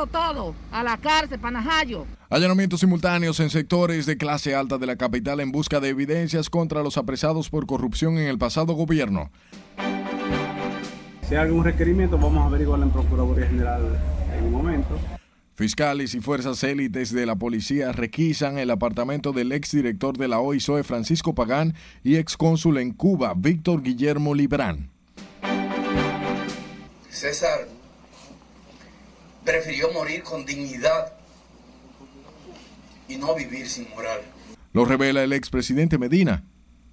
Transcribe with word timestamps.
Preso 0.00 0.06
todo, 0.06 0.54
a 0.72 0.82
la 0.82 0.96
cárcel, 0.96 1.38
Panajayo. 1.38 2.06
Allanamientos 2.30 2.80
simultáneos 2.80 3.38
en 3.40 3.50
sectores 3.50 4.06
de 4.06 4.16
clase 4.16 4.54
alta 4.54 4.78
de 4.78 4.86
la 4.86 4.96
capital 4.96 5.40
en 5.40 5.52
busca 5.52 5.78
de 5.78 5.90
evidencias 5.90 6.48
contra 6.48 6.82
los 6.82 6.96
apresados 6.96 7.50
por 7.50 7.66
corrupción 7.66 8.16
en 8.16 8.26
el 8.26 8.38
pasado 8.38 8.72
gobierno. 8.72 9.30
Si 11.28 11.34
hay 11.34 11.42
algún 11.42 11.64
requerimiento, 11.64 12.16
vamos 12.16 12.38
a 12.38 12.46
averiguarlo 12.46 12.86
en 12.86 12.92
Procuraduría 12.92 13.46
General 13.46 13.82
en 14.38 14.44
un 14.44 14.52
momento. 14.52 14.98
Fiscales 15.54 16.14
y 16.14 16.20
fuerzas 16.20 16.64
élites 16.64 17.12
de 17.12 17.26
la 17.26 17.36
policía 17.36 17.92
requisan 17.92 18.58
el 18.58 18.70
apartamento 18.70 19.32
del 19.32 19.52
exdirector 19.52 20.16
de 20.16 20.28
la 20.28 20.40
OISOE 20.40 20.82
Francisco 20.82 21.34
Pagán 21.34 21.74
y 22.02 22.16
excónsul 22.16 22.78
en 22.78 22.92
Cuba 22.92 23.34
Víctor 23.36 23.82
Guillermo 23.82 24.34
Librán. 24.34 24.88
César 27.10 27.79
prefirió 29.44 29.92
morir 29.92 30.22
con 30.22 30.44
dignidad 30.44 31.12
y 33.08 33.16
no 33.16 33.34
vivir 33.34 33.66
sin 33.66 33.88
moral. 33.90 34.20
Lo 34.72 34.84
revela 34.84 35.22
el 35.22 35.32
expresidente 35.32 35.98
Medina. 35.98 36.44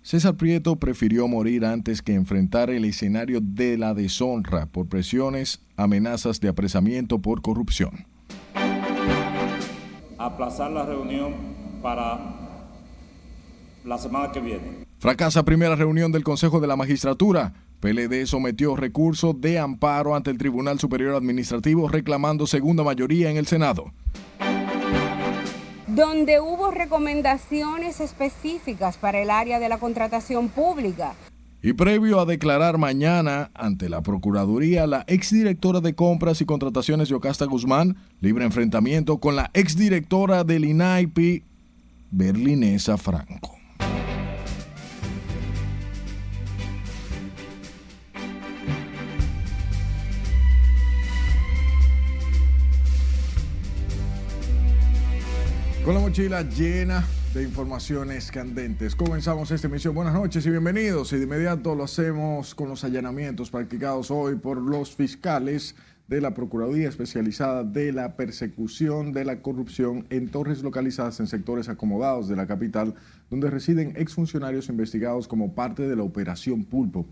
César 0.01 0.35
Prieto 0.35 0.77
prefirió 0.77 1.27
morir 1.27 1.65
antes 1.65 2.01
que 2.01 2.13
enfrentar 2.13 2.69
el 2.69 2.85
escenario 2.85 3.39
de 3.41 3.77
la 3.77 3.93
deshonra 3.93 4.65
por 4.67 4.87
presiones, 4.87 5.61
amenazas 5.75 6.39
de 6.39 6.47
apresamiento 6.47 7.19
por 7.19 7.41
corrupción. 7.41 8.07
Aplazar 10.17 10.71
la 10.71 10.85
reunión 10.85 11.35
para 11.81 12.19
la 13.83 13.97
semana 13.97 14.31
que 14.31 14.39
viene. 14.39 14.85
Fracasa 14.99 15.43
primera 15.43 15.75
reunión 15.75 16.11
del 16.11 16.23
Consejo 16.23 16.59
de 16.59 16.67
la 16.67 16.75
Magistratura. 16.75 17.53
PLD 17.79 18.25
sometió 18.25 18.75
recurso 18.75 19.33
de 19.33 19.59
amparo 19.59 20.15
ante 20.15 20.31
el 20.31 20.37
Tribunal 20.37 20.79
Superior 20.79 21.15
Administrativo 21.15 21.87
reclamando 21.87 22.47
segunda 22.47 22.83
mayoría 22.83 23.29
en 23.29 23.37
el 23.37 23.45
Senado. 23.45 23.93
Donde 25.85 26.39
hubo 26.39 26.71
recomendaciones 26.71 28.01
específicas 28.01 28.97
para 28.97 29.19
el 29.19 29.29
área 29.29 29.59
de 29.59 29.69
la 29.69 29.77
contratación 29.77 30.49
pública. 30.49 31.13
Y 31.61 31.73
previo 31.73 32.19
a 32.19 32.25
declarar 32.25 32.77
mañana 32.77 33.51
ante 33.53 33.89
la 33.89 34.01
Procuraduría, 34.01 34.85
la 34.85 35.03
exdirectora 35.07 35.79
de 35.79 35.95
Compras 35.95 36.39
y 36.41 36.45
Contrataciones 36.45 37.09
Yocasta 37.09 37.45
Guzmán, 37.45 37.97
libre 38.21 38.45
enfrentamiento 38.45 39.17
con 39.17 39.35
la 39.35 39.49
exdirectora 39.53 40.43
del 40.43 40.65
INAIPI, 40.65 41.43
Berlinesa 42.11 42.97
Franco. 42.97 43.56
Con 55.87 55.95
la 55.95 56.01
mochila 56.01 56.41
llena 56.41 57.05
de 57.33 57.43
informaciones 57.43 58.29
candentes. 58.29 58.93
Comenzamos 58.93 59.51
esta 59.51 59.67
emisión. 59.67 59.95
Buenas 59.95 60.13
noches 60.13 60.45
y 60.45 60.49
bienvenidos. 60.49 61.13
Y 61.13 61.15
de 61.15 61.23
inmediato 61.23 61.75
lo 61.75 61.85
hacemos 61.85 62.53
con 62.55 62.67
los 62.67 62.83
allanamientos 62.83 63.51
practicados 63.51 64.11
hoy 64.11 64.35
por 64.35 64.57
los 64.57 64.93
fiscales 64.93 65.75
de 66.09 66.19
la 66.19 66.33
Procuraduría 66.33 66.89
Especializada 66.89 67.63
de 67.63 67.93
la 67.93 68.17
Persecución 68.17 69.13
de 69.13 69.23
la 69.23 69.41
Corrupción 69.41 70.05
en 70.09 70.27
torres 70.27 70.61
localizadas 70.61 71.21
en 71.21 71.27
sectores 71.27 71.69
acomodados 71.69 72.27
de 72.27 72.35
la 72.35 72.47
capital, 72.47 72.95
donde 73.29 73.49
residen 73.49 73.93
exfuncionarios 73.95 74.67
investigados 74.67 75.29
como 75.29 75.55
parte 75.55 75.83
de 75.83 75.95
la 75.95 76.03
Operación 76.03 76.65
Pulpo. 76.65 77.05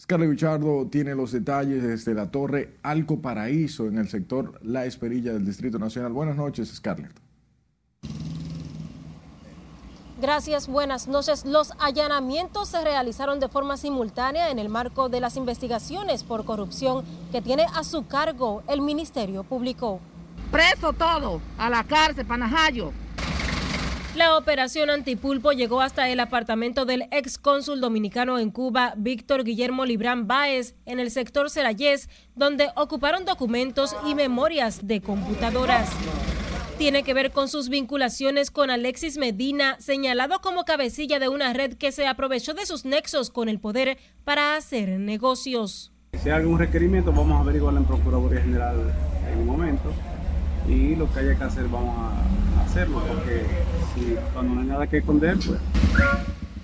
Scarlett 0.00 0.30
Bichardo 0.30 0.88
tiene 0.88 1.14
los 1.14 1.30
detalles 1.30 1.80
desde 1.80 2.12
la 2.12 2.32
torre 2.32 2.74
Alco 2.82 3.22
Paraíso 3.22 3.86
en 3.86 3.98
el 3.98 4.08
sector 4.08 4.58
La 4.64 4.84
Esperilla 4.84 5.32
del 5.32 5.46
Distrito 5.46 5.78
Nacional. 5.78 6.12
Buenas 6.12 6.34
noches, 6.34 6.74
Scarlett. 6.74 7.25
Gracias, 10.18 10.66
buenas 10.66 11.08
noches. 11.08 11.44
Los 11.44 11.72
allanamientos 11.78 12.68
se 12.68 12.82
realizaron 12.82 13.38
de 13.38 13.48
forma 13.48 13.76
simultánea 13.76 14.50
en 14.50 14.58
el 14.58 14.70
marco 14.70 15.10
de 15.10 15.20
las 15.20 15.36
investigaciones 15.36 16.24
por 16.24 16.46
corrupción 16.46 17.04
que 17.32 17.42
tiene 17.42 17.66
a 17.74 17.84
su 17.84 18.06
cargo 18.06 18.62
el 18.66 18.80
Ministerio 18.80 19.44
Público. 19.44 20.00
Preso 20.50 20.94
todo, 20.94 21.42
a 21.58 21.68
la 21.68 21.84
cárcel, 21.84 22.24
Panajayo. 22.24 22.92
La 24.14 24.38
operación 24.38 24.88
Antipulpo 24.88 25.52
llegó 25.52 25.82
hasta 25.82 26.08
el 26.08 26.18
apartamento 26.20 26.86
del 26.86 27.02
ex 27.10 27.36
cónsul 27.36 27.82
dominicano 27.82 28.38
en 28.38 28.50
Cuba, 28.50 28.94
Víctor 28.96 29.44
Guillermo 29.44 29.84
Librán 29.84 30.26
Báez, 30.26 30.74
en 30.86 30.98
el 30.98 31.10
sector 31.10 31.50
Serayés, 31.50 32.08
donde 32.34 32.70
ocuparon 32.74 33.26
documentos 33.26 33.94
y 34.06 34.14
memorias 34.14 34.86
de 34.86 35.02
computadoras 35.02 35.90
tiene 36.76 37.02
que 37.02 37.14
ver 37.14 37.30
con 37.30 37.48
sus 37.48 37.68
vinculaciones 37.68 38.50
con 38.50 38.70
Alexis 38.70 39.16
Medina, 39.16 39.76
señalado 39.80 40.40
como 40.40 40.64
cabecilla 40.64 41.18
de 41.18 41.28
una 41.28 41.52
red 41.52 41.74
que 41.74 41.90
se 41.90 42.06
aprovechó 42.06 42.52
de 42.54 42.66
sus 42.66 42.84
nexos 42.84 43.30
con 43.30 43.48
el 43.48 43.58
poder 43.58 43.98
para 44.24 44.56
hacer 44.56 45.00
negocios. 45.00 45.92
Si 46.22 46.28
hay 46.28 46.36
algún 46.36 46.58
requerimiento, 46.58 47.12
vamos 47.12 47.38
a 47.38 47.40
averiguarlo 47.40 47.80
en 47.80 47.86
Procuraduría 47.86 48.42
General 48.42 48.76
en 49.32 49.38
un 49.38 49.46
momento 49.46 49.92
y 50.68 50.96
lo 50.96 51.12
que 51.12 51.20
haya 51.20 51.34
que 51.36 51.44
hacer 51.44 51.64
vamos 51.68 51.96
a 51.98 52.62
hacerlo, 52.64 53.02
porque 53.08 53.42
si 53.94 54.16
cuando 54.34 54.54
no 54.54 54.60
hay 54.60 54.66
nada 54.66 54.86
que 54.86 54.98
esconder, 54.98 55.36
pues... 55.46 55.60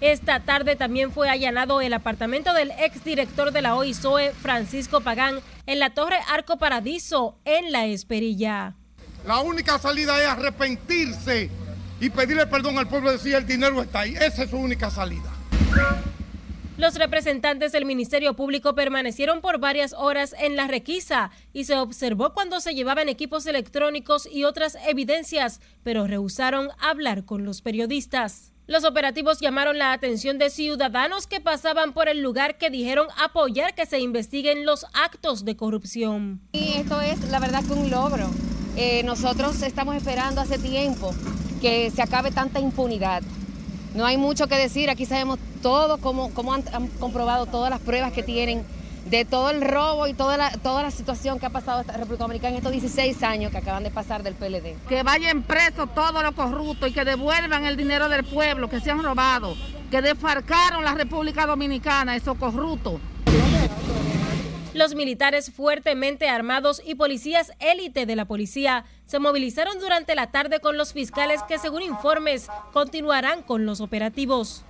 Esta 0.01 0.41
tarde 0.41 0.75
también 0.75 1.13
fue 1.13 1.31
allanado 1.31 1.81
el 1.81 1.93
apartamento 1.93 2.53
del 2.55 2.73
exdirector 2.73 3.53
de 3.53 3.63
la 3.63 3.77
OISOE, 3.77 4.33
Francisco 4.33 5.01
Pagán, 5.01 5.39
en 5.67 5.79
la 5.79 5.91
Torre 5.91 6.17
Arco 6.29 6.59
Paradiso, 6.59 7.39
en 7.45 7.71
La 7.71 7.87
Esperilla. 7.87 8.75
La 9.27 9.41
única 9.41 9.79
salida 9.79 10.21
es 10.21 10.29
arrepentirse 10.29 11.49
y 12.01 12.11
pedirle 12.11 12.47
perdón 12.47 12.79
al 12.79 12.89
pueblo 12.89 13.11
y 13.11 13.13
decir 13.15 13.35
el 13.37 13.47
dinero 13.47 13.81
está 13.81 14.01
ahí. 14.01 14.15
Esa 14.15 14.43
es 14.43 14.51
su 14.51 14.57
única 14.57 14.91
salida. 14.91 15.31
Los 16.77 16.97
representantes 16.97 17.71
del 17.71 17.85
Ministerio 17.85 18.35
Público 18.35 18.75
permanecieron 18.75 19.41
por 19.41 19.61
varias 19.61 19.93
horas 19.93 20.35
en 20.37 20.57
la 20.57 20.67
requisa 20.67 21.31
y 21.53 21.65
se 21.65 21.77
observó 21.77 22.33
cuando 22.33 22.59
se 22.61 22.75
llevaban 22.75 23.09
equipos 23.09 23.47
electrónicos 23.47 24.27
y 24.27 24.43
otras 24.43 24.77
evidencias, 24.89 25.61
pero 25.85 26.09
rehusaron 26.09 26.71
hablar 26.81 27.25
con 27.25 27.45
los 27.45 27.63
periodistas. 27.63 28.51
Los 28.67 28.85
operativos 28.85 29.39
llamaron 29.39 29.79
la 29.79 29.93
atención 29.93 30.39
de 30.39 30.51
ciudadanos 30.51 31.29
que 31.29 31.41
pasaban 31.41 31.93
por 31.93 32.09
el 32.09 32.21
lugar 32.21 32.59
que 32.59 32.71
dijeron 32.71 33.07
apoyar 33.23 33.75
que 33.75 33.87
se 33.87 34.01
investiguen 34.01 34.67
los 34.67 34.87
actos 34.95 35.45
de 35.45 35.57
corrupción. 35.57 36.41
Y 36.53 36.79
esto 36.79 37.01
es 37.01 37.21
la 37.29 37.39
verdad 37.39 37.63
que 37.65 37.73
un 37.75 37.91
logro. 37.91 38.29
Eh, 38.77 39.03
nosotros 39.05 39.63
estamos 39.63 39.97
esperando 39.97 40.41
hace 40.41 40.59
tiempo 40.59 41.15
que 41.61 41.91
se 41.91 42.03
acabe 42.03 42.31
tanta 42.31 42.59
impunidad. 42.61 43.23
No 43.95 44.07
hay 44.07 44.17
mucho 44.17 44.49
que 44.49 44.57
decir, 44.57 44.89
aquí 44.89 45.05
sabemos 45.05 45.39
todo, 45.61 45.99
cómo, 45.99 46.31
han, 46.55 46.89
comprobado 46.99 47.47
todas 47.47 47.71
las 47.71 47.81
pruebas 47.81 48.13
que 48.13 48.23
tienen 48.23 48.65
de 49.11 49.25
todo 49.27 49.51
el 49.51 49.61
robo 49.61 50.07
y 50.07 50.15
toda 50.15 50.39
la, 50.39 50.51
toda 50.51 50.83
la 50.83 50.91
situación 50.91 51.39
que 51.39 51.45
ha 51.45 51.51
pasado 51.51 51.83
esta 51.83 51.93
República 51.93 52.25
Dominicana 52.25 52.53
en 52.53 52.57
estos 52.57 52.73
16 52.73 53.23
años 53.23 53.51
que 53.51 53.59
acaban 53.59 53.83
de 53.83 53.91
pasar 53.91 54.23
del 54.23 54.35
PLD. 54.35 54.77
Que 54.89 55.03
vayan 55.03 55.43
presos 55.43 55.93
todos 55.95 56.23
los 56.23 56.33
corruptos 56.33 56.89
y 56.89 56.93
que 56.93 57.05
devuelvan 57.05 57.67
el 57.67 57.77
dinero 57.77 58.09
del 58.09 58.25
pueblo 58.25 58.71
que 58.71 58.81
se 58.81 58.91
han 58.91 59.03
robado, 59.03 59.55
que 59.91 60.01
desfarcaron 60.01 60.83
la 60.83 60.95
República 60.95 61.45
Dominicana, 61.45 62.17
esos 62.17 62.39
corruptos. 62.39 62.95
Los 64.75 64.95
militares 64.95 65.51
fuertemente 65.51 66.31
armados 66.31 66.81
y 66.83 66.95
policías 66.95 67.53
élite 67.59 68.07
de 68.07 68.17
la 68.17 68.25
policía 68.25 68.87
se 69.05 69.19
movilizaron 69.19 69.79
durante 69.79 70.15
la 70.15 70.31
tarde 70.31 70.61
con 70.61 70.79
los 70.79 70.95
fiscales 70.95 71.43
que, 71.43 71.59
según 71.59 71.83
informes, 71.83 72.49
continuarán 72.73 73.43
con 73.43 73.67
los 73.67 73.83
operativos. 73.83 74.65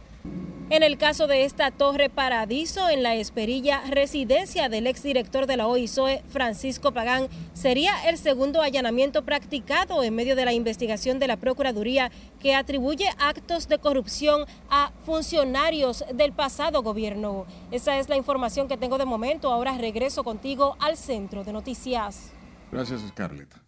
En 0.72 0.82
el 0.82 0.96
caso 0.96 1.26
de 1.26 1.44
esta 1.44 1.70
torre 1.70 2.08
Paradiso 2.08 2.88
en 2.88 3.02
la 3.02 3.14
Esperilla, 3.14 3.82
residencia 3.90 4.70
del 4.70 4.86
exdirector 4.86 5.46
de 5.46 5.58
la 5.58 5.66
OISOE, 5.66 6.22
Francisco 6.30 6.92
Pagán, 6.92 7.28
sería 7.52 7.92
el 8.08 8.16
segundo 8.16 8.62
allanamiento 8.62 9.22
practicado 9.22 10.02
en 10.02 10.14
medio 10.14 10.34
de 10.34 10.46
la 10.46 10.54
investigación 10.54 11.18
de 11.18 11.26
la 11.26 11.36
Procuraduría 11.36 12.10
que 12.40 12.54
atribuye 12.54 13.04
actos 13.18 13.68
de 13.68 13.80
corrupción 13.80 14.46
a 14.70 14.92
funcionarios 15.04 16.06
del 16.14 16.32
pasado 16.32 16.82
gobierno. 16.82 17.44
Esa 17.70 17.98
es 17.98 18.08
la 18.08 18.16
información 18.16 18.66
que 18.66 18.78
tengo 18.78 18.96
de 18.96 19.04
momento. 19.04 19.52
Ahora 19.52 19.76
regreso 19.76 20.24
contigo 20.24 20.76
al 20.80 20.96
centro 20.96 21.44
de 21.44 21.52
noticias. 21.52 22.32
Gracias, 22.70 23.02
Scarlett. 23.08 23.61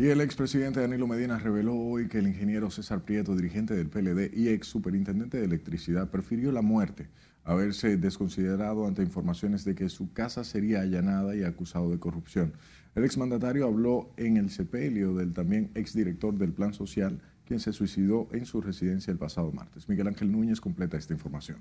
Y 0.00 0.10
el 0.10 0.20
expresidente 0.20 0.80
Danilo 0.80 1.08
Medina 1.08 1.40
reveló 1.40 1.74
hoy 1.74 2.06
que 2.06 2.18
el 2.18 2.28
ingeniero 2.28 2.70
César 2.70 3.02
Prieto, 3.02 3.34
dirigente 3.34 3.74
del 3.74 3.88
PLD 3.88 4.30
y 4.32 4.48
ex 4.48 4.68
superintendente 4.68 5.38
de 5.38 5.44
electricidad, 5.44 6.08
prefirió 6.08 6.52
la 6.52 6.62
muerte 6.62 7.08
haberse 7.42 7.96
desconsiderado 7.96 8.86
ante 8.86 9.02
informaciones 9.02 9.64
de 9.64 9.74
que 9.74 9.88
su 9.88 10.12
casa 10.12 10.44
sería 10.44 10.82
allanada 10.82 11.34
y 11.34 11.42
acusado 11.42 11.90
de 11.90 11.98
corrupción. 11.98 12.52
El 12.94 13.04
exmandatario 13.04 13.66
habló 13.66 14.12
en 14.16 14.36
el 14.36 14.50
sepelio 14.50 15.16
del 15.16 15.32
también 15.32 15.72
exdirector 15.74 16.34
del 16.34 16.52
Plan 16.52 16.74
Social, 16.74 17.20
quien 17.44 17.58
se 17.58 17.72
suicidó 17.72 18.28
en 18.30 18.46
su 18.46 18.60
residencia 18.60 19.10
el 19.10 19.18
pasado 19.18 19.50
martes. 19.50 19.88
Miguel 19.88 20.06
Ángel 20.06 20.30
Núñez 20.30 20.60
completa 20.60 20.96
esta 20.96 21.12
información. 21.12 21.58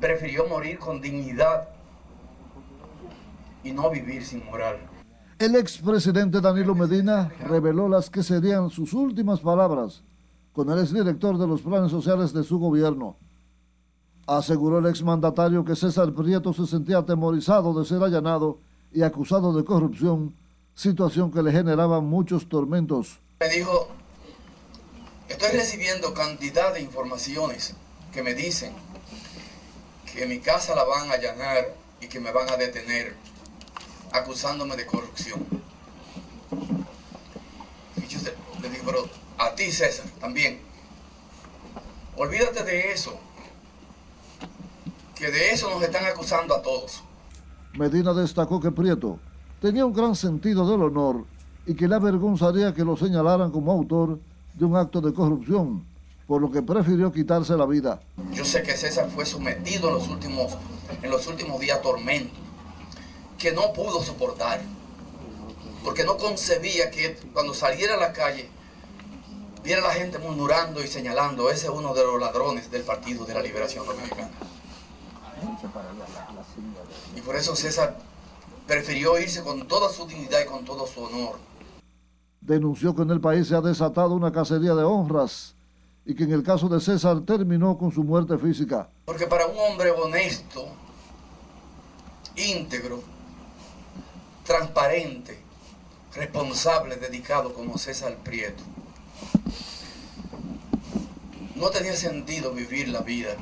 Prefirió 0.00 0.48
morir 0.48 0.78
con 0.78 1.02
dignidad 1.02 1.68
y 3.62 3.72
no 3.72 3.90
vivir 3.90 4.24
sin 4.24 4.42
moral. 4.46 4.78
El 5.38 5.54
expresidente 5.54 6.40
Danilo 6.40 6.74
Medina 6.74 7.32
reveló 7.38 7.88
las 7.88 8.10
que 8.10 8.24
serían 8.24 8.70
sus 8.70 8.92
últimas 8.92 9.38
palabras 9.38 10.02
con 10.52 10.68
el 10.68 10.80
exdirector 10.80 11.38
de 11.38 11.46
los 11.46 11.60
planes 11.60 11.92
sociales 11.92 12.32
de 12.32 12.42
su 12.42 12.58
gobierno. 12.58 13.16
Aseguró 14.26 14.80
el 14.80 14.86
exmandatario 14.86 15.64
que 15.64 15.76
César 15.76 16.12
Prieto 16.12 16.52
se 16.52 16.66
sentía 16.66 16.98
atemorizado 16.98 17.72
de 17.72 17.86
ser 17.86 18.02
allanado 18.02 18.58
y 18.92 19.02
acusado 19.02 19.52
de 19.52 19.64
corrupción, 19.64 20.34
situación 20.74 21.30
que 21.30 21.40
le 21.40 21.52
generaba 21.52 22.00
muchos 22.00 22.48
tormentos. 22.48 23.20
Me 23.38 23.48
dijo, 23.48 23.86
estoy 25.28 25.50
recibiendo 25.56 26.12
cantidad 26.14 26.74
de 26.74 26.80
informaciones 26.80 27.76
que 28.12 28.24
me 28.24 28.34
dicen 28.34 28.72
que 30.12 30.26
mi 30.26 30.40
casa 30.40 30.74
la 30.74 30.82
van 30.82 31.08
a 31.08 31.12
allanar 31.12 31.76
y 32.00 32.08
que 32.08 32.18
me 32.18 32.32
van 32.32 32.50
a 32.50 32.56
detener 32.56 33.14
acusándome 34.12 34.76
de 34.76 34.86
corrupción. 34.86 35.40
Y 37.96 38.06
yo 38.06 38.18
le 38.62 38.70
digo, 38.70 38.84
pero 38.86 39.08
a 39.38 39.54
ti 39.54 39.70
César 39.70 40.06
también, 40.20 40.60
olvídate 42.16 42.64
de 42.64 42.92
eso, 42.92 43.18
que 45.14 45.30
de 45.30 45.50
eso 45.50 45.70
nos 45.70 45.82
están 45.82 46.04
acusando 46.06 46.54
a 46.54 46.62
todos. 46.62 47.02
Medina 47.74 48.12
destacó 48.12 48.60
que 48.60 48.70
Prieto 48.70 49.18
tenía 49.60 49.84
un 49.84 49.92
gran 49.92 50.14
sentido 50.14 50.68
del 50.68 50.82
honor 50.82 51.24
y 51.66 51.74
que 51.74 51.86
le 51.86 51.94
avergonzaría 51.94 52.72
que 52.72 52.84
lo 52.84 52.96
señalaran 52.96 53.50
como 53.50 53.72
autor 53.72 54.18
de 54.54 54.64
un 54.64 54.76
acto 54.76 55.00
de 55.00 55.12
corrupción, 55.12 55.84
por 56.26 56.40
lo 56.40 56.50
que 56.50 56.62
prefirió 56.62 57.12
quitarse 57.12 57.56
la 57.56 57.66
vida. 57.66 58.00
Yo 58.32 58.44
sé 58.44 58.62
que 58.62 58.72
César 58.72 59.08
fue 59.10 59.26
sometido 59.26 59.88
en 59.88 59.94
los 59.94 60.08
últimos, 60.08 60.56
en 61.02 61.10
los 61.10 61.26
últimos 61.26 61.60
días 61.60 61.78
a 61.78 61.82
tormento, 61.82 62.34
que 63.38 63.52
no 63.52 63.72
pudo 63.72 64.02
soportar, 64.02 64.60
porque 65.84 66.04
no 66.04 66.16
concebía 66.16 66.90
que 66.90 67.16
cuando 67.32 67.54
saliera 67.54 67.94
a 67.94 67.98
la 67.98 68.12
calle 68.12 68.50
viera 69.62 69.82
a 69.82 69.88
la 69.88 69.94
gente 69.94 70.18
murmurando 70.18 70.82
y 70.82 70.86
señalando, 70.86 71.50
ese 71.50 71.66
es 71.66 71.72
uno 71.72 71.94
de 71.94 72.04
los 72.04 72.20
ladrones 72.20 72.70
del 72.70 72.82
Partido 72.82 73.24
de 73.24 73.34
la 73.34 73.42
Liberación 73.42 73.86
Dominicana. 73.86 74.30
Y 77.14 77.20
por 77.20 77.36
eso 77.36 77.54
César 77.54 77.98
prefirió 78.66 79.18
irse 79.18 79.42
con 79.42 79.66
toda 79.68 79.90
su 79.90 80.06
dignidad 80.06 80.40
y 80.44 80.46
con 80.46 80.64
todo 80.64 80.86
su 80.86 81.02
honor. 81.02 81.38
Denunció 82.40 82.94
que 82.94 83.02
en 83.02 83.10
el 83.10 83.20
país 83.20 83.48
se 83.48 83.54
ha 83.56 83.60
desatado 83.60 84.14
una 84.14 84.32
cacería 84.32 84.74
de 84.74 84.84
honras 84.84 85.54
y 86.04 86.14
que 86.14 86.24
en 86.24 86.32
el 86.32 86.42
caso 86.42 86.68
de 86.68 86.80
César 86.80 87.20
terminó 87.26 87.76
con 87.76 87.92
su 87.92 88.02
muerte 88.02 88.38
física. 88.38 88.88
Porque 89.04 89.26
para 89.26 89.46
un 89.46 89.58
hombre 89.58 89.90
honesto, 89.90 90.66
íntegro, 92.36 93.02
transparente, 94.48 95.38
responsable, 96.14 96.96
dedicado 96.96 97.52
como 97.52 97.76
César 97.76 98.16
Prieto, 98.24 98.64
no 101.54 101.68
tenía 101.68 101.94
sentido 101.94 102.54
vivir 102.54 102.88
la 102.88 103.02
vida 103.02 103.36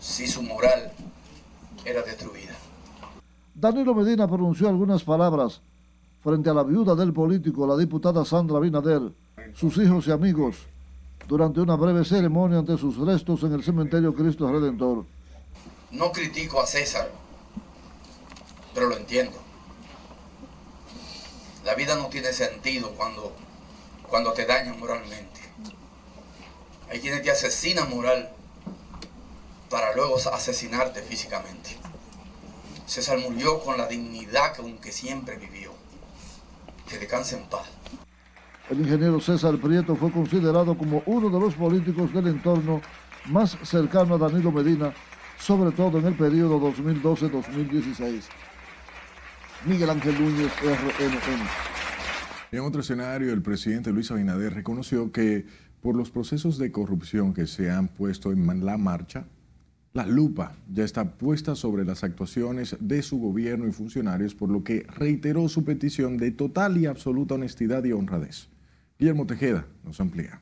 si 0.00 0.26
su 0.26 0.42
moral 0.42 0.90
era 1.84 2.02
destruida. 2.02 2.54
Danilo 3.54 3.94
Medina 3.94 4.26
pronunció 4.26 4.68
algunas 4.68 5.04
palabras 5.04 5.62
frente 6.18 6.50
a 6.50 6.54
la 6.54 6.64
viuda 6.64 6.96
del 6.96 7.12
político, 7.12 7.64
la 7.68 7.76
diputada 7.76 8.24
Sandra 8.24 8.58
Binader, 8.58 9.12
sus 9.54 9.76
hijos 9.78 10.08
y 10.08 10.10
amigos, 10.10 10.56
durante 11.28 11.60
una 11.60 11.76
breve 11.76 12.04
ceremonia 12.04 12.58
ante 12.58 12.76
sus 12.76 12.96
restos 12.96 13.44
en 13.44 13.52
el 13.52 13.62
cementerio 13.62 14.12
Cristo 14.12 14.50
Redentor. 14.50 15.04
No 15.92 16.10
critico 16.10 16.60
a 16.60 16.66
César, 16.66 17.21
pero 18.74 18.88
lo 18.88 18.96
entiendo. 18.96 19.38
La 21.64 21.74
vida 21.74 21.94
no 21.94 22.08
tiene 22.08 22.32
sentido 22.32 22.90
cuando, 22.92 23.32
cuando 24.08 24.32
te 24.32 24.46
dañan 24.46 24.78
moralmente. 24.78 25.40
Hay 26.90 27.00
quienes 27.00 27.22
te 27.22 27.30
asesinan 27.30 27.88
moral 27.88 28.30
para 29.70 29.94
luego 29.94 30.16
asesinarte 30.16 31.02
físicamente. 31.02 31.78
César 32.86 33.18
murió 33.18 33.60
con 33.60 33.78
la 33.78 33.86
dignidad 33.86 34.54
con 34.56 34.76
que 34.78 34.92
siempre 34.92 35.36
vivió. 35.36 35.72
Que 36.88 36.98
descanse 36.98 37.36
en 37.36 37.44
paz. 37.48 37.66
El 38.68 38.80
ingeniero 38.80 39.20
César 39.20 39.56
Prieto 39.58 39.96
fue 39.96 40.10
considerado 40.12 40.76
como 40.76 41.02
uno 41.06 41.30
de 41.30 41.40
los 41.40 41.54
políticos 41.54 42.12
del 42.12 42.26
entorno 42.28 42.82
más 43.26 43.56
cercano 43.62 44.16
a 44.16 44.18
Danilo 44.18 44.52
Medina, 44.52 44.92
sobre 45.38 45.72
todo 45.72 45.98
en 45.98 46.06
el 46.06 46.14
periodo 46.14 46.60
2012-2016. 46.60 48.24
Miguel 49.64 49.90
Ángel 49.90 50.14
Núñez, 50.20 50.52
RNN. 50.60 51.46
En 52.50 52.60
otro 52.60 52.80
escenario, 52.80 53.32
el 53.32 53.42
presidente 53.42 53.92
Luis 53.92 54.10
Abinader 54.10 54.54
reconoció 54.54 55.12
que 55.12 55.46
por 55.80 55.96
los 55.96 56.10
procesos 56.10 56.58
de 56.58 56.72
corrupción 56.72 57.32
que 57.32 57.46
se 57.46 57.70
han 57.70 57.88
puesto 57.88 58.32
en 58.32 58.64
la 58.64 58.76
marcha, 58.76 59.26
la 59.92 60.06
lupa 60.06 60.56
ya 60.72 60.84
está 60.84 61.16
puesta 61.16 61.54
sobre 61.54 61.84
las 61.84 62.02
actuaciones 62.02 62.76
de 62.80 63.02
su 63.02 63.20
gobierno 63.20 63.68
y 63.68 63.72
funcionarios, 63.72 64.34
por 64.34 64.50
lo 64.50 64.64
que 64.64 64.84
reiteró 64.96 65.48
su 65.48 65.64
petición 65.64 66.16
de 66.16 66.32
total 66.32 66.76
y 66.78 66.86
absoluta 66.86 67.34
honestidad 67.34 67.84
y 67.84 67.92
honradez. 67.92 68.48
Guillermo 68.98 69.26
Tejeda 69.26 69.66
nos 69.84 70.00
amplía. 70.00 70.40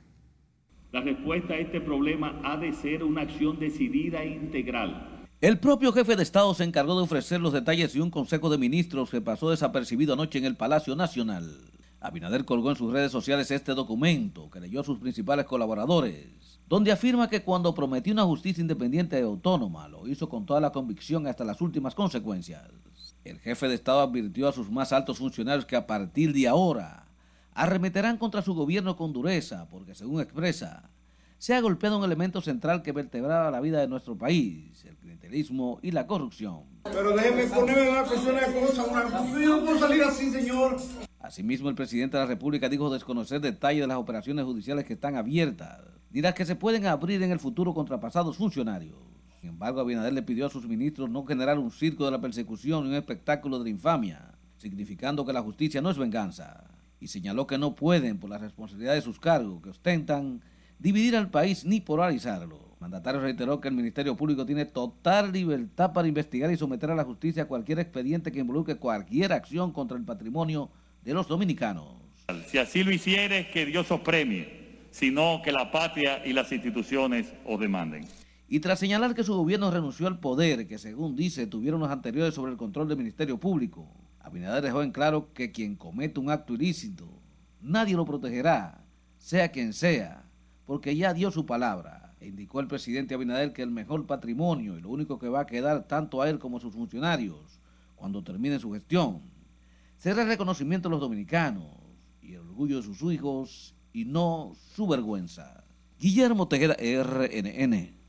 La 0.92 1.02
respuesta 1.02 1.54
a 1.54 1.58
este 1.58 1.80
problema 1.80 2.40
ha 2.42 2.56
de 2.56 2.72
ser 2.72 3.04
una 3.04 3.22
acción 3.22 3.58
decidida 3.58 4.22
e 4.22 4.30
integral. 4.30 5.09
El 5.40 5.58
propio 5.58 5.92
jefe 5.92 6.16
de 6.16 6.22
Estado 6.22 6.52
se 6.54 6.64
encargó 6.64 6.96
de 6.96 7.02
ofrecer 7.02 7.40
los 7.40 7.52
detalles 7.52 7.94
y 7.94 8.00
un 8.00 8.10
consejo 8.10 8.50
de 8.50 8.58
ministros 8.58 9.08
que 9.08 9.22
pasó 9.22 9.48
desapercibido 9.48 10.12
anoche 10.12 10.38
en 10.38 10.44
el 10.44 10.56
Palacio 10.56 10.94
Nacional. 10.94 11.56
Abinader 11.98 12.44
colgó 12.44 12.70
en 12.70 12.76
sus 12.76 12.92
redes 12.92 13.10
sociales 13.10 13.50
este 13.50 13.72
documento 13.72 14.50
que 14.50 14.60
leyó 14.60 14.80
a 14.80 14.84
sus 14.84 14.98
principales 14.98 15.46
colaboradores 15.46 16.50
donde 16.70 16.92
afirma 16.92 17.28
que 17.28 17.42
cuando 17.42 17.74
prometió 17.74 18.12
una 18.12 18.22
justicia 18.22 18.62
independiente 18.62 19.18
y 19.18 19.22
autónoma, 19.22 19.88
lo 19.88 20.06
hizo 20.06 20.28
con 20.28 20.46
toda 20.46 20.60
la 20.60 20.70
convicción 20.70 21.26
hasta 21.26 21.44
las 21.44 21.60
últimas 21.60 21.96
consecuencias. 21.96 22.62
El 23.24 23.40
jefe 23.40 23.66
de 23.66 23.74
Estado 23.74 24.02
advirtió 24.02 24.46
a 24.46 24.52
sus 24.52 24.70
más 24.70 24.92
altos 24.92 25.18
funcionarios 25.18 25.66
que 25.66 25.74
a 25.74 25.88
partir 25.88 26.32
de 26.32 26.46
ahora 26.46 27.06
arremeterán 27.54 28.18
contra 28.18 28.42
su 28.42 28.54
gobierno 28.54 28.96
con 28.96 29.12
dureza, 29.12 29.66
porque 29.68 29.96
según 29.96 30.20
expresa, 30.20 30.90
se 31.38 31.54
ha 31.54 31.60
golpeado 31.60 31.98
un 31.98 32.04
elemento 32.04 32.40
central 32.40 32.82
que 32.82 32.92
vertebraba 32.92 33.50
la 33.50 33.60
vida 33.60 33.80
de 33.80 33.88
nuestro 33.88 34.16
país, 34.16 34.84
el 34.84 34.94
clientelismo 35.30 35.78
y 35.82 35.90
la 35.92 36.06
corrupción. 36.06 36.64
Pero 36.84 37.16
déjeme 37.16 37.44
ponerme 37.44 37.90
una 37.90 38.04
persona 38.04 38.40
de 38.40 38.60
cosa, 38.60 38.84
una... 38.84 39.04
no 39.04 39.64
puedo 39.64 39.78
salir 39.78 40.02
así, 40.02 40.30
señor. 40.30 40.76
Asimismo, 41.20 41.68
el 41.68 41.74
presidente 41.74 42.16
de 42.16 42.24
la 42.24 42.28
República 42.28 42.68
dijo 42.68 42.90
desconocer 42.90 43.40
detalles 43.40 43.82
de 43.82 43.86
las 43.86 43.98
operaciones 43.98 44.44
judiciales 44.44 44.84
que 44.84 44.94
están 44.94 45.16
abiertas 45.16 45.80
ni 46.10 46.20
las 46.20 46.34
que 46.34 46.44
se 46.44 46.56
pueden 46.56 46.86
abrir 46.86 47.22
en 47.22 47.30
el 47.30 47.38
futuro 47.38 47.72
contra 47.72 48.00
pasados 48.00 48.36
funcionarios. 48.36 48.96
Sin 49.40 49.50
embargo, 49.50 49.80
Abinader 49.80 50.12
le 50.12 50.22
pidió 50.22 50.46
a 50.46 50.50
sus 50.50 50.66
ministros 50.66 51.08
no 51.08 51.24
generar 51.24 51.56
un 51.56 51.70
circo 51.70 52.04
de 52.04 52.10
la 52.10 52.20
persecución 52.20 52.84
y 52.84 52.88
un 52.88 52.94
espectáculo 52.94 53.58
de 53.58 53.64
la 53.64 53.70
infamia, 53.70 54.34
significando 54.56 55.24
que 55.24 55.32
la 55.32 55.40
justicia 55.40 55.80
no 55.80 55.88
es 55.88 55.98
venganza, 55.98 56.64
y 56.98 57.06
señaló 57.06 57.46
que 57.46 57.58
no 57.58 57.76
pueden, 57.76 58.18
por 58.18 58.28
la 58.28 58.38
responsabilidad 58.38 58.94
de 58.94 59.02
sus 59.02 59.20
cargos 59.20 59.62
que 59.62 59.70
ostentan, 59.70 60.42
dividir 60.80 61.14
al 61.14 61.30
país 61.30 61.64
ni 61.64 61.80
polarizarlo. 61.80 62.69
Mandatario 62.80 63.20
reiteró 63.20 63.60
que 63.60 63.68
el 63.68 63.74
Ministerio 63.74 64.16
Público 64.16 64.44
tiene 64.44 64.64
total 64.64 65.32
libertad 65.32 65.92
para 65.92 66.08
investigar 66.08 66.50
y 66.50 66.56
someter 66.56 66.90
a 66.90 66.94
la 66.94 67.04
justicia 67.04 67.46
cualquier 67.46 67.78
expediente 67.78 68.32
que 68.32 68.40
involucre 68.40 68.76
cualquier 68.76 69.32
acción 69.32 69.72
contra 69.72 69.96
el 69.96 70.04
patrimonio 70.04 70.70
de 71.04 71.14
los 71.14 71.28
dominicanos. 71.28 71.86
Si 72.46 72.58
así 72.58 72.82
lo 72.82 72.90
hicieres, 72.90 73.48
que 73.48 73.66
Dios 73.66 73.90
os 73.90 74.00
premie 74.00 74.60
sino 74.90 75.40
que 75.42 75.52
la 75.52 75.70
patria 75.70 76.24
y 76.26 76.32
las 76.32 76.50
instituciones 76.52 77.32
os 77.44 77.60
demanden. 77.60 78.06
Y 78.48 78.60
tras 78.60 78.80
señalar 78.80 79.14
que 79.14 79.22
su 79.22 79.34
gobierno 79.34 79.70
renunció 79.70 80.08
al 80.08 80.18
poder 80.18 80.66
que, 80.66 80.78
según 80.78 81.14
dice, 81.14 81.46
tuvieron 81.46 81.80
los 81.80 81.90
anteriores 81.90 82.34
sobre 82.34 82.52
el 82.52 82.58
control 82.58 82.88
del 82.88 82.98
Ministerio 82.98 83.38
Público, 83.38 83.88
Abinader 84.18 84.62
dejó 84.62 84.82
en 84.82 84.90
claro 84.90 85.32
que 85.32 85.52
quien 85.52 85.76
comete 85.76 86.18
un 86.18 86.30
acto 86.30 86.54
ilícito, 86.54 87.08
nadie 87.60 87.94
lo 87.94 88.04
protegerá, 88.04 88.84
sea 89.18 89.52
quien 89.52 89.72
sea, 89.72 90.24
porque 90.66 90.96
ya 90.96 91.14
dio 91.14 91.30
su 91.30 91.46
palabra. 91.46 91.99
Indicó 92.20 92.60
el 92.60 92.66
presidente 92.66 93.14
Abinader 93.14 93.52
que 93.52 93.62
el 93.62 93.70
mejor 93.70 94.06
patrimonio 94.06 94.76
y 94.76 94.80
lo 94.80 94.90
único 94.90 95.18
que 95.18 95.28
va 95.28 95.40
a 95.40 95.46
quedar 95.46 95.86
tanto 95.88 96.20
a 96.20 96.28
él 96.28 96.38
como 96.38 96.58
a 96.58 96.60
sus 96.60 96.74
funcionarios 96.74 97.60
cuando 97.96 98.22
termine 98.22 98.58
su 98.58 98.72
gestión 98.72 99.22
será 99.96 100.22
el 100.22 100.28
reconocimiento 100.28 100.88
de 100.88 100.92
los 100.92 101.00
dominicanos 101.00 101.66
y 102.22 102.32
el 102.32 102.40
orgullo 102.40 102.78
de 102.78 102.82
sus 102.82 103.02
hijos 103.12 103.74
y 103.92 104.04
no 104.04 104.54
su 104.74 104.86
vergüenza. 104.86 105.64
Guillermo 105.98 106.48
Tejeda, 106.48 106.74
RNN. 106.74 107.99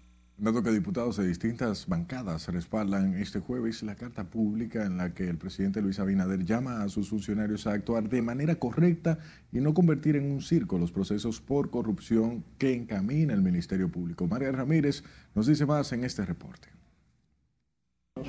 Dado 0.41 0.63
que 0.63 0.71
diputados 0.71 1.17
de 1.17 1.27
distintas 1.27 1.85
bancadas 1.85 2.47
respaldan 2.47 3.13
este 3.13 3.39
jueves 3.39 3.83
la 3.83 3.93
carta 3.93 4.23
pública 4.23 4.87
en 4.87 4.97
la 4.97 5.13
que 5.13 5.29
el 5.29 5.37
presidente 5.37 5.83
Luis 5.83 5.99
Abinader 5.99 6.43
llama 6.43 6.81
a 6.81 6.89
sus 6.89 7.09
funcionarios 7.09 7.67
a 7.67 7.73
actuar 7.73 8.09
de 8.09 8.23
manera 8.23 8.55
correcta 8.55 9.19
y 9.51 9.59
no 9.59 9.75
convertir 9.75 10.15
en 10.15 10.31
un 10.31 10.41
circo 10.41 10.79
los 10.79 10.91
procesos 10.91 11.39
por 11.41 11.69
corrupción 11.69 12.43
que 12.57 12.73
encamina 12.73 13.35
el 13.35 13.43
Ministerio 13.43 13.91
Público. 13.91 14.25
María 14.25 14.51
Ramírez 14.51 15.03
nos 15.35 15.45
dice 15.45 15.67
más 15.67 15.91
en 15.91 16.05
este 16.05 16.25
reporte. 16.25 16.69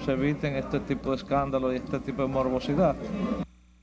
se 0.04 0.12
eviten 0.12 0.56
este 0.56 0.80
tipo 0.80 1.12
de 1.12 1.16
escándalos 1.16 1.72
y 1.72 1.76
este 1.76 1.98
tipo 2.00 2.20
de 2.20 2.28
morbosidad. 2.28 2.94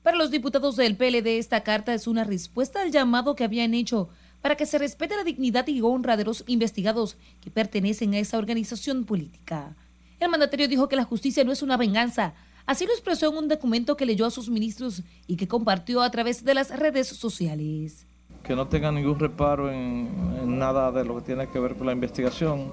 Para 0.04 0.16
los 0.16 0.30
diputados 0.30 0.76
del 0.76 0.96
PLD, 0.96 1.38
esta 1.38 1.64
carta 1.64 1.94
es 1.94 2.06
una 2.06 2.22
respuesta 2.22 2.80
al 2.80 2.92
llamado 2.92 3.34
que 3.34 3.42
habían 3.42 3.74
hecho 3.74 4.08
para 4.40 4.56
que 4.56 4.66
se 4.66 4.78
respete 4.78 5.16
la 5.16 5.24
dignidad 5.24 5.66
y 5.68 5.80
honra 5.82 6.16
de 6.16 6.24
los 6.24 6.44
investigados 6.46 7.16
que 7.40 7.50
pertenecen 7.50 8.14
a 8.14 8.18
esa 8.18 8.38
organización 8.38 9.04
política. 9.04 9.76
El 10.18 10.30
mandatario 10.30 10.68
dijo 10.68 10.88
que 10.88 10.96
la 10.96 11.04
justicia 11.04 11.44
no 11.44 11.52
es 11.52 11.62
una 11.62 11.76
venganza. 11.76 12.34
Así 12.66 12.86
lo 12.86 12.92
expresó 12.92 13.30
en 13.30 13.38
un 13.38 13.48
documento 13.48 13.96
que 13.96 14.06
leyó 14.06 14.26
a 14.26 14.30
sus 14.30 14.48
ministros 14.48 15.02
y 15.26 15.36
que 15.36 15.48
compartió 15.48 16.02
a 16.02 16.10
través 16.10 16.44
de 16.44 16.54
las 16.54 16.70
redes 16.78 17.08
sociales. 17.08 18.06
Que 18.42 18.54
no 18.54 18.68
tenga 18.68 18.92
ningún 18.92 19.18
reparo 19.18 19.70
en, 19.70 20.08
en 20.42 20.58
nada 20.58 20.92
de 20.92 21.04
lo 21.04 21.16
que 21.16 21.22
tiene 21.22 21.48
que 21.48 21.58
ver 21.58 21.74
con 21.74 21.86
la 21.86 21.92
investigación, 21.92 22.72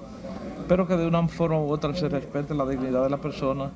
pero 0.66 0.86
que 0.86 0.96
de 0.96 1.06
una 1.06 1.26
forma 1.28 1.60
u 1.60 1.70
otra 1.70 1.94
se 1.94 2.08
respete 2.08 2.54
la 2.54 2.66
dignidad 2.66 3.02
de 3.02 3.10
la 3.10 3.18
persona, 3.18 3.70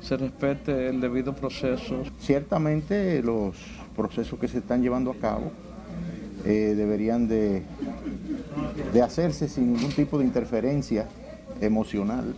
se 0.00 0.16
respete 0.16 0.88
el 0.88 1.00
debido 1.00 1.34
proceso. 1.34 2.02
Ciertamente 2.18 3.22
los 3.22 3.56
procesos 3.96 4.38
que 4.38 4.48
se 4.48 4.58
están 4.58 4.82
llevando 4.82 5.10
a 5.10 5.14
cabo 5.14 5.52
eh, 6.44 6.74
deberían 6.76 7.28
de, 7.28 7.62
de 8.92 9.02
hacerse 9.02 9.48
sin 9.48 9.72
ningún 9.72 9.92
tipo 9.92 10.18
de 10.18 10.24
interferencia 10.24 11.06
emocional 11.60 12.34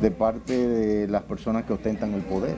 de 0.00 0.10
parte 0.10 0.68
de 0.68 1.08
las 1.08 1.22
personas 1.22 1.64
que 1.64 1.72
ostentan 1.72 2.14
el 2.14 2.22
poder. 2.22 2.56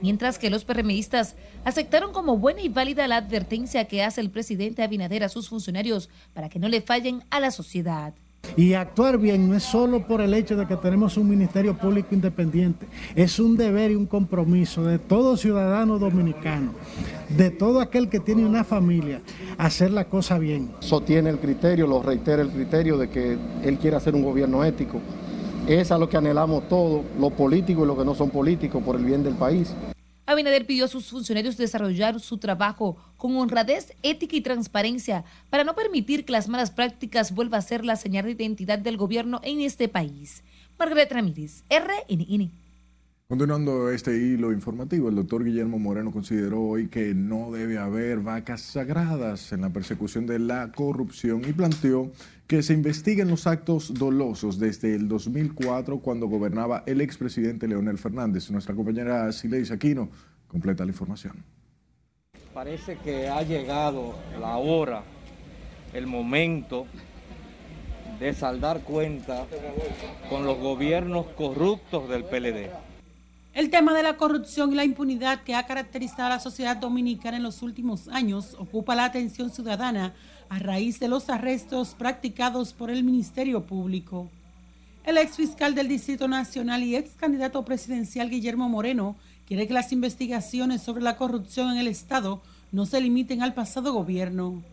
Mientras 0.00 0.38
que 0.38 0.50
los 0.50 0.64
PRMistas 0.64 1.34
aceptaron 1.64 2.12
como 2.12 2.36
buena 2.36 2.60
y 2.60 2.68
válida 2.68 3.08
la 3.08 3.16
advertencia 3.16 3.86
que 3.86 4.02
hace 4.02 4.20
el 4.20 4.30
presidente 4.30 4.82
Abinader 4.82 5.24
a 5.24 5.28
sus 5.28 5.48
funcionarios 5.48 6.10
para 6.34 6.48
que 6.48 6.58
no 6.58 6.68
le 6.68 6.82
fallen 6.82 7.24
a 7.30 7.40
la 7.40 7.50
sociedad. 7.50 8.12
Y 8.56 8.74
actuar 8.74 9.18
bien 9.18 9.48
no 9.48 9.56
es 9.56 9.62
solo 9.62 10.06
por 10.06 10.20
el 10.20 10.34
hecho 10.34 10.56
de 10.56 10.66
que 10.66 10.76
tenemos 10.76 11.16
un 11.16 11.28
Ministerio 11.28 11.76
Público 11.76 12.08
independiente, 12.12 12.86
es 13.14 13.38
un 13.38 13.56
deber 13.56 13.90
y 13.90 13.94
un 13.94 14.06
compromiso 14.06 14.84
de 14.84 14.98
todo 14.98 15.36
ciudadano 15.36 15.98
dominicano, 15.98 16.72
de 17.28 17.50
todo 17.50 17.80
aquel 17.80 18.08
que 18.08 18.20
tiene 18.20 18.46
una 18.46 18.64
familia, 18.64 19.20
hacer 19.58 19.90
la 19.90 20.04
cosa 20.04 20.38
bien. 20.38 20.70
Sostiene 20.80 21.30
el 21.30 21.38
criterio, 21.38 21.86
lo 21.86 22.02
reitera 22.02 22.42
el 22.42 22.50
criterio 22.50 22.98
de 22.98 23.08
que 23.08 23.36
él 23.62 23.78
quiere 23.78 23.96
hacer 23.96 24.14
un 24.14 24.22
gobierno 24.22 24.64
ético. 24.64 25.00
Es 25.66 25.90
a 25.90 25.98
lo 25.98 26.08
que 26.08 26.16
anhelamos 26.16 26.68
todos, 26.68 27.02
los 27.18 27.32
políticos 27.32 27.84
y 27.84 27.86
los 27.86 27.96
que 27.96 28.04
no 28.04 28.14
son 28.14 28.30
políticos, 28.30 28.82
por 28.84 28.96
el 28.96 29.04
bien 29.04 29.22
del 29.22 29.34
país. 29.34 29.74
Abinader 30.26 30.66
pidió 30.66 30.86
a 30.86 30.88
sus 30.88 31.10
funcionarios 31.10 31.56
desarrollar 31.56 32.18
su 32.18 32.38
trabajo 32.38 32.96
con 33.16 33.36
honradez, 33.36 33.94
ética 34.02 34.36
y 34.36 34.40
transparencia 34.40 35.24
para 35.50 35.64
no 35.64 35.74
permitir 35.74 36.24
que 36.24 36.32
las 36.32 36.48
malas 36.48 36.70
prácticas 36.70 37.34
vuelvan 37.34 37.58
a 37.58 37.62
ser 37.62 37.84
la 37.84 37.96
señal 37.96 38.24
de 38.24 38.32
identidad 38.32 38.78
del 38.78 38.96
gobierno 38.96 39.40
en 39.42 39.60
este 39.60 39.88
país. 39.88 40.42
Margaret 40.78 41.12
Ramírez, 41.12 41.64
RNN. 41.68 42.63
Continuando 43.26 43.90
este 43.90 44.14
hilo 44.18 44.52
informativo, 44.52 45.08
el 45.08 45.14
doctor 45.14 45.42
Guillermo 45.42 45.78
Moreno 45.78 46.12
consideró 46.12 46.60
hoy 46.60 46.88
que 46.88 47.14
no 47.14 47.50
debe 47.52 47.78
haber 47.78 48.18
vacas 48.18 48.60
sagradas 48.60 49.50
en 49.52 49.62
la 49.62 49.70
persecución 49.70 50.26
de 50.26 50.38
la 50.38 50.70
corrupción 50.72 51.40
y 51.48 51.54
planteó 51.54 52.12
que 52.46 52.62
se 52.62 52.74
investiguen 52.74 53.30
los 53.30 53.46
actos 53.46 53.94
dolosos 53.94 54.58
desde 54.58 54.94
el 54.94 55.08
2004 55.08 56.00
cuando 56.00 56.26
gobernaba 56.26 56.82
el 56.84 57.00
expresidente 57.00 57.66
Leonel 57.66 57.96
Fernández. 57.96 58.50
Nuestra 58.50 58.74
compañera 58.74 59.32
Sileis 59.32 59.70
Aquino 59.70 60.10
completa 60.46 60.84
la 60.84 60.90
información. 60.90 61.42
Parece 62.52 62.98
que 62.98 63.28
ha 63.28 63.40
llegado 63.40 64.16
la 64.38 64.58
hora, 64.58 65.02
el 65.94 66.06
momento 66.06 66.84
de 68.20 68.34
saldar 68.34 68.80
cuenta 68.82 69.46
con 70.28 70.44
los 70.44 70.58
gobiernos 70.58 71.28
corruptos 71.28 72.06
del 72.10 72.24
PLD. 72.24 72.93
El 73.54 73.70
tema 73.70 73.94
de 73.94 74.02
la 74.02 74.16
corrupción 74.16 74.72
y 74.72 74.74
la 74.74 74.84
impunidad 74.84 75.44
que 75.44 75.54
ha 75.54 75.64
caracterizado 75.64 76.26
a 76.26 76.30
la 76.30 76.40
sociedad 76.40 76.76
dominicana 76.76 77.36
en 77.36 77.44
los 77.44 77.62
últimos 77.62 78.08
años 78.08 78.56
ocupa 78.58 78.96
la 78.96 79.04
atención 79.04 79.48
ciudadana 79.48 80.12
a 80.48 80.58
raíz 80.58 80.98
de 80.98 81.06
los 81.06 81.30
arrestos 81.30 81.94
practicados 81.96 82.72
por 82.72 82.90
el 82.90 83.04
Ministerio 83.04 83.64
Público. 83.64 84.28
El 85.04 85.18
ex 85.18 85.36
fiscal 85.36 85.76
del 85.76 85.86
Distrito 85.86 86.26
Nacional 86.26 86.82
y 86.82 86.96
ex 86.96 87.12
candidato 87.12 87.64
presidencial 87.64 88.28
Guillermo 88.28 88.68
Moreno 88.68 89.14
quiere 89.46 89.68
que 89.68 89.74
las 89.74 89.92
investigaciones 89.92 90.82
sobre 90.82 91.04
la 91.04 91.16
corrupción 91.16 91.70
en 91.70 91.78
el 91.78 91.86
Estado 91.86 92.42
no 92.72 92.86
se 92.86 93.00
limiten 93.00 93.40
al 93.40 93.54
pasado 93.54 93.92
gobierno. 93.92 94.64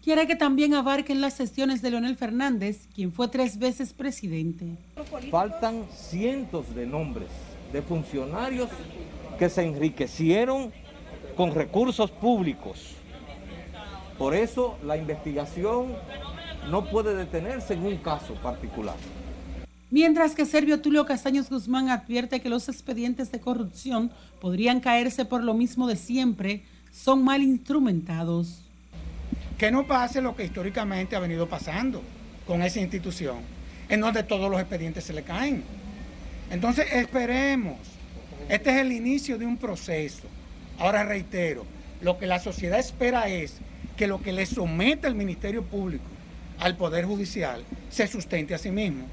Quiere 0.00 0.28
que 0.28 0.36
también 0.36 0.74
abarquen 0.74 1.20
las 1.20 1.34
sesiones 1.34 1.82
de 1.82 1.90
Leonel 1.90 2.14
Fernández, 2.14 2.86
quien 2.94 3.10
fue 3.10 3.26
tres 3.26 3.58
veces 3.58 3.92
presidente. 3.92 4.76
Faltan 5.28 5.86
cientos 5.92 6.72
de 6.76 6.86
nombres 6.86 7.26
de 7.72 7.82
funcionarios 7.82 8.68
que 9.38 9.48
se 9.48 9.64
enriquecieron 9.64 10.72
con 11.36 11.54
recursos 11.54 12.10
públicos. 12.10 12.94
Por 14.18 14.34
eso 14.34 14.76
la 14.84 14.96
investigación 14.96 15.94
no 16.70 16.84
puede 16.84 17.14
detenerse 17.14 17.74
en 17.74 17.86
un 17.86 17.96
caso 17.98 18.34
particular. 18.34 18.96
Mientras 19.90 20.34
que 20.34 20.44
Servio 20.44 20.80
Tulio 20.80 21.06
Castaños 21.06 21.48
Guzmán 21.48 21.88
advierte 21.88 22.40
que 22.40 22.50
los 22.50 22.68
expedientes 22.68 23.32
de 23.32 23.40
corrupción 23.40 24.10
podrían 24.40 24.80
caerse 24.80 25.24
por 25.24 25.42
lo 25.42 25.54
mismo 25.54 25.86
de 25.86 25.96
siempre, 25.96 26.64
son 26.92 27.24
mal 27.24 27.42
instrumentados. 27.42 28.60
Que 29.56 29.70
no 29.70 29.86
pase 29.86 30.20
lo 30.20 30.36
que 30.36 30.44
históricamente 30.44 31.16
ha 31.16 31.20
venido 31.20 31.48
pasando 31.48 32.02
con 32.46 32.62
esa 32.62 32.80
institución, 32.80 33.38
en 33.88 34.00
donde 34.00 34.24
todos 34.24 34.50
los 34.50 34.60
expedientes 34.60 35.04
se 35.04 35.14
le 35.14 35.22
caen. 35.22 35.64
Entonces 36.50 36.86
esperemos. 36.92 37.76
Este 38.48 38.70
es 38.70 38.76
el 38.78 38.92
inicio 38.92 39.38
de 39.38 39.46
un 39.46 39.58
proceso. 39.58 40.26
Ahora 40.78 41.04
reitero, 41.04 41.66
lo 42.00 42.18
que 42.18 42.26
la 42.26 42.38
sociedad 42.38 42.78
espera 42.78 43.28
es 43.28 43.58
que 43.96 44.06
lo 44.06 44.22
que 44.22 44.32
le 44.32 44.46
somete 44.46 45.06
el 45.08 45.14
Ministerio 45.14 45.62
Público 45.62 46.04
al 46.58 46.76
Poder 46.76 47.04
Judicial 47.04 47.64
se 47.90 48.06
sustente 48.06 48.54
a 48.54 48.58
sí 48.58 48.70
mismo. 48.70 49.04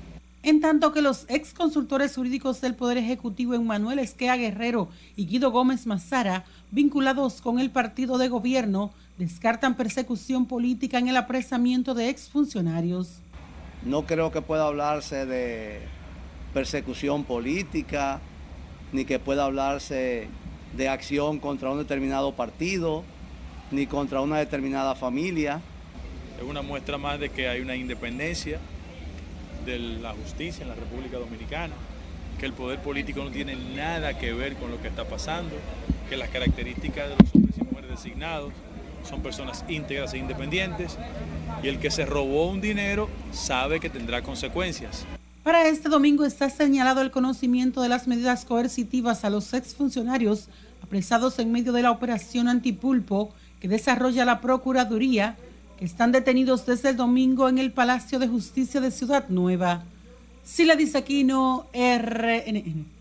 En 0.44 0.62
tanto 0.62 0.94
que 0.94 1.02
los 1.02 1.26
ex 1.28 1.54
consultores 1.54 2.16
jurídicos 2.16 2.62
del 2.62 2.76
Poder 2.76 2.98
Ejecutivo 2.98 3.56
Emmanuel 3.56 3.98
Esquea 3.98 4.38
Guerrero 4.38 4.90
y 5.16 5.26
Guido 5.26 5.50
Gómez 5.50 5.88
Mazara, 5.88 6.46
vinculados 6.70 7.42
con 7.42 7.60
el 7.60 7.72
partido 7.72 8.20
de 8.20 8.30
gobierno, 8.30 8.94
descartan 9.18 9.76
persecución 9.76 10.46
política 10.46 11.00
en 11.00 11.08
el 11.08 11.18
apresamiento 11.18 11.96
de 11.96 12.10
exfuncionarios. 12.10 13.18
No 13.84 14.06
creo 14.06 14.32
que 14.32 14.44
pueda 14.44 14.68
hablarse 14.68 15.26
de 15.26 15.82
persecución 16.56 17.26
política, 17.26 18.22
ni 18.94 19.04
que 19.04 19.20
pueda 19.20 19.44
hablarse 19.44 20.30
de 20.78 20.88
acción 20.88 21.40
contra 21.40 21.70
un 21.70 21.80
determinado 21.80 22.32
partido, 22.32 23.04
ni 23.72 23.88
contra 23.88 24.22
una 24.22 24.38
determinada 24.38 24.96
familia. 24.96 25.60
Es 26.38 26.44
una 26.44 26.62
muestra 26.62 26.98
más 26.98 27.20
de 27.20 27.28
que 27.28 27.50
hay 27.50 27.60
una 27.60 27.76
independencia 27.76 28.60
de 29.66 29.80
la 29.80 30.14
justicia 30.14 30.64
en 30.64 30.70
la 30.70 30.76
República 30.76 31.18
Dominicana, 31.18 31.74
que 32.40 32.46
el 32.46 32.54
poder 32.54 32.80
político 32.80 33.22
no 33.22 33.32
tiene 33.32 33.58
nada 33.76 34.18
que 34.18 34.32
ver 34.32 34.56
con 34.56 34.72
lo 34.72 34.82
que 34.82 34.88
está 34.88 35.04
pasando, 35.04 35.58
que 36.10 36.16
las 36.16 36.30
características 36.30 37.10
de 37.10 37.16
los 37.20 37.36
hombres 37.36 37.58
y 37.58 37.64
mujeres 37.66 37.90
designados 37.90 38.54
son 39.04 39.22
personas 39.22 39.66
íntegras 39.68 40.14
e 40.14 40.20
independientes, 40.20 40.98
y 41.62 41.68
el 41.68 41.80
que 41.80 41.92
se 41.92 42.06
robó 42.06 42.48
un 42.50 42.62
dinero 42.62 43.10
sabe 43.34 43.82
que 43.82 43.90
tendrá 43.90 44.22
consecuencias. 44.22 45.06
Para 45.46 45.68
este 45.68 45.90
domingo 45.90 46.26
está 46.26 46.50
señalado 46.50 47.02
el 47.02 47.12
conocimiento 47.12 47.84
de 47.84 47.88
las 47.88 48.08
medidas 48.08 48.46
coercitivas 48.46 49.24
a 49.24 49.30
los 49.30 49.54
exfuncionarios 49.54 50.50
apresados 50.82 51.38
en 51.38 51.52
medio 51.52 51.72
de 51.72 51.84
la 51.84 51.92
operación 51.92 52.48
antipulpo 52.48 53.32
que 53.60 53.68
desarrolla 53.68 54.26
la 54.26 54.42
Procuraduría, 54.42 55.38
que 55.78 55.86
están 55.86 56.12
detenidos 56.12 56.66
desde 56.66 56.90
el 56.90 56.98
domingo 56.98 57.48
en 57.48 57.60
el 57.60 57.72
Palacio 57.72 58.18
de 58.18 58.28
Justicia 58.28 58.82
de 58.82 58.90
Ciudad 58.90 59.30
Nueva. 59.30 59.84
Sila 60.44 60.76
Disaquino, 60.76 61.68
RNN. 61.76 62.96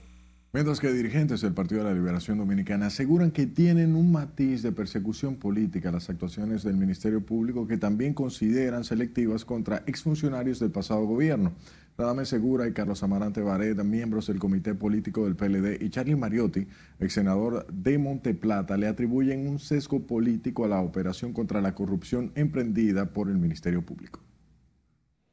Mientras 0.53 0.79
que 0.79 0.93
dirigentes 0.93 1.41
del 1.41 1.55
Partido 1.55 1.83
de 1.83 1.89
la 1.89 1.95
Liberación 1.95 2.39
Dominicana 2.39 2.87
aseguran 2.87 3.31
que 3.31 3.47
tienen 3.47 3.97
un 3.97 4.13
matiz 4.13 4.63
de 4.63 4.71
persecución 4.71 5.37
política 5.37 5.91
las 5.91 6.11
actuaciones 6.11 6.63
del 6.63 6.77
Ministerio 6.77 7.25
Público 7.25 7.67
que 7.67 7.79
también 7.79 8.13
consideran 8.13 8.85
selectivas 8.85 9.47
contra 9.47 9.83
exfuncionarios 9.87 10.61
del 10.61 10.71
pasado 10.71 11.07
gobierno. 11.07 11.55
Radame 11.97 12.25
Segura 12.25 12.67
y 12.67 12.73
Carlos 12.73 13.05
Amarante 13.05 13.41
Vareda, 13.41 13.85
miembros 13.85 14.27
del 14.27 14.41
Comité 14.41 14.75
Político 14.75 15.27
del 15.27 15.37
PLD, 15.37 15.81
y 15.81 15.91
Charlie 15.91 16.17
Mariotti, 16.17 16.67
ex 16.99 17.13
senador 17.13 17.69
de 17.69 17.99
Monteplata, 17.99 18.77
le 18.77 18.89
atribuyen 18.89 19.47
un 19.47 19.61
sesgo 19.61 20.01
político 20.05 20.65
a 20.65 20.69
la 20.69 20.81
operación 20.81 21.33
contra 21.33 21.61
la 21.61 21.77
corrupción 21.77 22.33
emprendida 22.35 23.07
por 23.07 23.29
el 23.29 23.39
Ministerio 23.39 23.83
Público. 23.83 24.19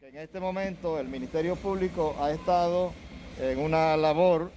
En 0.01 0.15
este 0.17 0.39
momento 0.39 0.99
el 0.99 1.07
Ministerio 1.07 1.55
Público 1.55 2.15
ha 2.21 2.29
estado 2.29 2.91
en 3.39 3.57
una 3.57 3.97
labor 3.97 4.51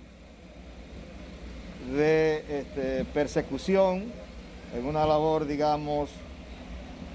de 1.90 2.44
este, 2.50 3.06
persecución, 3.14 4.04
en 4.76 4.84
una 4.84 5.06
labor, 5.06 5.46
digamos, 5.46 6.10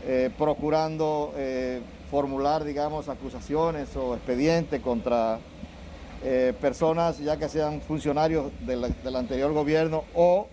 eh, 0.07 0.31
procurando... 0.35 1.31
Eh, 1.37 1.79
formular, 2.09 2.63
digamos, 2.63 3.07
acusaciones 3.09 3.95
o 3.95 4.15
expedientes 4.15 4.81
contra 4.81 5.39
eh, 6.23 6.53
personas 6.59 7.19
ya 7.19 7.37
que 7.37 7.47
sean 7.47 7.81
funcionarios 7.81 8.51
del, 8.65 8.93
del 9.03 9.15
anterior 9.15 9.53
gobierno 9.53 10.03
o 10.15 10.47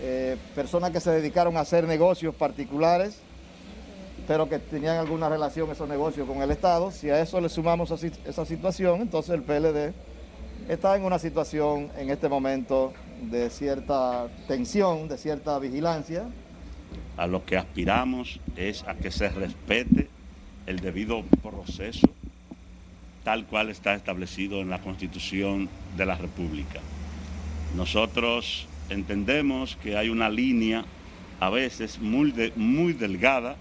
eh, 0.00 0.36
personas 0.54 0.90
que 0.90 1.00
se 1.00 1.10
dedicaron 1.10 1.56
a 1.56 1.60
hacer 1.60 1.86
negocios 1.86 2.34
particulares, 2.34 3.18
pero 4.26 4.48
que 4.48 4.58
tenían 4.58 4.96
alguna 4.96 5.28
relación 5.28 5.70
esos 5.70 5.88
negocios 5.88 6.26
con 6.26 6.40
el 6.42 6.50
Estado. 6.50 6.90
Si 6.90 7.10
a 7.10 7.20
eso 7.20 7.40
le 7.40 7.48
sumamos 7.48 7.90
así- 7.90 8.10
esa 8.24 8.44
situación, 8.44 9.02
entonces 9.02 9.34
el 9.34 9.42
PLD 9.42 9.92
está 10.68 10.96
en 10.96 11.04
una 11.04 11.18
situación 11.18 11.90
en 11.98 12.10
este 12.10 12.28
momento 12.28 12.92
de 13.22 13.50
cierta 13.50 14.28
tensión, 14.48 15.08
de 15.08 15.18
cierta 15.18 15.58
vigilancia, 15.58 16.24
A 17.16 17.26
lo 17.28 17.44
que 17.44 17.56
aspiramos 17.56 18.40
es 18.56 18.82
a 18.88 18.94
que 18.94 19.10
se 19.10 19.28
respete 19.28 20.08
el 20.66 20.80
debido 20.80 21.22
proceso 21.42 22.08
tal 23.24 23.46
cual 23.46 23.70
está 23.70 23.94
establecido 23.94 24.60
en 24.60 24.68
la 24.68 24.80
Constitución 24.80 25.68
de 25.96 26.06
la 26.06 26.14
República. 26.14 26.80
Nosotros 27.74 28.66
entendemos 28.90 29.76
que 29.82 29.96
hay 29.96 30.10
una 30.10 30.28
línea 30.28 30.84
a 31.40 31.50
veces 31.50 31.98
muy, 31.98 32.52
muy 32.54 32.92
delgada 32.92 33.56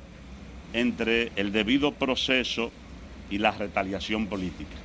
entre 0.74 1.32
el 1.38 1.52
debido 1.52 1.94
proceso 1.94 2.72
y 3.30 3.38
la 3.38 3.52
retaliación 3.52 4.28
política. 4.28 4.76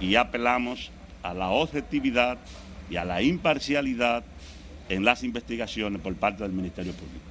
Y 0.00 0.16
apelamos 0.16 0.90
a 1.22 1.34
la 1.34 1.48
objetividad 1.48 2.38
y 2.90 2.96
a 2.96 3.04
la 3.04 3.22
imparcialidad 3.22 4.22
en 4.88 5.04
las 5.04 5.22
investigaciones 5.22 6.00
por 6.00 6.14
parte 6.14 6.42
del 6.42 6.52
Ministerio 6.52 6.92
Público. 6.92 7.29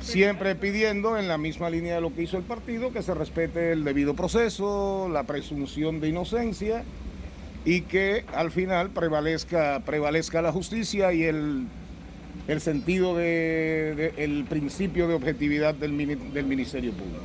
Siempre 0.00 0.54
pidiendo, 0.54 1.18
en 1.18 1.28
la 1.28 1.38
misma 1.38 1.70
línea 1.70 1.96
de 1.96 2.00
lo 2.00 2.14
que 2.14 2.22
hizo 2.22 2.36
el 2.36 2.42
partido, 2.44 2.92
que 2.92 3.02
se 3.02 3.14
respete 3.14 3.72
el 3.72 3.84
debido 3.84 4.14
proceso, 4.14 5.08
la 5.10 5.24
presunción 5.24 6.00
de 6.00 6.08
inocencia 6.08 6.84
y 7.64 7.82
que 7.82 8.24
al 8.34 8.50
final 8.50 8.90
prevalezca, 8.90 9.82
prevalezca 9.86 10.42
la 10.42 10.52
justicia 10.52 11.12
y 11.14 11.22
el, 11.22 11.66
el 12.48 12.60
sentido 12.60 13.16
de, 13.16 13.94
de- 13.96 14.24
el 14.24 14.44
principio 14.44 15.08
de 15.08 15.14
objetividad 15.14 15.74
del, 15.74 16.32
del 16.32 16.46
Ministerio 16.46 16.92
Público. 16.92 17.20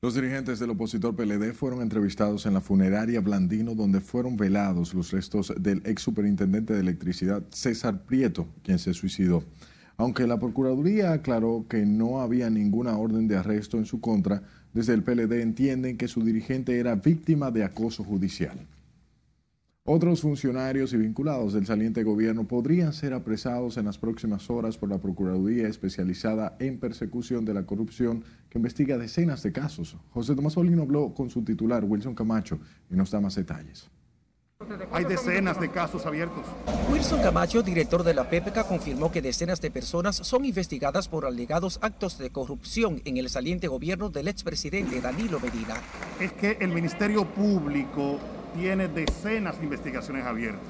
Los 0.00 0.14
dirigentes 0.14 0.60
del 0.60 0.70
opositor 0.70 1.16
PLD 1.16 1.52
fueron 1.54 1.82
entrevistados 1.82 2.46
en 2.46 2.54
la 2.54 2.60
funeraria 2.60 3.20
Blandino, 3.20 3.74
donde 3.74 4.00
fueron 4.00 4.36
velados 4.36 4.94
los 4.94 5.10
restos 5.10 5.52
del 5.58 5.82
ex 5.86 6.02
superintendente 6.02 6.72
de 6.74 6.80
electricidad 6.80 7.42
César 7.50 8.02
Prieto, 8.04 8.46
quien 8.62 8.78
se 8.78 8.94
suicidó. 8.94 9.42
Aunque 10.00 10.28
la 10.28 10.38
Procuraduría 10.38 11.12
aclaró 11.12 11.66
que 11.68 11.84
no 11.84 12.20
había 12.20 12.48
ninguna 12.50 12.96
orden 12.96 13.26
de 13.26 13.36
arresto 13.36 13.78
en 13.78 13.84
su 13.84 14.00
contra, 14.00 14.44
desde 14.72 14.94
el 14.94 15.02
PLD 15.02 15.42
entienden 15.42 15.98
que 15.98 16.06
su 16.06 16.22
dirigente 16.22 16.78
era 16.78 16.94
víctima 16.94 17.50
de 17.50 17.64
acoso 17.64 18.04
judicial. 18.04 18.64
Otros 19.82 20.20
funcionarios 20.20 20.92
y 20.92 20.98
vinculados 20.98 21.52
del 21.52 21.66
saliente 21.66 22.04
gobierno 22.04 22.46
podrían 22.46 22.92
ser 22.92 23.12
apresados 23.12 23.76
en 23.76 23.86
las 23.86 23.98
próximas 23.98 24.48
horas 24.50 24.78
por 24.78 24.88
la 24.88 24.98
Procuraduría 24.98 25.66
especializada 25.66 26.56
en 26.60 26.78
persecución 26.78 27.44
de 27.44 27.54
la 27.54 27.66
corrupción 27.66 28.22
que 28.50 28.58
investiga 28.58 28.98
decenas 28.98 29.42
de 29.42 29.50
casos. 29.50 29.96
José 30.10 30.36
Tomás 30.36 30.54
Paulino 30.54 30.82
habló 30.82 31.12
con 31.12 31.28
su 31.28 31.42
titular, 31.42 31.84
Wilson 31.84 32.14
Camacho, 32.14 32.60
y 32.88 32.94
nos 32.94 33.10
da 33.10 33.20
más 33.20 33.34
detalles. 33.34 33.90
Hay 34.90 35.04
decenas 35.04 35.60
de 35.60 35.70
casos 35.70 36.04
abiertos. 36.04 36.44
Wilson 36.90 37.22
Camacho, 37.22 37.62
director 37.62 38.02
de 38.02 38.12
la 38.12 38.28
PPK, 38.28 38.66
confirmó 38.66 39.12
que 39.12 39.22
decenas 39.22 39.60
de 39.60 39.70
personas 39.70 40.16
son 40.16 40.44
investigadas 40.44 41.06
por 41.06 41.26
alegados 41.26 41.78
actos 41.80 42.18
de 42.18 42.30
corrupción 42.30 43.00
en 43.04 43.18
el 43.18 43.30
saliente 43.30 43.68
gobierno 43.68 44.10
del 44.10 44.26
expresidente 44.26 45.00
Danilo 45.00 45.38
Medina. 45.38 45.76
Es 46.18 46.32
que 46.32 46.56
el 46.58 46.70
Ministerio 46.70 47.24
Público 47.24 48.18
tiene 48.56 48.88
decenas 48.88 49.58
de 49.58 49.64
investigaciones 49.64 50.26
abiertas. 50.26 50.60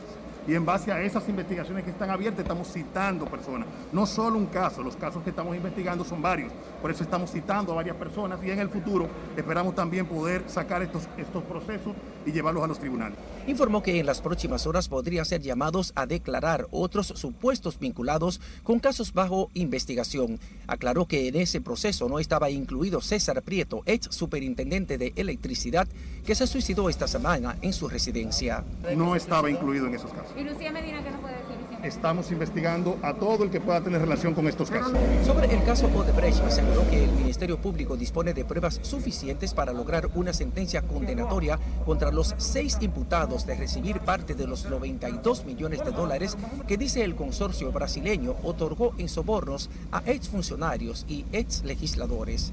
Y 0.47 0.55
en 0.55 0.67
base 0.67 0.93
a 0.93 1.01
esas 1.03 1.27
investigaciones 1.29 1.85
que 1.85 1.91
están 1.91 2.11
abiertas 2.11 2.41
estamos 2.41 2.71
citando 2.71 3.25
personas. 3.25 3.69
No 3.93 4.05
solo 4.05 4.37
un 4.37 4.47
caso, 4.47 4.83
los 4.83 4.97
casos 4.97 5.23
que 5.23 5.31
estamos 5.31 5.57
investigando 5.57 6.05
son 6.05 6.21
varios. 6.21 6.53
Por 6.81 6.91
eso 6.91 7.03
estamos 7.03 7.31
citando 7.31 7.73
a 7.73 7.77
varias 7.77 7.97
personas 7.97 8.39
y 8.45 8.51
en 8.51 8.59
el 8.59 8.69
futuro 8.69 9.09
esperamos 9.37 9.75
también 9.75 10.07
poder 10.07 10.45
sacar 10.47 10.83
estos, 10.83 11.09
estos 11.17 11.43
procesos 11.45 11.95
y 12.25 12.33
llevarlos 12.33 12.63
a 12.63 12.67
los 12.67 12.79
tribunales. 12.79 13.19
Informó 13.47 13.83
que 13.83 13.99
en 13.99 14.07
las 14.07 14.21
próximas 14.21 14.67
horas 14.67 14.89
podrían 14.89 15.25
ser 15.25 15.41
llamados 15.41 15.93
a 15.97 16.07
declarar 16.07 16.67
otros 16.71 17.09
supuestos 17.09 17.79
vinculados 17.79 18.41
con 18.63 18.79
casos 18.79 19.13
bajo 19.13 19.51
investigación. 19.55 20.39
Aclaró 20.67 21.07
que 21.07 21.29
en 21.29 21.37
ese 21.37 21.61
proceso 21.61 22.09
no 22.09 22.19
estaba 22.19 22.51
incluido 22.51 23.01
César 23.01 23.43
Prieto, 23.43 23.83
ex 23.87 24.15
superintendente 24.15 24.99
de 24.99 25.13
electricidad, 25.17 25.89
que 26.25 26.35
se 26.35 26.47
suicidó 26.47 26.89
esta 26.89 27.09
semana 27.09 27.57
en 27.63 27.73
su 27.73 27.89
residencia. 27.89 28.65
No 28.97 29.17
estaba 29.17 29.51
incluido 29.51 29.87
en 29.87 29.95
esos 29.95 30.13
casos. 30.13 30.33
¿Y 30.37 30.43
Lucía 30.43 30.71
Medina 30.73 31.03
qué 31.03 31.11
nos 31.11 31.21
puede 31.21 31.37
decir? 31.37 31.58
Estamos 31.83 32.31
investigando 32.33 32.99
a 33.03 33.15
todo 33.15 33.45
el 33.45 33.51
que 33.51 33.61
pueda 33.61 33.81
tener 33.81 34.01
relación 34.01 34.35
con 34.35 34.49
estos 34.49 34.71
casos. 34.71 34.93
Sobre 35.25 35.55
el 35.55 35.63
caso 35.65 35.87
Odebrecht, 35.95 36.43
aseguró 36.43 36.89
que 36.91 37.05
el 37.05 37.13
Ministerio 37.13 37.59
Público 37.59 37.97
dispone 37.97 38.35
de 38.35 38.45
pruebas 38.45 38.81
suficientes 38.83 39.55
para 39.55 39.73
lograr 39.73 40.09
una 40.15 40.33
sentencia 40.33 40.83
condenatoria 40.83 41.59
contra 41.85 42.11
los 42.11 42.35
seis 42.39 42.79
imputados 42.81 43.47
de 43.47 43.57
recibir 43.57 44.01
parte 44.01 44.35
de 44.35 44.47
los 44.47 44.69
92 44.69 45.45
millones 45.45 45.85
de 45.85 45.93
dólares 45.93 46.37
que 46.67 46.77
dice 46.77 47.05
el 47.05 47.15
consorcio 47.15 47.71
brasileño 47.71 48.35
otorgó 48.43 48.95
en 48.99 49.09
sobornos 49.09 49.71
a 49.93 50.03
exfuncionarios 50.07 51.05
y 51.09 51.25
exlegisladores. 51.33 52.53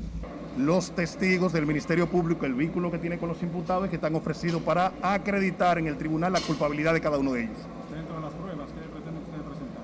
Los 0.57 0.91
testigos 0.91 1.51
del 1.51 1.65
Ministerio 1.65 2.07
Público, 2.07 2.45
el 2.45 2.53
vínculo 2.53 2.89
que 2.89 2.97
tiene 2.97 3.17
con 3.17 3.27
los 3.27 3.43
imputados, 3.43 3.89
que 3.89 3.95
están 3.95 4.15
ofrecidos 4.15 4.61
para 4.61 4.93
acreditar 5.01 5.77
en 5.77 5.87
el 5.87 5.97
tribunal 5.97 6.31
la 6.31 6.39
culpabilidad 6.39 6.93
de 6.93 7.01
cada 7.01 7.17
uno 7.17 7.33
de 7.33 7.43
ellos. 7.43 7.57
Dentro 7.93 8.15
de 8.15 8.21
las 8.21 8.33
pruebas, 8.33 8.69
¿qué 8.71 8.87
pretende 8.89 9.19
usted 9.19 9.41
presentar? 9.43 9.83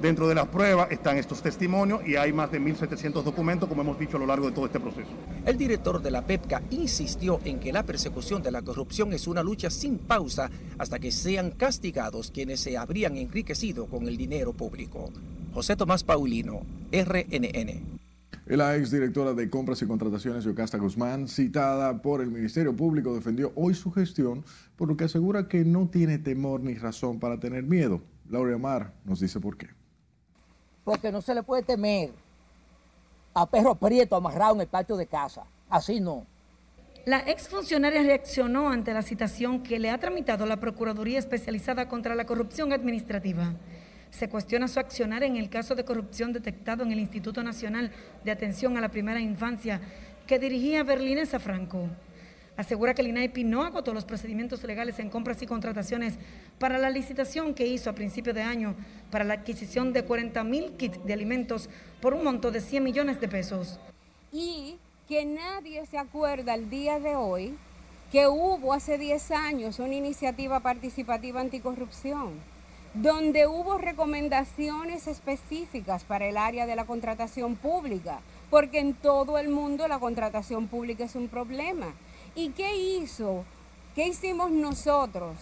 Dentro 0.00 0.28
de 0.28 0.34
las 0.34 0.48
pruebas 0.48 0.90
están 0.90 1.16
estos 1.16 1.40
testimonios 1.40 2.06
y 2.06 2.16
hay 2.16 2.30
más 2.32 2.52
de 2.52 2.60
1.700 2.60 3.22
documentos, 3.22 3.66
como 3.66 3.80
hemos 3.80 3.98
dicho 3.98 4.18
a 4.18 4.20
lo 4.20 4.26
largo 4.26 4.46
de 4.46 4.52
todo 4.52 4.66
este 4.66 4.78
proceso. 4.78 5.08
El 5.46 5.56
director 5.56 6.02
de 6.02 6.10
la 6.10 6.26
PEPCA 6.26 6.62
insistió 6.70 7.40
en 7.44 7.58
que 7.58 7.72
la 7.72 7.82
persecución 7.82 8.42
de 8.42 8.50
la 8.50 8.60
corrupción 8.60 9.14
es 9.14 9.26
una 9.26 9.42
lucha 9.42 9.70
sin 9.70 9.96
pausa 9.98 10.50
hasta 10.76 10.98
que 10.98 11.10
sean 11.10 11.50
castigados 11.50 12.30
quienes 12.30 12.60
se 12.60 12.76
habrían 12.76 13.16
enriquecido 13.16 13.86
con 13.86 14.06
el 14.06 14.18
dinero 14.18 14.52
público. 14.52 15.10
José 15.54 15.76
Tomás 15.76 16.04
Paulino, 16.04 16.60
RNN. 16.92 17.96
La 18.44 18.76
exdirectora 18.76 19.32
de 19.32 19.48
Compras 19.48 19.80
y 19.80 19.86
Contrataciones, 19.86 20.44
Yocasta 20.44 20.78
Guzmán, 20.78 21.26
citada 21.26 22.02
por 22.02 22.20
el 22.20 22.30
Ministerio 22.30 22.76
Público, 22.76 23.14
defendió 23.14 23.50
hoy 23.56 23.74
su 23.74 23.90
gestión, 23.90 24.44
por 24.76 24.88
lo 24.88 24.96
que 24.96 25.04
asegura 25.04 25.48
que 25.48 25.64
no 25.64 25.88
tiene 25.88 26.18
temor 26.18 26.60
ni 26.60 26.74
razón 26.74 27.18
para 27.18 27.40
tener 27.40 27.64
miedo. 27.64 28.02
Laura 28.28 28.58
Mar 28.58 28.92
nos 29.04 29.20
dice 29.20 29.40
por 29.40 29.56
qué. 29.56 29.68
Porque 30.86 31.10
no 31.10 31.20
se 31.20 31.34
le 31.34 31.42
puede 31.42 31.64
temer 31.64 32.10
a 33.34 33.44
perro 33.44 33.74
prieto 33.74 34.14
amarrado 34.14 34.54
en 34.54 34.60
el 34.60 34.66
patio 34.68 34.96
de 34.96 35.08
casa. 35.08 35.42
Así 35.68 35.98
no. 35.98 36.24
La 37.04 37.18
exfuncionaria 37.18 38.04
reaccionó 38.04 38.68
ante 38.68 38.94
la 38.94 39.02
citación 39.02 39.64
que 39.64 39.80
le 39.80 39.90
ha 39.90 39.98
tramitado 39.98 40.46
la 40.46 40.60
Procuraduría 40.60 41.18
Especializada 41.18 41.88
contra 41.88 42.14
la 42.14 42.24
Corrupción 42.24 42.72
Administrativa. 42.72 43.52
Se 44.10 44.28
cuestiona 44.28 44.68
su 44.68 44.78
accionar 44.78 45.24
en 45.24 45.36
el 45.36 45.50
caso 45.50 45.74
de 45.74 45.84
corrupción 45.84 46.32
detectado 46.32 46.84
en 46.84 46.92
el 46.92 47.00
Instituto 47.00 47.42
Nacional 47.42 47.90
de 48.24 48.30
Atención 48.30 48.76
a 48.76 48.80
la 48.80 48.88
Primera 48.88 49.18
Infancia 49.20 49.80
que 50.24 50.38
dirigía 50.38 50.84
Berlinesa 50.84 51.40
Franco. 51.40 51.88
Asegura 52.56 52.94
que 52.94 53.02
el 53.02 53.08
INAIPI 53.08 53.44
no 53.44 53.64
agotó 53.64 53.92
los 53.92 54.04
procedimientos 54.04 54.64
legales 54.64 54.98
en 54.98 55.10
compras 55.10 55.42
y 55.42 55.46
contrataciones 55.46 56.14
para 56.58 56.78
la 56.78 56.88
licitación 56.88 57.54
que 57.54 57.66
hizo 57.66 57.90
a 57.90 57.94
principio 57.94 58.32
de 58.32 58.42
año 58.42 58.74
para 59.10 59.24
la 59.24 59.34
adquisición 59.34 59.92
de 59.92 60.04
40 60.04 60.42
mil 60.44 60.72
kits 60.72 61.04
de 61.04 61.12
alimentos 61.12 61.68
por 62.00 62.14
un 62.14 62.24
monto 62.24 62.50
de 62.50 62.60
100 62.60 62.82
millones 62.82 63.20
de 63.20 63.28
pesos. 63.28 63.78
Y 64.32 64.78
que 65.08 65.24
nadie 65.24 65.84
se 65.86 65.98
acuerda 65.98 66.54
el 66.54 66.70
día 66.70 66.98
de 66.98 67.14
hoy 67.14 67.54
que 68.10 68.26
hubo 68.26 68.72
hace 68.72 68.98
10 68.98 69.30
años 69.32 69.78
una 69.78 69.94
iniciativa 69.94 70.60
participativa 70.60 71.40
anticorrupción, 71.40 72.32
donde 72.94 73.46
hubo 73.46 73.76
recomendaciones 73.78 75.06
específicas 75.06 76.04
para 76.04 76.26
el 76.26 76.36
área 76.36 76.66
de 76.66 76.76
la 76.76 76.86
contratación 76.86 77.56
pública, 77.56 78.20
porque 78.48 78.78
en 78.78 78.94
todo 78.94 79.38
el 79.38 79.48
mundo 79.48 79.88
la 79.88 79.98
contratación 79.98 80.68
pública 80.68 81.04
es 81.04 81.14
un 81.14 81.28
problema. 81.28 81.88
¿Y 82.36 82.50
qué 82.50 82.76
hizo? 82.76 83.44
¿Qué 83.94 84.08
hicimos 84.08 84.50
nosotros 84.50 85.34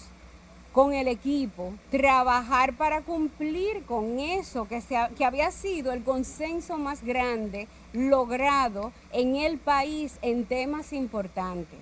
con 0.72 0.92
el 0.94 1.08
equipo? 1.08 1.74
Trabajar 1.90 2.72
para 2.74 3.00
cumplir 3.02 3.82
con 3.84 4.20
eso 4.20 4.68
que, 4.68 4.80
se 4.80 4.96
ha- 4.96 5.08
que 5.08 5.24
había 5.24 5.50
sido 5.50 5.92
el 5.92 6.04
consenso 6.04 6.78
más 6.78 7.02
grande 7.04 7.66
logrado 7.92 8.92
en 9.12 9.34
el 9.36 9.58
país 9.58 10.14
en 10.22 10.44
temas 10.44 10.92
importantes. 10.92 11.80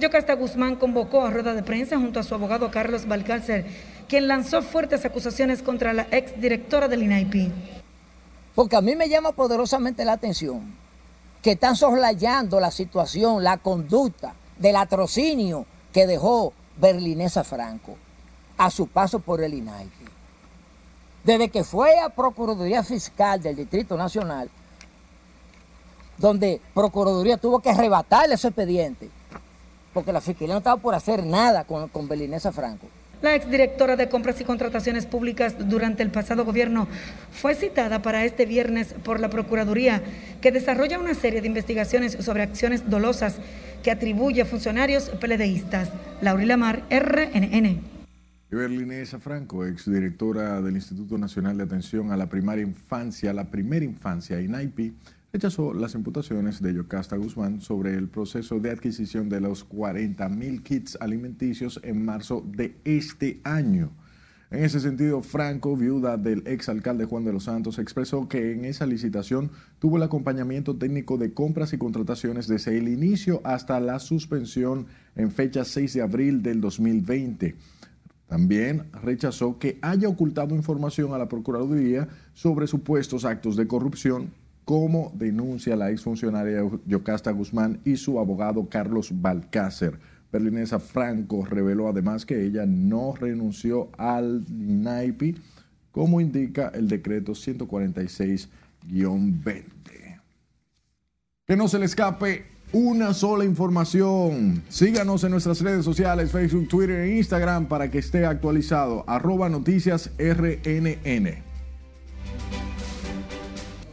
Yocasta 0.00 0.34
Guzmán 0.34 0.74
convocó 0.74 1.24
a 1.24 1.30
rueda 1.30 1.54
de 1.54 1.62
prensa 1.62 1.96
junto 1.96 2.18
a 2.18 2.24
su 2.24 2.34
abogado 2.34 2.70
Carlos 2.72 3.06
Balcárcer, 3.06 3.64
quien 4.08 4.26
lanzó 4.26 4.62
fuertes 4.62 5.04
acusaciones 5.04 5.62
contra 5.62 5.92
la 5.92 6.02
exdirectora 6.10 6.88
del 6.88 7.04
INAIPI. 7.04 7.52
Porque 8.56 8.74
a 8.76 8.80
mí 8.80 8.96
me 8.96 9.08
llama 9.08 9.32
poderosamente 9.32 10.04
la 10.04 10.12
atención 10.14 10.81
que 11.42 11.52
están 11.52 11.74
soslayando 11.76 12.60
la 12.60 12.70
situación, 12.70 13.42
la 13.42 13.58
conducta 13.58 14.32
del 14.58 14.76
atrocinio 14.76 15.66
que 15.92 16.06
dejó 16.06 16.52
Berlinesa 16.78 17.42
Franco 17.42 17.96
a 18.56 18.70
su 18.70 18.86
paso 18.86 19.18
por 19.18 19.42
el 19.42 19.54
INAI. 19.54 19.90
Desde 21.24 21.50
que 21.50 21.64
fue 21.64 21.98
a 21.98 22.08
Procuraduría 22.08 22.82
Fiscal 22.82 23.42
del 23.42 23.56
Distrito 23.56 23.96
Nacional, 23.96 24.48
donde 26.16 26.60
Procuraduría 26.74 27.36
tuvo 27.36 27.60
que 27.60 27.70
arrebatarle 27.70 28.36
ese 28.36 28.48
expediente, 28.48 29.10
porque 29.92 30.12
la 30.12 30.20
Fiscalía 30.20 30.54
no 30.54 30.58
estaba 30.58 30.80
por 30.80 30.94
hacer 30.94 31.26
nada 31.26 31.64
con, 31.64 31.88
con 31.88 32.08
Berlinesa 32.08 32.52
Franco. 32.52 32.86
La 33.22 33.36
exdirectora 33.36 33.94
de 33.94 34.08
Compras 34.08 34.40
y 34.40 34.44
Contrataciones 34.44 35.06
Públicas 35.06 35.54
durante 35.56 36.02
el 36.02 36.10
pasado 36.10 36.44
gobierno 36.44 36.88
fue 37.30 37.54
citada 37.54 38.02
para 38.02 38.24
este 38.24 38.46
viernes 38.46 38.94
por 39.04 39.20
la 39.20 39.30
Procuraduría, 39.30 40.02
que 40.40 40.50
desarrolla 40.50 40.98
una 40.98 41.14
serie 41.14 41.40
de 41.40 41.46
investigaciones 41.46 42.14
sobre 42.14 42.42
acciones 42.42 42.90
dolosas 42.90 43.36
que 43.84 43.92
atribuye 43.92 44.42
a 44.42 44.44
funcionarios 44.44 45.08
peledeístas. 45.20 45.90
Laurila 46.20 46.56
Mar, 46.56 46.82
RNN. 46.90 47.80
Berlinesa 48.50 49.20
Franco, 49.20 49.64
exdirectora 49.66 50.60
del 50.60 50.74
Instituto 50.74 51.16
Nacional 51.16 51.56
de 51.56 51.62
Atención 51.62 52.10
a 52.10 52.16
la 52.16 52.28
Primaria 52.28 52.64
Infancia, 52.64 53.32
la 53.32 53.44
Primera 53.44 53.84
Infancia, 53.84 54.40
INAIPI, 54.40 54.94
rechazó 55.32 55.72
las 55.72 55.94
imputaciones 55.94 56.60
de 56.60 56.74
Yocasta 56.74 57.16
Guzmán 57.16 57.62
sobre 57.62 57.94
el 57.94 58.08
proceso 58.08 58.60
de 58.60 58.70
adquisición 58.70 59.30
de 59.30 59.40
los 59.40 59.64
40 59.64 60.28
mil 60.28 60.62
kits 60.62 60.98
alimenticios 61.00 61.80
en 61.82 62.04
marzo 62.04 62.44
de 62.46 62.76
este 62.84 63.40
año. 63.42 63.92
En 64.50 64.62
ese 64.62 64.80
sentido, 64.80 65.22
Franco, 65.22 65.74
viuda 65.74 66.18
del 66.18 66.46
exalcalde 66.46 67.06
Juan 67.06 67.24
de 67.24 67.32
los 67.32 67.44
Santos, 67.44 67.78
expresó 67.78 68.28
que 68.28 68.52
en 68.52 68.66
esa 68.66 68.84
licitación 68.84 69.50
tuvo 69.78 69.96
el 69.96 70.02
acompañamiento 70.02 70.76
técnico 70.76 71.16
de 71.16 71.32
compras 71.32 71.72
y 71.72 71.78
contrataciones 71.78 72.46
desde 72.46 72.76
el 72.76 72.88
inicio 72.88 73.40
hasta 73.44 73.80
la 73.80 73.98
suspensión 74.00 74.86
en 75.16 75.30
fecha 75.30 75.64
6 75.64 75.94
de 75.94 76.02
abril 76.02 76.42
del 76.42 76.60
2020. 76.60 77.56
También 78.26 78.90
rechazó 79.02 79.58
que 79.58 79.78
haya 79.80 80.08
ocultado 80.08 80.54
información 80.54 81.14
a 81.14 81.18
la 81.18 81.28
Procuraduría 81.28 82.08
sobre 82.34 82.66
supuestos 82.66 83.24
actos 83.24 83.56
de 83.56 83.66
corrupción 83.66 84.41
como 84.64 85.12
denuncia 85.14 85.76
la 85.76 85.90
exfuncionaria 85.90 86.62
Yocasta 86.86 87.30
Guzmán 87.32 87.80
y 87.84 87.96
su 87.96 88.18
abogado 88.18 88.68
Carlos 88.68 89.10
Balcácer. 89.12 89.98
Berlinesa 90.30 90.78
Franco 90.78 91.44
reveló 91.44 91.88
además 91.88 92.24
que 92.24 92.44
ella 92.44 92.64
no 92.66 93.14
renunció 93.14 93.90
al 93.98 94.44
NAIPI, 94.48 95.36
como 95.90 96.20
indica 96.20 96.68
el 96.74 96.88
decreto 96.88 97.32
146-20. 97.32 98.48
Que 101.46 101.56
no 101.56 101.68
se 101.68 101.78
le 101.78 101.84
escape 101.84 102.46
una 102.72 103.12
sola 103.12 103.44
información. 103.44 104.62
Síganos 104.70 105.22
en 105.24 105.32
nuestras 105.32 105.60
redes 105.60 105.84
sociales, 105.84 106.30
Facebook, 106.30 106.68
Twitter 106.68 107.00
e 107.00 107.18
Instagram 107.18 107.66
para 107.66 107.90
que 107.90 107.98
esté 107.98 108.24
actualizado. 108.24 109.04
Arroba 109.06 109.50
noticias 109.50 110.12
RNN 110.18 111.51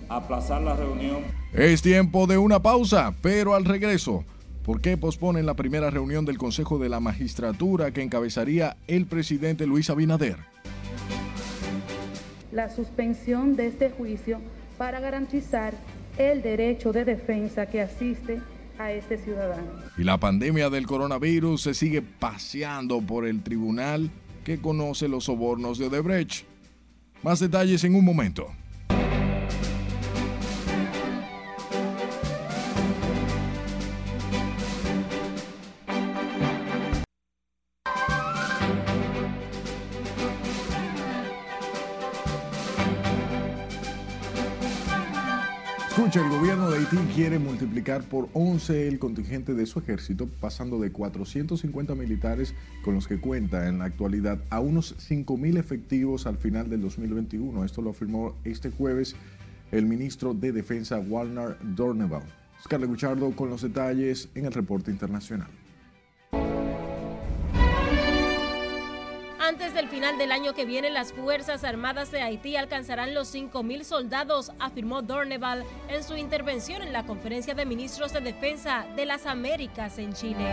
aplazar 0.09 0.61
la 0.61 0.75
reunión. 0.75 1.23
Es 1.53 1.81
tiempo 1.81 2.27
de 2.27 2.37
una 2.37 2.61
pausa, 2.61 3.13
pero 3.21 3.55
al 3.55 3.65
regreso, 3.65 4.23
¿por 4.63 4.81
qué 4.81 4.97
posponen 4.97 5.45
la 5.45 5.53
primera 5.53 5.89
reunión 5.89 6.25
del 6.25 6.37
Consejo 6.37 6.79
de 6.79 6.89
la 6.89 6.99
Magistratura 6.99 7.91
que 7.91 8.01
encabezaría 8.01 8.77
el 8.87 9.05
presidente 9.05 9.65
Luis 9.65 9.89
Abinader? 9.89 10.37
La 12.51 12.69
suspensión 12.69 13.55
de 13.55 13.67
este 13.67 13.91
juicio 13.91 14.41
para 14.77 14.99
garantizar 14.99 15.73
el 16.17 16.41
derecho 16.41 16.91
de 16.91 17.05
defensa 17.05 17.67
que 17.67 17.81
asiste 17.81 18.41
a 18.79 18.91
este 18.91 19.17
ciudadano. 19.17 19.67
Y 19.97 20.03
la 20.03 20.17
pandemia 20.17 20.69
del 20.69 20.87
coronavirus 20.87 21.61
se 21.61 21.73
sigue 21.73 22.01
paseando 22.01 23.01
por 23.01 23.27
el 23.27 23.43
tribunal 23.43 24.09
que 24.43 24.59
conoce 24.59 25.07
los 25.07 25.25
sobornos 25.25 25.77
de 25.77 25.87
Odebrecht. 25.87 26.45
Más 27.21 27.39
detalles 27.39 27.83
en 27.83 27.95
un 27.95 28.05
momento. 28.05 28.47
Escucha, 45.99 46.21
el 46.21 46.29
gobierno 46.29 46.71
de 46.71 46.77
Haití 46.77 46.95
quiere 47.13 47.39
multiplicar 47.39 48.03
por 48.03 48.29
11 48.31 48.87
el 48.87 48.99
contingente 48.99 49.53
de 49.53 49.65
su 49.65 49.79
ejército, 49.79 50.29
pasando 50.39 50.79
de 50.79 50.93
450 50.93 51.93
militares 51.93 52.55
con 52.83 52.95
los 52.95 53.05
que 53.05 53.19
cuenta 53.19 53.67
en 53.67 53.79
la 53.79 53.85
actualidad 53.85 54.39
a 54.49 54.61
unos 54.61 54.95
5.000 55.09 55.57
efectivos 55.57 56.25
al 56.25 56.37
final 56.37 56.69
del 56.69 56.81
2021. 56.83 57.65
Esto 57.65 57.81
lo 57.81 57.89
afirmó 57.89 58.33
este 58.45 58.71
jueves 58.71 59.17
el 59.73 59.87
ministro 59.87 60.33
de 60.33 60.53
Defensa 60.53 60.99
Walnar 60.99 61.57
Dorneval. 61.75 62.23
Scarlett 62.63 62.89
Guchardo 62.89 63.31
con 63.31 63.49
los 63.49 63.61
detalles 63.61 64.29
en 64.35 64.45
el 64.45 64.53
reporte 64.53 64.91
internacional. 64.91 65.49
Final 69.99 70.17
del 70.17 70.31
año 70.31 70.53
que 70.53 70.63
viene, 70.63 70.89
las 70.89 71.11
Fuerzas 71.11 71.65
Armadas 71.65 72.09
de 72.09 72.21
Haití 72.21 72.55
alcanzarán 72.55 73.13
los 73.13 73.35
5.000 73.35 73.83
soldados, 73.83 74.53
afirmó 74.57 75.01
Dorneval 75.01 75.65
en 75.89 76.05
su 76.05 76.15
intervención 76.15 76.81
en 76.81 76.93
la 76.93 77.05
Conferencia 77.05 77.53
de 77.53 77.65
Ministros 77.65 78.13
de 78.13 78.21
Defensa 78.21 78.87
de 78.95 79.05
las 79.05 79.25
Américas 79.25 79.97
en 79.97 80.13
Chile. 80.13 80.45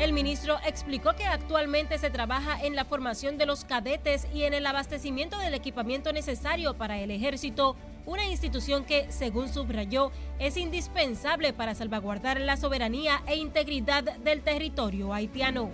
El 0.00 0.12
ministro 0.12 0.56
explicó 0.66 1.14
que 1.14 1.26
actualmente 1.26 1.96
se 1.96 2.10
trabaja 2.10 2.60
en 2.60 2.74
la 2.74 2.84
formación 2.84 3.38
de 3.38 3.46
los 3.46 3.64
cadetes 3.64 4.26
y 4.34 4.42
en 4.42 4.52
el 4.52 4.66
abastecimiento 4.66 5.38
del 5.38 5.54
equipamiento 5.54 6.12
necesario 6.12 6.74
para 6.74 6.98
el 6.98 7.12
ejército, 7.12 7.76
una 8.04 8.24
institución 8.24 8.84
que, 8.84 9.06
según 9.12 9.48
subrayó, 9.48 10.10
es 10.40 10.56
indispensable 10.56 11.52
para 11.52 11.76
salvaguardar 11.76 12.40
la 12.40 12.56
soberanía 12.56 13.22
e 13.28 13.36
integridad 13.36 14.02
del 14.02 14.42
territorio 14.42 15.14
haitiano. 15.14 15.70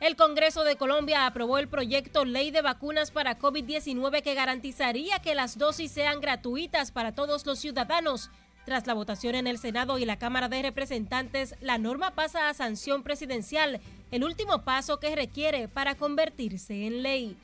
El 0.00 0.16
Congreso 0.16 0.64
de 0.64 0.76
Colombia 0.76 1.26
aprobó 1.26 1.58
el 1.58 1.68
proyecto 1.68 2.24
Ley 2.24 2.50
de 2.50 2.62
Vacunas 2.62 3.10
para 3.10 3.38
COVID-19 3.38 4.22
que 4.22 4.34
garantizaría 4.34 5.20
que 5.20 5.34
las 5.34 5.56
dosis 5.56 5.90
sean 5.90 6.20
gratuitas 6.20 6.90
para 6.90 7.12
todos 7.12 7.46
los 7.46 7.58
ciudadanos. 7.58 8.30
Tras 8.66 8.86
la 8.86 8.94
votación 8.94 9.34
en 9.34 9.46
el 9.46 9.58
Senado 9.58 9.98
y 9.98 10.04
la 10.04 10.18
Cámara 10.18 10.48
de 10.48 10.62
Representantes, 10.62 11.54
la 11.60 11.78
norma 11.78 12.12
pasa 12.12 12.48
a 12.48 12.54
sanción 12.54 13.02
presidencial, 13.02 13.80
el 14.10 14.24
último 14.24 14.64
paso 14.64 14.98
que 14.98 15.14
requiere 15.14 15.68
para 15.68 15.94
convertirse 15.94 16.86
en 16.86 17.02
ley. 17.02 17.36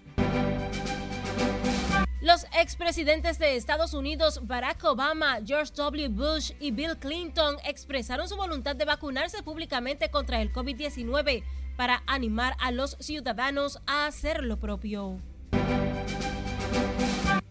Los 2.22 2.44
expresidentes 2.58 3.38
de 3.38 3.56
Estados 3.56 3.94
Unidos, 3.94 4.46
Barack 4.46 4.84
Obama, 4.84 5.38
George 5.44 5.72
W. 5.74 6.08
Bush 6.08 6.52
y 6.60 6.70
Bill 6.70 6.98
Clinton, 6.98 7.56
expresaron 7.64 8.28
su 8.28 8.36
voluntad 8.36 8.76
de 8.76 8.84
vacunarse 8.84 9.42
públicamente 9.42 10.10
contra 10.10 10.42
el 10.42 10.52
COVID-19 10.52 11.42
para 11.80 12.02
animar 12.06 12.58
a 12.58 12.72
los 12.72 12.98
ciudadanos 13.00 13.78
a 13.86 14.04
hacer 14.04 14.44
lo 14.44 14.58
propio. 14.58 15.16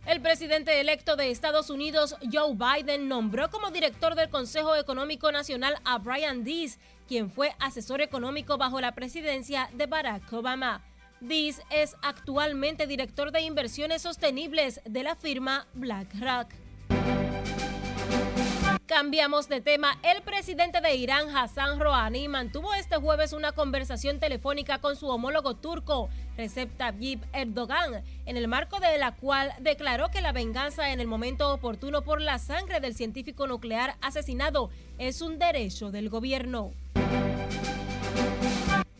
El 0.06 0.22
presidente 0.22 0.80
electo 0.80 1.16
de 1.16 1.32
Estados 1.32 1.72
Unidos, 1.72 2.16
Joe 2.32 2.54
Biden, 2.54 3.08
nombró 3.08 3.50
como 3.50 3.72
director 3.72 4.14
del 4.14 4.30
Consejo 4.30 4.76
Económico 4.76 5.32
Nacional 5.32 5.78
a 5.84 5.98
Brian 5.98 6.44
Dees, 6.44 6.78
quien 7.08 7.32
fue 7.32 7.56
asesor 7.60 8.02
económico 8.02 8.60
bajo 8.60 8.80
la 8.80 8.94
presidencia 8.94 9.68
de 9.74 9.88
Barack 9.88 10.32
Obama. 10.32 10.84
Dees 11.22 11.64
es 11.72 11.96
actualmente 12.04 12.86
director 12.86 13.32
de 13.32 13.42
inversiones 13.42 14.04
sostenibles 14.04 14.80
de 14.86 15.02
la 15.02 15.16
firma 15.16 15.66
BlackRock. 15.74 16.54
Cambiamos 18.90 19.48
de 19.48 19.62
tema. 19.62 20.00
El 20.02 20.24
presidente 20.24 20.82
de 20.82 20.96
Irán, 20.96 21.30
Hassan 21.38 21.80
Rouhani, 21.80 22.28
mantuvo 22.28 22.74
este 22.74 22.96
jueves 22.96 23.34
una 23.34 23.52
conversación 23.52 24.20
telefónica 24.20 24.80
con 24.80 24.96
su 24.96 25.08
homólogo 25.10 25.54
turco, 25.54 26.10
Recep 26.36 26.76
Tayyip 26.76 27.24
Erdogan, 27.32 28.04
en 28.26 28.36
el 28.36 28.48
marco 28.48 28.80
de 28.80 28.98
la 28.98 29.14
cual 29.16 29.54
declaró 29.60 30.10
que 30.10 30.22
la 30.22 30.32
venganza 30.32 30.92
en 30.92 31.00
el 31.00 31.06
momento 31.06 31.54
oportuno 31.54 32.02
por 32.02 32.20
la 32.20 32.40
sangre 32.40 32.80
del 32.80 32.96
científico 32.96 33.46
nuclear 33.46 33.96
asesinado 34.02 34.72
es 34.98 35.22
un 35.22 35.38
derecho 35.38 35.92
del 35.92 36.10
gobierno. 36.10 36.72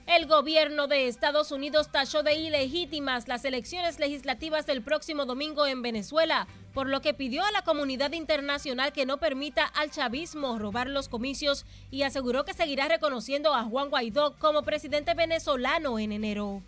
El 0.10 0.26
gobierno 0.26 0.88
de 0.88 1.08
Estados 1.08 1.52
Unidos 1.52 1.92
tachó 1.92 2.24
de 2.24 2.34
ilegítimas 2.34 3.28
las 3.28 3.46
elecciones 3.46 4.00
legislativas 4.00 4.66
del 4.66 4.82
próximo 4.82 5.28
domingo 5.28 5.68
en 5.68 5.84
Venezuela, 5.84 6.48
por 6.74 6.90
lo 6.90 7.00
que 7.02 7.14
pidió 7.14 7.44
a 7.44 7.52
la 7.52 7.62
comunidad 7.62 8.14
internacional 8.14 8.92
que 8.92 9.06
no 9.06 9.20
permita 9.20 9.66
al 9.66 9.92
chavismo 9.92 10.58
robar 10.58 10.90
los 10.90 11.10
comicios 11.10 11.68
y 11.92 12.02
aseguró 12.02 12.44
que 12.44 12.56
seguirá 12.56 12.88
reconociendo 12.88 13.54
a 13.54 13.66
Juan 13.66 13.92
Guaidó 13.92 14.36
como 14.40 14.64
presidente 14.64 15.14
venezolano 15.14 16.00
en 16.00 16.12
enero. 16.12 16.64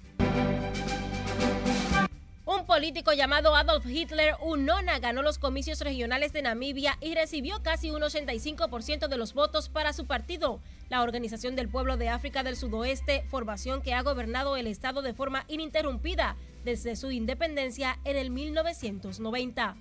Un 2.54 2.66
político 2.66 3.14
llamado 3.14 3.56
Adolf 3.56 3.86
Hitler 3.86 4.36
Unona 4.42 5.00
ganó 5.00 5.22
los 5.22 5.38
comicios 5.38 5.80
regionales 5.80 6.34
de 6.34 6.42
Namibia 6.42 6.98
y 7.00 7.16
recibió 7.16 7.64
casi 7.64 7.92
un 7.92 8.02
85% 8.02 9.08
de 9.08 9.18
los 9.18 9.34
votos 9.34 9.70
para 9.70 9.94
su 9.94 10.06
partido, 10.06 10.60
la 10.90 11.02
Organización 11.02 11.56
del 11.56 11.70
Pueblo 11.70 11.96
de 11.96 12.10
África 12.10 12.44
del 12.44 12.58
Sudoeste, 12.58 13.24
formación 13.30 13.82
que 13.82 13.94
ha 13.94 14.02
gobernado 14.02 14.58
el 14.58 14.68
estado 14.68 15.02
de 15.02 15.14
forma 15.14 15.46
ininterrumpida 15.48 16.36
desde 16.66 16.98
su 16.98 17.12
independencia 17.12 18.00
en 18.04 18.18
el 18.18 18.32
1990. 18.32 19.78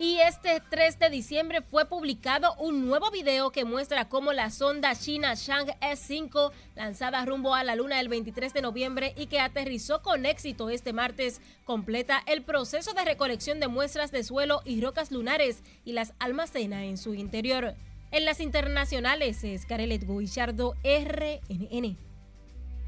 Y 0.00 0.20
este 0.20 0.62
3 0.70 1.00
de 1.00 1.10
diciembre 1.10 1.60
fue 1.60 1.84
publicado 1.86 2.54
un 2.60 2.86
nuevo 2.86 3.10
video 3.10 3.50
que 3.50 3.64
muestra 3.64 4.08
cómo 4.08 4.32
la 4.32 4.50
sonda 4.50 4.94
china 4.94 5.34
Shang 5.34 5.66
S5, 5.80 6.52
lanzada 6.76 7.24
rumbo 7.24 7.52
a 7.52 7.64
la 7.64 7.74
Luna 7.74 7.98
el 7.98 8.08
23 8.08 8.52
de 8.54 8.62
noviembre 8.62 9.12
y 9.16 9.26
que 9.26 9.40
aterrizó 9.40 10.00
con 10.00 10.24
éxito 10.24 10.70
este 10.70 10.92
martes, 10.92 11.40
completa 11.64 12.22
el 12.26 12.42
proceso 12.42 12.94
de 12.94 13.04
recolección 13.04 13.58
de 13.58 13.66
muestras 13.66 14.12
de 14.12 14.22
suelo 14.22 14.62
y 14.64 14.80
rocas 14.80 15.10
lunares 15.10 15.64
y 15.84 15.94
las 15.94 16.14
almacena 16.20 16.84
en 16.84 16.96
su 16.96 17.14
interior. 17.14 17.74
En 18.12 18.24
las 18.24 18.38
internacionales 18.38 19.42
es 19.42 19.66
Carelet 19.66 20.06
Guillardo, 20.06 20.76
RNN. 20.84 22.07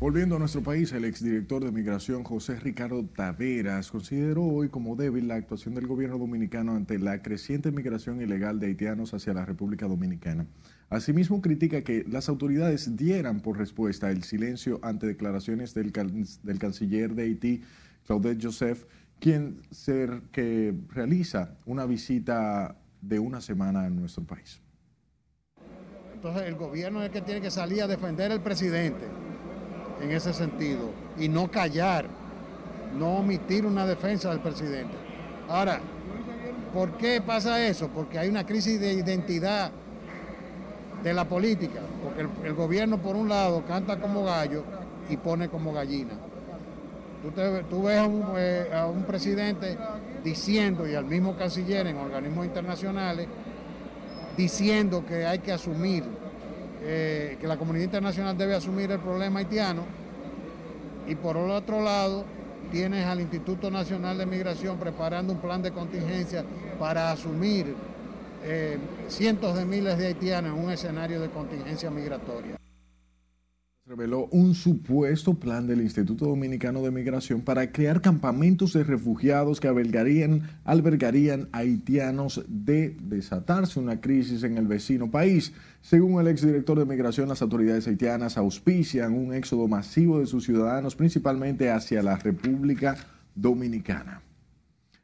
Volviendo 0.00 0.36
a 0.36 0.38
nuestro 0.38 0.62
país, 0.62 0.90
el 0.92 1.04
exdirector 1.04 1.62
de 1.62 1.72
Migración 1.72 2.24
José 2.24 2.58
Ricardo 2.58 3.04
Taveras 3.04 3.90
consideró 3.90 4.44
hoy 4.44 4.70
como 4.70 4.96
débil 4.96 5.28
la 5.28 5.34
actuación 5.34 5.74
del 5.74 5.86
gobierno 5.86 6.16
dominicano 6.16 6.74
ante 6.74 6.98
la 6.98 7.20
creciente 7.20 7.70
migración 7.70 8.22
ilegal 8.22 8.58
de 8.58 8.68
haitianos 8.68 9.12
hacia 9.12 9.34
la 9.34 9.44
República 9.44 9.86
Dominicana. 9.86 10.46
Asimismo, 10.88 11.42
critica 11.42 11.82
que 11.82 12.06
las 12.08 12.30
autoridades 12.30 12.96
dieran 12.96 13.40
por 13.40 13.58
respuesta 13.58 14.10
el 14.10 14.22
silencio 14.22 14.80
ante 14.82 15.06
declaraciones 15.06 15.74
del, 15.74 15.92
del 15.92 16.58
canciller 16.58 17.14
de 17.14 17.24
Haití, 17.24 17.62
Claudette 18.06 18.42
Joseph, 18.42 18.86
quien 19.18 19.60
ser, 19.70 20.22
que 20.32 20.74
realiza 20.88 21.58
una 21.66 21.84
visita 21.84 22.74
de 23.02 23.18
una 23.18 23.42
semana 23.42 23.86
en 23.86 23.96
nuestro 23.96 24.24
país. 24.24 24.62
Entonces, 26.14 26.44
el 26.44 26.54
gobierno 26.54 27.00
es 27.00 27.08
el 27.08 27.12
que 27.12 27.20
tiene 27.20 27.42
que 27.42 27.50
salir 27.50 27.82
a 27.82 27.86
defender 27.86 28.32
al 28.32 28.42
presidente 28.42 29.04
en 30.02 30.10
ese 30.10 30.32
sentido 30.32 30.90
y 31.18 31.28
no 31.28 31.50
callar, 31.50 32.06
no 32.98 33.16
omitir 33.16 33.66
una 33.66 33.86
defensa 33.86 34.30
del 34.30 34.40
presidente. 34.40 34.94
Ahora, 35.48 35.80
¿por 36.72 36.92
qué 36.92 37.20
pasa 37.20 37.66
eso? 37.66 37.88
Porque 37.88 38.18
hay 38.18 38.28
una 38.28 38.46
crisis 38.46 38.80
de 38.80 38.92
identidad 38.92 39.70
de 41.02 41.14
la 41.14 41.24
política, 41.26 41.80
porque 42.04 42.26
el, 42.46 42.54
gobierno 42.54 42.98
por 42.98 43.16
un 43.16 43.28
lado 43.28 43.64
canta 43.66 43.98
como 43.98 44.24
gallo 44.24 44.64
y 45.08 45.16
pone 45.16 45.48
como 45.48 45.72
gallina. 45.72 46.12
Tú, 47.68 47.82
ves 47.82 48.08
eh, 48.36 48.70
a 48.74 48.86
un, 48.86 49.02
presidente 49.04 49.76
diciendo, 50.24 50.88
y 50.88 50.94
al 50.94 51.04
mismo 51.04 51.36
canciller 51.36 51.86
en 51.86 51.96
organismos 51.98 52.46
internacionales, 52.46 53.26
diciendo 54.36 55.04
que 55.06 55.26
hay 55.26 55.40
que 55.40 55.52
asumir 55.52 56.04
eh, 56.82 57.36
que 57.40 57.46
la 57.46 57.56
comunidad 57.56 57.84
internacional 57.84 58.36
debe 58.36 58.54
asumir 58.54 58.90
el 58.90 59.00
problema 59.00 59.40
haitiano. 59.40 59.84
Y 61.06 61.14
por 61.14 61.36
el 61.36 61.50
otro 61.50 61.82
lado 61.82 62.24
tienes 62.70 63.06
al 63.06 63.20
Instituto 63.20 63.70
Nacional 63.70 64.18
de 64.18 64.26
Migración 64.26 64.78
preparando 64.78 65.32
un 65.32 65.40
plan 65.40 65.62
de 65.62 65.72
contingencia 65.72 66.44
para 66.78 67.10
asumir 67.10 67.74
eh, 68.44 68.78
cientos 69.08 69.56
de 69.56 69.64
miles 69.64 69.98
de 69.98 70.06
haitianos 70.06 70.56
en 70.56 70.64
un 70.64 70.70
escenario 70.70 71.20
de 71.20 71.30
contingencia 71.30 71.90
migratoria 71.90 72.60
reveló 73.90 74.28
un 74.30 74.54
supuesto 74.54 75.34
plan 75.34 75.66
del 75.66 75.80
Instituto 75.80 76.26
Dominicano 76.26 76.80
de 76.80 76.92
Migración 76.92 77.40
para 77.40 77.72
crear 77.72 78.00
campamentos 78.00 78.72
de 78.72 78.84
refugiados 78.84 79.58
que 79.58 79.66
albergarían, 79.66 80.48
albergarían 80.62 81.48
haitianos 81.50 82.44
de 82.46 82.96
desatarse 83.02 83.80
una 83.80 84.00
crisis 84.00 84.44
en 84.44 84.58
el 84.58 84.68
vecino 84.68 85.10
país. 85.10 85.52
Según 85.80 86.20
el 86.20 86.28
exdirector 86.28 86.78
de 86.78 86.84
Migración, 86.84 87.28
las 87.30 87.42
autoridades 87.42 87.88
haitianas 87.88 88.38
auspician 88.38 89.12
un 89.12 89.34
éxodo 89.34 89.66
masivo 89.66 90.20
de 90.20 90.26
sus 90.26 90.44
ciudadanos, 90.44 90.94
principalmente 90.94 91.68
hacia 91.68 92.00
la 92.00 92.16
República 92.16 92.96
Dominicana. 93.34 94.22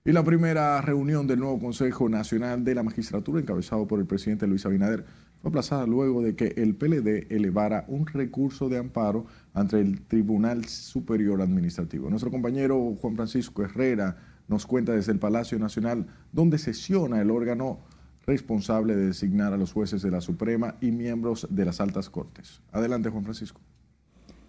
Y 0.05 0.13
la 0.13 0.23
primera 0.23 0.81
reunión 0.81 1.27
del 1.27 1.41
nuevo 1.41 1.59
Consejo 1.59 2.09
Nacional 2.09 2.63
de 2.63 2.77
la 2.77 2.85
Magistratura, 2.85 3.41
encabezado 3.41 3.89
por 3.89 3.99
el 3.99 4.07
presidente 4.07 4.47
Luis 4.47 4.65
Abinader, 4.65 5.05
aplazada 5.49 5.87
luego 5.87 6.23
de 6.23 6.35
que 6.35 6.55
el 6.57 6.75
PLD 6.75 7.27
elevara 7.31 7.85
un 7.89 8.07
recurso 8.07 8.69
de 8.69 8.79
amparo 8.79 9.27
ante 9.55 9.81
el 9.81 10.03
Tribunal 10.03 10.65
Superior 10.67 11.41
Administrativo. 11.41 12.11
Nuestro 12.11 12.31
compañero 12.31 12.95
Juan 13.01 13.17
Francisco 13.17 13.63
Herrera 13.63 14.17
nos 14.49 14.67
cuenta 14.67 14.93
desde 14.93 15.13
el 15.13 15.19
Palacio 15.19 15.59
Nacional 15.59 16.07
donde 16.33 16.59
sesiona 16.59 17.21
el 17.21 17.31
órgano 17.31 17.81
responsable 18.27 18.97
de 18.97 19.07
designar 19.07 19.53
a 19.53 19.57
los 19.57 19.73
jueces 19.73 20.03
de 20.03 20.11
la 20.11 20.21
Suprema 20.21 20.77
y 20.81 20.91
miembros 20.91 21.47
de 21.49 21.65
las 21.65 21.81
altas 21.81 22.11
cortes. 22.11 22.61
Adelante, 22.73 23.09
Juan 23.09 23.25
Francisco. 23.25 23.61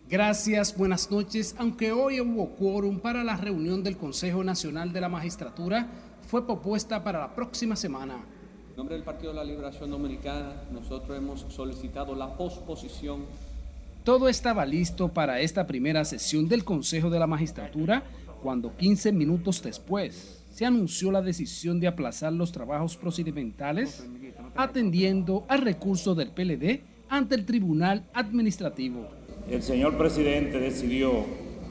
Gracias, 0.10 0.75
buenas 0.75 1.12
noches. 1.12 1.53
Aunque 1.60 1.91
hoy 1.91 2.21
hubo 2.21 2.55
quórum 2.55 2.99
para 2.99 3.23
la 3.23 3.36
reunión 3.36 3.83
del 3.83 3.97
Consejo 3.97 4.43
Nacional 4.43 4.93
de 4.93 5.01
la 5.01 5.10
Magistratura, 5.10 5.88
fue 6.21 6.45
propuesta 6.45 7.03
para 7.03 7.19
la 7.19 7.36
próxima 7.36 7.75
semana. 7.75 8.15
En 8.78 8.82
nombre 8.82 8.96
del 8.96 9.06
Partido 9.06 9.34
de 9.34 9.40
la 9.40 9.44
Liberación 9.44 9.90
Dominicana, 9.90 10.52
nosotros 10.72 11.18
hemos 11.18 11.48
solicitado 11.50 12.13
la 12.13 12.38
posposición. 12.38 13.26
Todo 14.04 14.30
estaba 14.30 14.68
listo 14.68 15.08
para 15.08 15.40
esta 15.40 15.66
primera 15.66 16.06
sesión 16.06 16.48
del 16.48 16.63
Consejo 16.63 17.10
de 17.10 17.18
la 17.18 17.26
Magistratura 17.26 18.04
cuando 18.44 18.78
15 18.78 19.13
minutos 19.13 19.63
después 19.63 20.44
se 20.52 20.63
anunció 20.63 21.12
la 21.12 21.24
decisión 21.24 21.80
de 21.80 21.88
aplazar 21.88 22.34
los 22.34 22.52
trabajos 22.52 22.96
procedimentales 22.98 24.06
atendiendo 24.56 25.44
al 25.48 25.62
recurso 25.62 26.13
del 26.13 26.30
PLD 26.30 26.82
ante 27.10 27.34
el 27.34 27.48
Tribunal 27.48 28.04
Administrativo. 28.13 29.08
El 29.50 29.63
señor 29.63 29.98
presidente 29.98 30.60
decidió, 30.60 31.26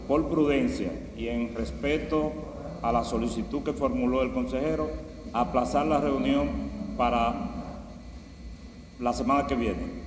por 0.09 0.29
prudencia 0.29 0.90
y 1.16 1.29
en 1.29 1.55
respeto 1.55 2.33
a 2.83 2.90
la 2.90 3.05
solicitud 3.05 3.62
que 3.62 3.75
formuló 3.75 4.23
el 4.23 4.33
consejero, 4.33 4.90
aplazar 5.33 5.87
la 5.87 6.01
reunión 6.01 6.65
para 6.96 7.35
la 9.00 9.12
semana 9.12 9.46
que 9.46 9.54
viene. 9.54 10.06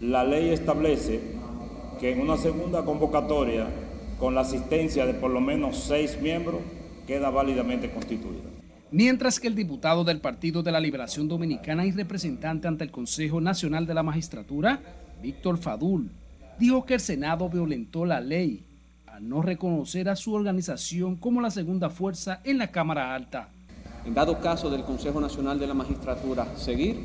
La 0.00 0.24
ley 0.24 0.50
establece 0.50 1.20
que 2.00 2.12
en 2.12 2.20
una 2.20 2.36
segunda 2.36 2.84
convocatoria, 2.84 3.66
con 4.18 4.34
la 4.34 4.42
asistencia 4.42 5.06
de 5.06 5.14
por 5.14 5.30
lo 5.30 5.40
menos 5.40 5.76
seis 5.76 6.20
miembros, 6.20 6.60
queda 7.06 7.30
válidamente 7.30 7.90
constituida. 7.90 8.42
Mientras 8.90 9.40
que 9.40 9.48
el 9.48 9.54
diputado 9.54 10.04
del 10.04 10.20
Partido 10.20 10.62
de 10.62 10.72
la 10.72 10.80
Liberación 10.80 11.26
Dominicana 11.26 11.84
y 11.84 11.90
representante 11.90 12.68
ante 12.68 12.84
el 12.84 12.90
Consejo 12.90 13.40
Nacional 13.40 13.86
de 13.86 13.94
la 13.94 14.02
Magistratura, 14.02 14.80
Víctor 15.20 15.58
Fadul, 15.58 16.10
dijo 16.58 16.84
que 16.84 16.94
el 16.94 17.00
Senado 17.00 17.48
violentó 17.48 18.04
la 18.04 18.20
ley 18.20 18.62
al 19.06 19.28
no 19.28 19.42
reconocer 19.42 20.08
a 20.08 20.16
su 20.16 20.34
organización 20.34 21.16
como 21.16 21.40
la 21.40 21.50
segunda 21.50 21.90
fuerza 21.90 22.40
en 22.44 22.58
la 22.58 22.68
Cámara 22.68 23.14
Alta. 23.14 23.48
En 24.06 24.12
dado 24.12 24.38
caso 24.40 24.68
del 24.68 24.82
Consejo 24.82 25.20
Nacional 25.20 25.58
de 25.58 25.66
la 25.66 25.72
Magistratura 25.72 26.46
seguir, 26.56 26.96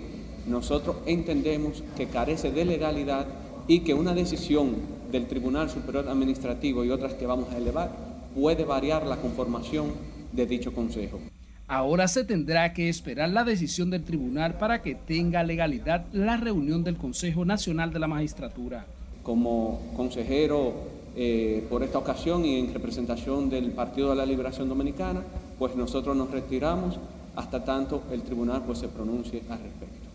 nosotros 0.48 0.98
entendemos 1.06 1.82
que 1.96 2.08
carece 2.08 2.52
de 2.52 2.66
legalidad 2.66 3.26
y 3.68 3.82
que 3.82 3.94
una 3.94 4.14
decisión 4.14 4.76
del 5.10 5.28
Tribunal 5.28 5.70
Superior 5.70 6.10
Administrativo 6.10 6.84
y 6.84 6.90
otras 6.90 7.14
que 7.14 7.26
vamos 7.26 7.52
a 7.54 7.58
elevar 7.58 7.92
puede 8.36 8.66
variar 8.66 9.06
la 9.06 9.16
conformación 9.18 9.94
de 10.34 10.46
dicho 10.46 10.74
Consejo. 10.74 11.20
Ahora 11.68 12.08
se 12.08 12.26
tendrá 12.26 12.74
que 12.74 12.90
esperar 12.90 13.30
la 13.30 13.44
decisión 13.44 13.92
del 13.92 14.04
tribunal 14.04 14.58
para 14.58 14.82
que 14.82 14.96
tenga 14.96 15.44
legalidad 15.44 16.06
la 16.12 16.36
reunión 16.36 16.84
del 16.84 16.98
Consejo 16.98 17.46
Nacional 17.46 17.94
de 17.94 18.00
la 18.00 18.08
Magistratura. 18.08 18.88
Como 19.24 19.80
consejero 19.96 20.74
eh, 21.22 21.66
por 21.70 21.84
esta 21.84 21.98
ocasión 21.98 22.46
y 22.46 22.58
en 22.58 22.74
representación 22.74 23.50
del 23.50 23.72
Partido 23.72 24.12
de 24.12 24.16
la 24.16 24.26
Liberación 24.26 24.70
Dominicana, 24.70 25.22
pues 25.58 25.76
nosotros 25.76 26.16
nos 26.16 26.32
retiramos 26.32 26.98
hasta 27.36 27.66
tanto 27.66 28.04
el 28.10 28.22
tribunal 28.22 28.64
pues 28.66 28.80
se 28.80 28.88
pronuncie 28.88 29.44
al 29.50 29.60
respecto. 29.60 30.08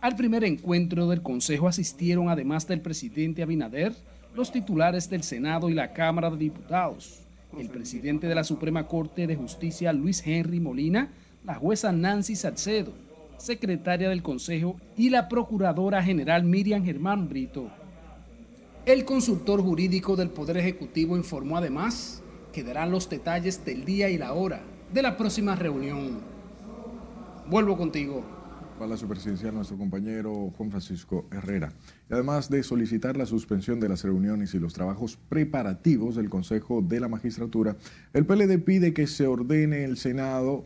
Al 0.00 0.14
primer 0.14 0.44
encuentro 0.44 1.08
del 1.08 1.20
Consejo 1.20 1.66
asistieron, 1.66 2.28
además 2.28 2.68
del 2.68 2.80
presidente 2.80 3.42
Abinader, 3.42 3.92
los 4.36 4.52
titulares 4.52 5.10
del 5.10 5.24
Senado 5.24 5.68
y 5.68 5.74
la 5.74 5.92
Cámara 5.92 6.30
de 6.30 6.36
Diputados, 6.36 7.22
el 7.58 7.68
presidente 7.68 8.28
de 8.28 8.36
la 8.36 8.44
Suprema 8.44 8.86
Corte 8.86 9.26
de 9.26 9.34
Justicia 9.34 9.92
Luis 9.92 10.24
Henry 10.24 10.60
Molina, 10.60 11.10
la 11.44 11.56
jueza 11.56 11.90
Nancy 11.90 12.36
Salcedo, 12.36 12.92
secretaria 13.36 14.08
del 14.08 14.22
Consejo 14.22 14.76
y 14.96 15.10
la 15.10 15.28
Procuradora 15.28 16.04
General 16.04 16.44
Miriam 16.44 16.84
Germán 16.84 17.28
Brito. 17.28 17.68
El 18.86 19.04
consultor 19.04 19.60
jurídico 19.62 20.14
del 20.14 20.30
Poder 20.30 20.58
Ejecutivo 20.58 21.16
informó 21.16 21.56
además 21.56 22.22
que 22.52 22.62
darán 22.62 22.92
los 22.92 23.10
detalles 23.10 23.64
del 23.64 23.84
día 23.84 24.08
y 24.10 24.16
la 24.16 24.32
hora 24.32 24.60
de 24.94 25.02
la 25.02 25.16
próxima 25.16 25.56
reunión. 25.56 26.20
Vuelvo 27.50 27.76
contigo. 27.76 28.24
Palacio 28.78 29.08
Presidencial 29.08 29.56
nuestro 29.56 29.76
compañero 29.76 30.52
Juan 30.56 30.70
Francisco 30.70 31.26
Herrera. 31.32 31.72
Además 32.08 32.48
de 32.48 32.62
solicitar 32.62 33.16
la 33.16 33.26
suspensión 33.26 33.80
de 33.80 33.88
las 33.88 34.04
reuniones 34.04 34.54
y 34.54 34.60
los 34.60 34.72
trabajos 34.72 35.18
preparativos 35.28 36.14
del 36.14 36.30
Consejo 36.30 36.80
de 36.80 37.00
la 37.00 37.08
Magistratura, 37.08 37.76
el 38.12 38.24
PLD 38.24 38.60
pide 38.60 38.94
que 38.94 39.08
se 39.08 39.26
ordene 39.26 39.82
el 39.82 39.96
Senado 39.96 40.64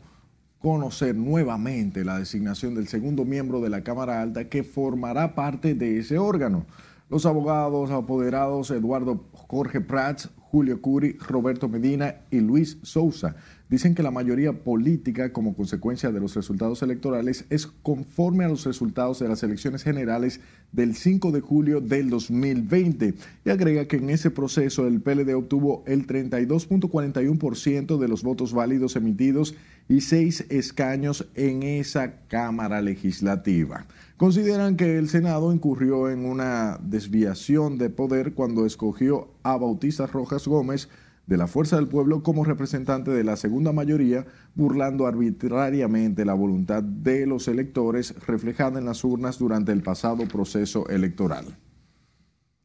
conocer 0.58 1.16
nuevamente 1.16 2.04
la 2.04 2.18
designación 2.18 2.74
del 2.74 2.86
segundo 2.86 3.24
miembro 3.24 3.62
de 3.62 3.70
la 3.70 3.82
Cámara 3.82 4.20
Alta 4.20 4.50
que 4.50 4.62
formará 4.62 5.34
parte 5.34 5.74
de 5.74 5.98
ese 5.98 6.18
órgano. 6.18 6.66
Los 7.10 7.26
abogados 7.26 7.90
apoderados 7.90 8.70
Eduardo 8.70 9.28
Jorge 9.32 9.80
Prats, 9.80 10.30
Julio 10.38 10.80
Curi, 10.80 11.18
Roberto 11.18 11.68
Medina 11.68 12.22
y 12.30 12.38
Luis 12.38 12.78
Sousa 12.82 13.34
dicen 13.70 13.94
que 13.94 14.02
la 14.02 14.10
mayoría 14.10 14.52
política 14.52 15.32
como 15.32 15.54
consecuencia 15.54 16.10
de 16.10 16.18
los 16.18 16.34
resultados 16.34 16.82
electorales 16.82 17.44
es 17.50 17.68
conforme 17.68 18.44
a 18.44 18.48
los 18.48 18.64
resultados 18.64 19.20
de 19.20 19.28
las 19.28 19.44
elecciones 19.44 19.84
generales 19.84 20.40
del 20.72 20.96
5 20.96 21.30
de 21.30 21.40
julio 21.40 21.80
del 21.80 22.10
2020 22.10 23.14
y 23.44 23.50
agrega 23.50 23.86
que 23.86 23.96
en 23.96 24.10
ese 24.10 24.32
proceso 24.32 24.88
el 24.88 25.00
PLD 25.00 25.34
obtuvo 25.34 25.84
el 25.86 26.06
32.41% 26.06 27.96
de 27.96 28.08
los 28.08 28.24
votos 28.24 28.52
válidos 28.52 28.96
emitidos 28.96 29.54
y 29.88 30.00
seis 30.02 30.46
escaños 30.50 31.28
en 31.34 31.62
esa 31.62 32.20
Cámara 32.28 32.80
Legislativa. 32.80 33.86
Consideran 34.16 34.76
que 34.76 34.98
el 34.98 35.08
Senado 35.08 35.52
incurrió 35.52 36.10
en 36.10 36.26
una 36.26 36.78
desviación 36.82 37.78
de 37.78 37.90
poder 37.90 38.34
cuando 38.34 38.66
escogió 38.66 39.28
a 39.42 39.56
Bautista 39.56 40.06
Rojas 40.06 40.46
Gómez 40.46 40.88
de 41.30 41.36
la 41.36 41.46
Fuerza 41.46 41.76
del 41.76 41.86
Pueblo 41.86 42.24
como 42.24 42.44
representante 42.44 43.12
de 43.12 43.22
la 43.22 43.36
segunda 43.36 43.72
mayoría, 43.72 44.26
burlando 44.56 45.06
arbitrariamente 45.06 46.24
la 46.24 46.34
voluntad 46.34 46.82
de 46.82 47.24
los 47.24 47.46
electores 47.46 48.16
reflejada 48.26 48.80
en 48.80 48.84
las 48.84 49.04
urnas 49.04 49.38
durante 49.38 49.70
el 49.70 49.80
pasado 49.80 50.26
proceso 50.26 50.88
electoral. 50.88 51.56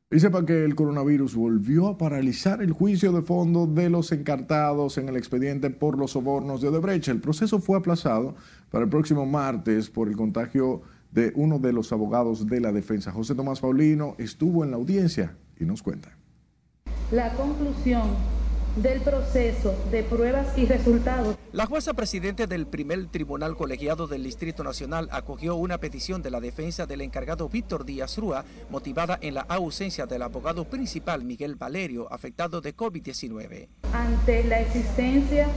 Y 0.09 0.19
sepa 0.19 0.47
que 0.47 0.65
el 0.65 0.73
coronavirus 0.73 1.35
volvió 1.35 1.87
a 1.87 1.97
paralizar 1.99 2.63
el 2.63 2.71
juicio 2.71 3.11
de 3.11 3.21
fondo 3.21 3.67
de 3.67 3.91
los 3.91 4.11
encartados 4.11 4.97
en 4.97 5.09
el 5.09 5.17
expediente 5.17 5.69
por 5.69 5.99
los 5.99 6.11
sobornos 6.11 6.61
de 6.61 6.69
Odebrecht. 6.69 7.09
El 7.09 7.21
proceso 7.21 7.59
fue 7.59 7.77
aplazado 7.77 8.35
para 8.71 8.85
el 8.85 8.89
próximo 8.89 9.27
martes 9.27 9.91
por 9.91 10.07
el 10.07 10.15
contagio 10.15 10.81
de 11.11 11.31
uno 11.35 11.59
de 11.59 11.71
los 11.71 11.93
abogados 11.93 12.47
de 12.47 12.61
la 12.61 12.71
defensa. 12.71 13.11
José 13.11 13.35
Tomás 13.35 13.59
Paulino 13.59 14.15
estuvo 14.17 14.63
en 14.63 14.71
la 14.71 14.77
audiencia 14.77 15.37
y 15.59 15.65
nos 15.65 15.83
cuenta. 15.83 16.17
La 17.11 17.31
conclusión 17.33 18.34
del 18.75 19.01
proceso 19.01 19.73
de 19.89 20.03
pruebas 20.03 20.57
y 20.57 20.65
resultados. 20.65 21.35
La 21.53 21.65
jueza 21.65 21.93
presidente 21.93 22.45
del 22.47 22.67
primer 22.67 23.07
tribunal 23.07 23.55
colegiado 23.55 24.07
del 24.07 24.23
Distrito 24.23 24.63
Nacional 24.63 25.07
acogió 25.11 25.55
una 25.55 25.77
petición 25.77 26.21
de 26.21 26.31
la 26.31 26.41
defensa 26.41 26.85
del 26.85 27.01
encargado 27.01 27.47
Víctor 27.47 27.85
Díaz 27.85 28.17
Rúa, 28.17 28.43
motivada 28.69 29.17
en 29.21 29.35
la 29.35 29.41
ausencia 29.41 30.05
del 30.05 30.23
abogado 30.23 30.65
principal 30.65 31.23
Miguel 31.23 31.55
Valerio, 31.55 32.11
afectado 32.11 32.59
de 32.59 32.75
COVID-19. 32.75 33.67
Ante 33.93 34.43
la 34.43 34.59
existencia 34.59 35.47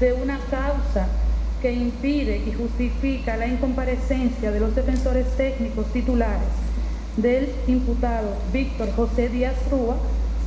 de 0.00 0.12
una 0.14 0.38
causa 0.50 1.08
que 1.60 1.72
impide 1.72 2.38
y 2.38 2.52
justifica 2.52 3.36
la 3.36 3.46
incomparecencia 3.46 4.50
de 4.50 4.60
los 4.60 4.74
defensores 4.74 5.26
técnicos 5.36 5.92
titulares 5.92 6.48
del 7.16 7.50
imputado 7.66 8.34
Víctor 8.52 8.92
José 8.94 9.28
Díaz 9.28 9.56
Rúa, 9.70 9.96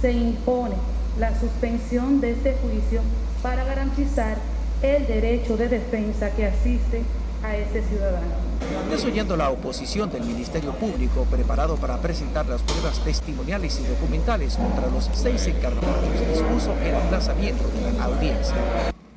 se 0.02 0.12
impone 0.12 0.76
la 1.20 1.38
suspensión 1.38 2.22
de 2.22 2.32
este 2.32 2.54
juicio 2.54 3.02
para 3.44 3.66
garantizar 3.66 4.38
el 4.82 5.06
derecho 5.06 5.58
de 5.58 5.68
defensa 5.68 6.32
que 6.32 6.46
asiste 6.46 7.02
a 7.44 7.56
este 7.58 7.84
ciudadano. 7.84 8.50
Desoyendo 8.90 9.36
la 9.36 9.50
oposición 9.50 10.10
del 10.10 10.24
Ministerio 10.24 10.74
Público 10.74 11.26
preparado 11.30 11.76
para 11.76 11.98
presentar 11.98 12.46
las 12.48 12.62
pruebas 12.62 13.04
testimoniales 13.04 13.80
y 13.80 13.88
documentales 13.88 14.56
contra 14.56 14.88
los 14.88 15.10
seis 15.14 15.46
encargados, 15.48 16.04
dispuso 16.32 16.74
el 16.84 16.96
aplazamiento 16.96 17.64
de 17.68 17.98
la 17.98 18.06
audiencia. 18.06 18.56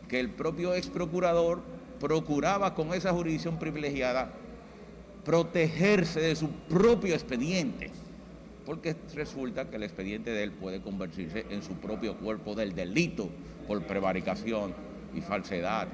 Que 0.09 0.21
el 0.21 0.31
propio 0.31 0.75
ex 0.75 0.89
procurador 0.89 1.61
procuraba 2.01 2.75
con 2.75 2.93
esa 2.95 3.13
jurisdicción 3.13 3.59
privilegiada 3.59 4.33
protegerse 5.25 6.21
de 6.21 6.35
su 6.35 6.49
propio 6.69 7.15
expediente 7.15 7.93
porque 8.65 8.97
resulta 9.15 9.69
que 9.69 9.77
el 9.77 9.83
expediente 9.83 10.31
de 10.31 10.45
él 10.45 10.53
puede 10.53 10.81
convertirse 10.81 11.47
en 11.51 11.63
su 11.63 11.75
propio 11.75 12.17
cuerpo 12.17 12.55
del 12.55 12.75
delito 12.75 13.29
por 13.67 13.83
prevaricación 13.87 14.75
y 15.15 15.21
falsedad. 15.21 15.89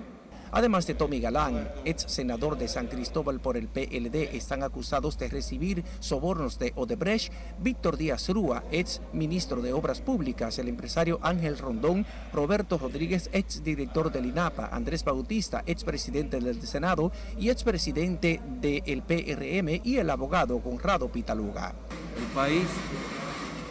Además 0.53 0.87
de 0.87 0.95
Tommy 0.95 1.21
Galán, 1.21 1.69
ex 1.85 2.03
senador 2.03 2.59
de 2.59 2.69
San 2.69 2.87
Cristóbal 2.87 3.41
por 3.41 3.57
el 3.57 3.69
PLD, 3.69 4.35
están 4.37 4.63
acusados 4.63 5.19
de 5.19 5.29
recibir 5.29 5.85
sobornos 6.01 6.59
de 6.59 6.73
Odebrecht, 6.77 7.33
Víctor 7.61 7.97
Díaz 7.97 8.29
Rúa, 8.29 8.65
ex 8.71 9.01
ministro 9.13 9.61
de 9.63 9.73
Obras 9.73 10.01
Públicas, 10.01 10.59
el 10.59 10.69
empresario 10.69 11.19
Ángel 11.23 11.59
Rondón, 11.59 12.07
Roberto 12.33 12.79
Rodríguez, 12.79 13.29
ex 13.33 13.63
director 13.63 14.11
del 14.11 14.27
INAPA, 14.27 14.69
Andrés 14.73 15.05
Bautista, 15.05 15.63
ex 15.67 15.85
presidente 15.85 16.41
del 16.41 16.63
Senado 16.67 17.13
y 17.39 17.51
ex 17.51 17.63
presidente 17.63 18.41
del 18.61 19.03
PRM 19.03 19.81
y 19.85 19.97
el 19.97 20.11
abogado 20.11 20.59
Conrado 20.61 21.09
Pitaluga. 21.09 21.75
El 22.17 22.27
país 22.35 22.67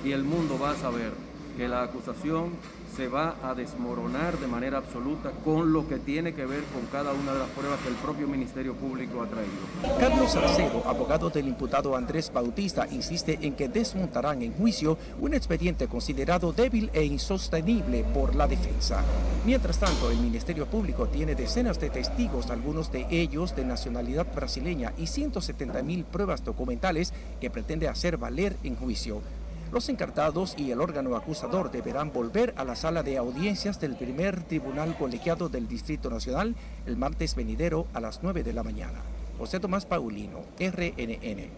y 0.06 0.12
el 0.12 0.24
mundo 0.24 0.58
va 0.60 0.72
a 0.72 0.76
saber 0.76 1.12
que 1.58 1.68
la 1.68 1.84
acusación 1.84 2.52
se 2.98 3.08
va 3.08 3.36
a 3.44 3.54
desmoronar 3.54 4.40
de 4.40 4.48
manera 4.48 4.80
absoluta 4.80 5.30
con 5.46 5.72
lo 5.72 5.88
que 5.88 6.00
tiene 6.00 6.34
que 6.34 6.48
ver 6.48 6.64
con 6.74 6.84
cada 6.92 7.14
una 7.14 7.32
de 7.32 7.40
las 7.40 7.50
pruebas 7.50 7.80
que 7.82 7.90
el 7.90 7.96
propio 7.96 8.28
Ministerio 8.28 8.74
Público 8.74 9.22
ha 9.22 9.28
traído. 9.28 10.00
Carlos 10.00 10.32
Salcedo, 10.32 10.82
abogado 10.84 11.30
del 11.30 11.48
imputado 11.48 11.96
Andrés 11.96 12.32
Bautista, 12.34 12.88
insiste 12.90 13.38
en 13.42 13.54
que 13.54 13.70
desmontarán 13.70 14.42
en 14.42 14.52
juicio 14.54 14.98
un 15.22 15.36
expediente 15.36 15.88
considerado 15.88 16.52
débil 16.54 16.90
e 16.92 17.04
insostenible 17.04 18.04
por 18.16 18.34
la 18.34 18.48
defensa. 18.48 19.04
Mientras 19.46 19.78
tanto, 19.78 20.10
el 20.10 20.18
Ministerio 20.18 20.66
Público 20.66 21.08
tiene 21.08 21.36
decenas 21.36 21.80
de 21.80 21.92
testigos, 21.92 22.50
algunos 22.50 22.92
de 22.92 23.06
ellos 23.12 23.56
de 23.56 23.64
nacionalidad 23.64 24.26
brasileña, 24.34 24.92
y 24.98 25.06
170 25.06 25.84
mil 25.84 26.04
pruebas 26.04 26.44
documentales 26.44 27.14
que 27.40 27.52
pretende 27.52 27.88
hacer 27.88 28.18
valer 28.18 28.58
en 28.64 28.76
juicio. 28.76 29.22
Los 29.72 29.90
encartados 29.90 30.56
y 30.58 30.72
el 30.72 30.80
órgano 30.80 31.16
acusador 31.16 31.72
deberán 31.72 32.14
volver 32.14 32.54
a 32.58 32.64
la 32.64 32.76
sala 32.76 33.04
de 33.04 33.18
audiencias 33.18 33.80
del 33.82 33.96
primer 33.96 34.44
tribunal 34.44 34.96
colegiado 34.98 35.50
del 35.50 35.68
Distrito 35.68 36.10
Nacional 36.10 36.56
el 36.86 36.96
martes 36.96 37.36
venidero 37.36 37.86
a 37.94 38.00
las 38.00 38.24
9 38.24 38.44
de 38.44 38.54
la 38.54 38.64
mañana. 38.64 39.00
José 39.38 39.60
Tomás 39.60 39.86
Paulino, 39.86 40.40
RNN. 40.58 41.52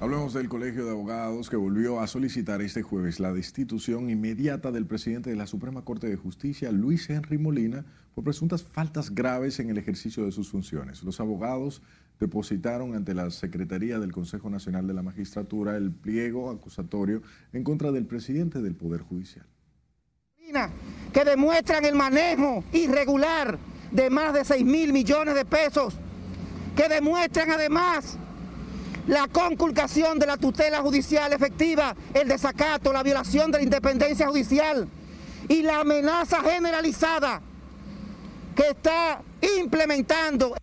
Hablemos 0.00 0.32
del 0.32 0.48
Colegio 0.48 0.86
de 0.86 0.92
Abogados 0.92 1.50
que 1.50 1.56
volvió 1.56 2.00
a 2.00 2.06
solicitar 2.06 2.62
este 2.62 2.80
jueves 2.80 3.20
la 3.20 3.34
destitución 3.34 4.08
inmediata 4.08 4.72
del 4.72 4.86
presidente 4.86 5.28
de 5.28 5.36
la 5.36 5.46
Suprema 5.46 5.84
Corte 5.84 6.08
de 6.08 6.16
Justicia, 6.16 6.72
Luis 6.72 7.10
Henry 7.10 7.36
Molina, 7.36 7.84
por 8.14 8.24
presuntas 8.24 8.62
faltas 8.62 9.14
graves 9.14 9.60
en 9.60 9.68
el 9.68 9.76
ejercicio 9.76 10.24
de 10.24 10.32
sus 10.32 10.48
funciones. 10.48 11.02
Los 11.02 11.20
abogados 11.20 11.82
depositaron 12.20 12.94
ante 12.94 13.14
la 13.14 13.30
Secretaría 13.30 13.98
del 13.98 14.12
Consejo 14.12 14.50
Nacional 14.50 14.86
de 14.86 14.94
la 14.94 15.02
Magistratura 15.02 15.76
el 15.76 15.90
pliego 15.90 16.50
acusatorio 16.50 17.22
en 17.54 17.64
contra 17.64 17.90
del 17.90 18.06
presidente 18.06 18.60
del 18.60 18.76
Poder 18.76 19.00
Judicial. 19.00 19.46
Que 21.12 21.24
demuestran 21.24 21.84
el 21.84 21.94
manejo 21.94 22.62
irregular 22.72 23.58
de 23.90 24.10
más 24.10 24.34
de 24.34 24.44
6 24.44 24.64
mil 24.64 24.92
millones 24.92 25.34
de 25.34 25.44
pesos, 25.44 25.94
que 26.76 26.88
demuestran 26.88 27.50
además 27.52 28.18
la 29.06 29.26
conculcación 29.28 30.18
de 30.18 30.26
la 30.26 30.36
tutela 30.36 30.82
judicial 30.82 31.32
efectiva, 31.32 31.96
el 32.12 32.28
desacato, 32.28 32.92
la 32.92 33.02
violación 33.02 33.50
de 33.50 33.58
la 33.58 33.64
independencia 33.64 34.26
judicial 34.26 34.88
y 35.48 35.62
la 35.62 35.80
amenaza 35.80 36.42
generalizada 36.42 37.40
que 38.54 38.68
está 38.68 39.22
implementando. 39.58 40.54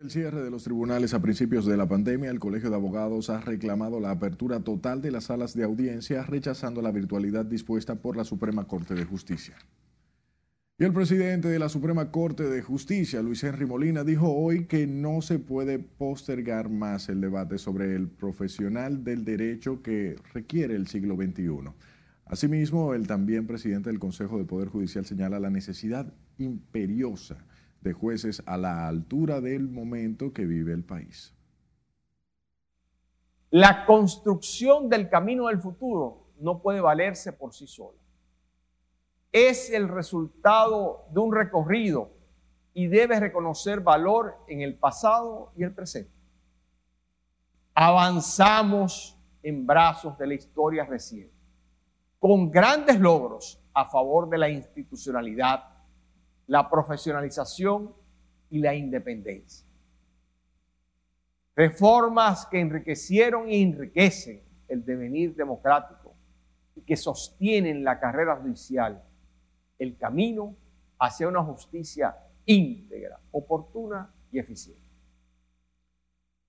El 0.00 0.12
cierre 0.12 0.44
de 0.44 0.50
los 0.50 0.62
tribunales 0.62 1.12
a 1.12 1.20
principios 1.20 1.66
de 1.66 1.76
la 1.76 1.88
pandemia, 1.88 2.30
el 2.30 2.38
Colegio 2.38 2.70
de 2.70 2.76
Abogados 2.76 3.30
ha 3.30 3.40
reclamado 3.40 3.98
la 3.98 4.12
apertura 4.12 4.60
total 4.60 5.02
de 5.02 5.10
las 5.10 5.24
salas 5.24 5.54
de 5.54 5.64
audiencia, 5.64 6.22
rechazando 6.22 6.80
la 6.82 6.92
virtualidad 6.92 7.44
dispuesta 7.44 7.96
por 7.96 8.16
la 8.16 8.22
Suprema 8.22 8.68
Corte 8.68 8.94
de 8.94 9.04
Justicia. 9.04 9.56
Y 10.78 10.84
el 10.84 10.92
presidente 10.92 11.48
de 11.48 11.58
la 11.58 11.68
Suprema 11.68 12.12
Corte 12.12 12.44
de 12.44 12.62
Justicia, 12.62 13.22
Luis 13.22 13.42
Henry 13.42 13.66
Molina, 13.66 14.04
dijo 14.04 14.32
hoy 14.32 14.66
que 14.66 14.86
no 14.86 15.20
se 15.20 15.40
puede 15.40 15.80
postergar 15.80 16.68
más 16.68 17.08
el 17.08 17.20
debate 17.20 17.58
sobre 17.58 17.96
el 17.96 18.06
profesional 18.06 19.02
del 19.02 19.24
derecho 19.24 19.82
que 19.82 20.14
requiere 20.32 20.76
el 20.76 20.86
siglo 20.86 21.16
XXI. 21.16 21.72
Asimismo, 22.24 22.94
el 22.94 23.08
también 23.08 23.48
presidente 23.48 23.90
del 23.90 23.98
Consejo 23.98 24.36
del 24.36 24.46
Poder 24.46 24.68
Judicial 24.68 25.04
señala 25.04 25.40
la 25.40 25.50
necesidad 25.50 26.14
imperiosa 26.38 27.38
de 27.88 27.94
jueces 27.94 28.42
a 28.44 28.58
la 28.58 28.86
altura 28.86 29.40
del 29.40 29.66
momento 29.66 30.34
que 30.34 30.44
vive 30.44 30.74
el 30.74 30.84
país. 30.84 31.34
La 33.50 33.86
construcción 33.86 34.90
del 34.90 35.08
camino 35.08 35.46
del 35.46 35.58
futuro 35.58 36.26
no 36.38 36.60
puede 36.60 36.82
valerse 36.82 37.32
por 37.32 37.54
sí 37.54 37.66
sola. 37.66 37.98
Es 39.32 39.70
el 39.70 39.88
resultado 39.88 41.06
de 41.10 41.20
un 41.20 41.34
recorrido 41.34 42.10
y 42.74 42.88
debe 42.88 43.18
reconocer 43.20 43.80
valor 43.80 44.36
en 44.48 44.60
el 44.60 44.74
pasado 44.74 45.52
y 45.56 45.62
el 45.62 45.72
presente. 45.72 46.12
Avanzamos 47.72 49.18
en 49.42 49.66
brazos 49.66 50.18
de 50.18 50.26
la 50.26 50.34
historia 50.34 50.84
reciente, 50.84 51.34
con 52.18 52.50
grandes 52.50 53.00
logros 53.00 53.62
a 53.72 53.88
favor 53.88 54.28
de 54.28 54.36
la 54.36 54.50
institucionalidad, 54.50 55.77
la 56.48 56.68
profesionalización 56.68 57.94
y 58.50 58.58
la 58.58 58.74
independencia. 58.74 59.66
Reformas 61.54 62.46
que 62.46 62.60
enriquecieron 62.60 63.50
y 63.50 63.62
enriquecen 63.62 64.42
el 64.66 64.84
devenir 64.84 65.34
democrático 65.34 66.14
y 66.74 66.80
que 66.82 66.96
sostienen 66.96 67.84
la 67.84 68.00
carrera 68.00 68.36
judicial, 68.36 69.02
el 69.78 69.96
camino 69.96 70.56
hacia 70.98 71.28
una 71.28 71.42
justicia 71.42 72.16
íntegra, 72.46 73.20
oportuna 73.30 74.10
y 74.32 74.38
eficiente. 74.38 74.88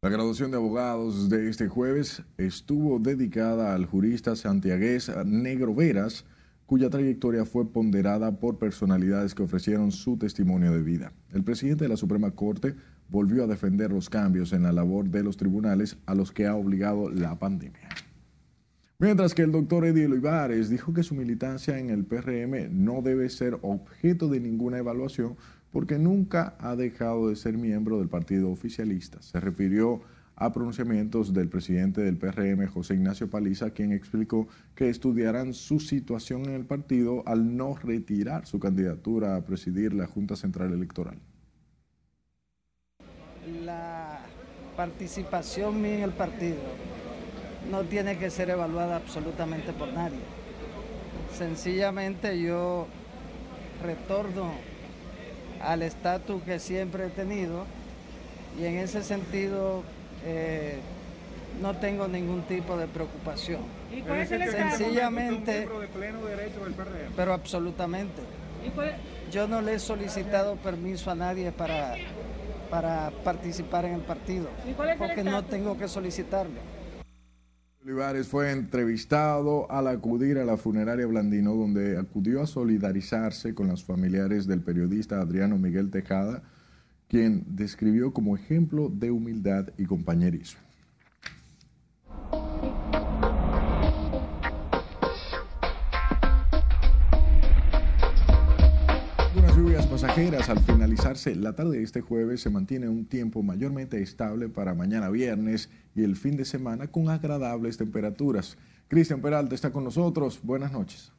La 0.01 0.09
graduación 0.09 0.49
de 0.51 0.57
abogados 0.57 1.29
de 1.29 1.49
este 1.49 1.67
jueves 1.67 2.23
estuvo 2.37 2.99
dedicada 2.99 3.75
al 3.75 3.85
jurista 3.85 4.37
santiagués 4.37 5.11
Negro 5.25 5.75
Veras, 5.75 6.25
cuya 6.69 6.91
trayectoria 6.91 7.45
fue 7.45 7.73
ponderada 7.73 8.39
por 8.39 8.59
personalidades 8.59 9.33
que 9.33 9.41
ofrecieron 9.41 9.91
su 9.91 10.17
testimonio 10.17 10.71
de 10.71 10.83
vida. 10.83 11.11
El 11.33 11.43
presidente 11.43 11.85
de 11.85 11.89
la 11.89 11.97
Suprema 11.97 12.29
Corte 12.29 12.75
volvió 13.09 13.43
a 13.43 13.47
defender 13.47 13.91
los 13.91 14.07
cambios 14.07 14.53
en 14.53 14.61
la 14.61 14.71
labor 14.71 15.09
de 15.09 15.23
los 15.23 15.35
tribunales 15.35 15.97
a 16.05 16.13
los 16.13 16.31
que 16.31 16.45
ha 16.45 16.53
obligado 16.53 17.09
la 17.09 17.39
pandemia. 17.39 17.89
Mientras 18.99 19.33
que 19.33 19.41
el 19.41 19.51
doctor 19.51 19.83
Eddie 19.83 20.05
Olivares 20.05 20.69
dijo 20.69 20.93
que 20.93 21.01
su 21.01 21.15
militancia 21.15 21.79
en 21.79 21.89
el 21.89 22.05
PRM 22.05 22.69
no 22.69 23.01
debe 23.01 23.29
ser 23.29 23.57
objeto 23.63 24.27
de 24.27 24.39
ninguna 24.39 24.77
evaluación 24.77 25.37
porque 25.71 25.97
nunca 25.97 26.55
ha 26.59 26.75
dejado 26.75 27.29
de 27.29 27.35
ser 27.35 27.57
miembro 27.57 27.97
del 27.97 28.09
partido 28.09 28.51
oficialista. 28.51 29.19
Se 29.23 29.39
refirió 29.39 29.95
a 29.95 30.18
pronunciamientos 30.53 31.33
del 31.33 31.49
presidente 31.49 32.01
del 32.01 32.17
PRM, 32.17 32.65
José 32.67 32.93
Ignacio 32.93 33.29
Paliza, 33.29 33.71
quien 33.71 33.91
explicó 33.91 34.47
que 34.73 34.89
estudiarán 34.89 35.53
su 35.53 35.81
situación 35.81 36.45
en 36.45 36.53
el 36.53 36.65
partido 36.65 37.23
al 37.25 37.57
no 37.57 37.75
retirar 37.75 38.45
su 38.45 38.59
candidatura 38.59 39.35
a 39.35 39.41
presidir 39.41 39.93
la 39.93 40.07
Junta 40.07 40.37
Central 40.37 40.73
Electoral. 40.73 41.17
La 43.65 44.21
participación 44.77 45.81
mía 45.81 45.97
en 45.97 46.03
el 46.03 46.11
partido 46.11 46.61
no 47.69 47.83
tiene 47.83 48.17
que 48.17 48.29
ser 48.29 48.49
evaluada 48.49 48.95
absolutamente 48.95 49.73
por 49.73 49.91
nadie. 49.91 50.19
Sencillamente 51.37 52.41
yo 52.41 52.87
retorno 53.83 54.51
al 55.61 55.81
estatus 55.81 56.41
que 56.43 56.59
siempre 56.59 57.07
he 57.07 57.09
tenido 57.09 57.65
y 58.59 58.65
en 58.65 58.77
ese 58.77 59.03
sentido 59.03 59.83
eh, 60.25 60.79
no 61.61 61.75
tengo 61.77 62.07
ningún 62.07 62.43
tipo 62.43 62.77
de 62.77 62.87
preocupación. 62.87 63.61
¿Y 63.91 64.01
cuál 64.01 64.19
es 64.19 64.31
el 64.31 64.49
Sencillamente, 64.49 65.61
de 65.61 65.87
pleno 65.87 66.25
derecho 66.25 66.63
del 66.63 66.73
PRM? 66.73 67.13
pero 67.15 67.33
absolutamente. 67.33 68.21
Yo 69.31 69.47
no 69.47 69.61
le 69.61 69.75
he 69.75 69.79
solicitado 69.79 70.55
permiso 70.57 71.11
a 71.11 71.15
nadie 71.15 71.51
para, 71.51 71.95
para 72.69 73.11
participar 73.23 73.85
en 73.85 73.93
el 73.95 74.01
partido, 74.01 74.47
¿Y 74.69 74.73
cuál 74.73 74.89
es 74.89 74.93
el 74.93 75.07
porque 75.07 75.23
no 75.23 75.43
tengo 75.43 75.77
que 75.77 75.87
solicitarlo. 75.87 76.59
Olivares 77.83 78.27
fue 78.27 78.51
entrevistado 78.51 79.71
al 79.71 79.87
acudir 79.87 80.37
a 80.37 80.45
la 80.45 80.57
funeraria 80.57 81.07
Blandino, 81.07 81.55
donde 81.55 81.97
acudió 81.97 82.41
a 82.41 82.47
solidarizarse 82.47 83.55
con 83.55 83.69
los 83.69 83.83
familiares 83.83 84.47
del 84.47 84.59
periodista 84.61 85.21
Adriano 85.21 85.57
Miguel 85.57 85.89
Tejada, 85.89 86.43
quien 87.09 87.43
describió 87.47 88.13
como 88.13 88.37
ejemplo 88.37 88.87
de 88.89 89.11
humildad 89.11 89.69
y 89.77 89.85
compañerismo. 89.85 90.61
Pasajeras 99.99 100.47
al 100.47 100.59
finalizarse 100.61 101.35
la 101.35 101.57
tarde 101.57 101.79
de 101.79 101.83
este 101.83 101.99
jueves 101.99 102.39
se 102.39 102.49
mantiene 102.49 102.87
un 102.87 103.05
tiempo 103.05 103.43
mayormente 103.43 104.01
estable 104.01 104.47
para 104.47 104.73
mañana 104.73 105.09
viernes 105.09 105.69
y 105.93 106.03
el 106.03 106.15
fin 106.15 106.37
de 106.37 106.45
semana 106.45 106.87
con 106.87 107.09
agradables 107.09 107.75
temperaturas. 107.75 108.57
Cristian 108.87 109.19
Peralta 109.19 109.55
está 109.55 109.73
con 109.73 109.83
nosotros. 109.83 110.39
Buenas 110.41 110.71
noches. 110.71 111.11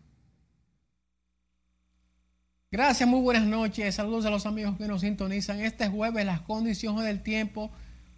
Gracias, 2.72 3.08
muy 3.08 3.20
buenas 3.20 3.48
noches. 3.48 3.96
Saludos 3.96 4.24
a 4.26 4.30
los 4.30 4.46
amigos 4.46 4.76
que 4.78 4.86
nos 4.86 5.00
sintonizan. 5.00 5.60
Este 5.60 5.88
jueves 5.88 6.24
las 6.24 6.40
condiciones 6.40 7.04
del 7.04 7.20
tiempo, 7.20 7.68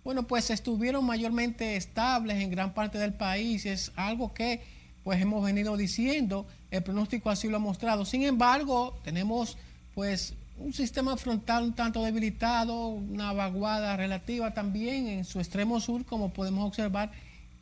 bueno, 0.04 0.24
pues 0.24 0.50
estuvieron 0.50 1.06
mayormente 1.06 1.76
estables 1.76 2.36
en 2.36 2.50
gran 2.50 2.74
parte 2.74 2.98
del 2.98 3.14
país. 3.14 3.64
Es 3.64 3.92
algo 3.96 4.34
que 4.34 4.62
pues 5.04 5.22
hemos 5.22 5.42
venido 5.42 5.74
diciendo. 5.78 6.46
El 6.70 6.82
pronóstico 6.82 7.30
así 7.30 7.48
lo 7.48 7.56
ha 7.56 7.60
mostrado. 7.60 8.04
Sin 8.04 8.24
embargo, 8.24 9.00
tenemos 9.02 9.56
pues 9.94 10.34
un 10.58 10.74
sistema 10.74 11.16
frontal 11.16 11.64
un 11.64 11.72
tanto 11.72 12.04
debilitado, 12.04 12.88
una 12.88 13.32
vaguada 13.32 13.96
relativa 13.96 14.52
también 14.52 15.06
en 15.06 15.24
su 15.24 15.40
extremo 15.40 15.80
sur, 15.80 16.04
como 16.04 16.34
podemos 16.34 16.66
observar, 16.66 17.10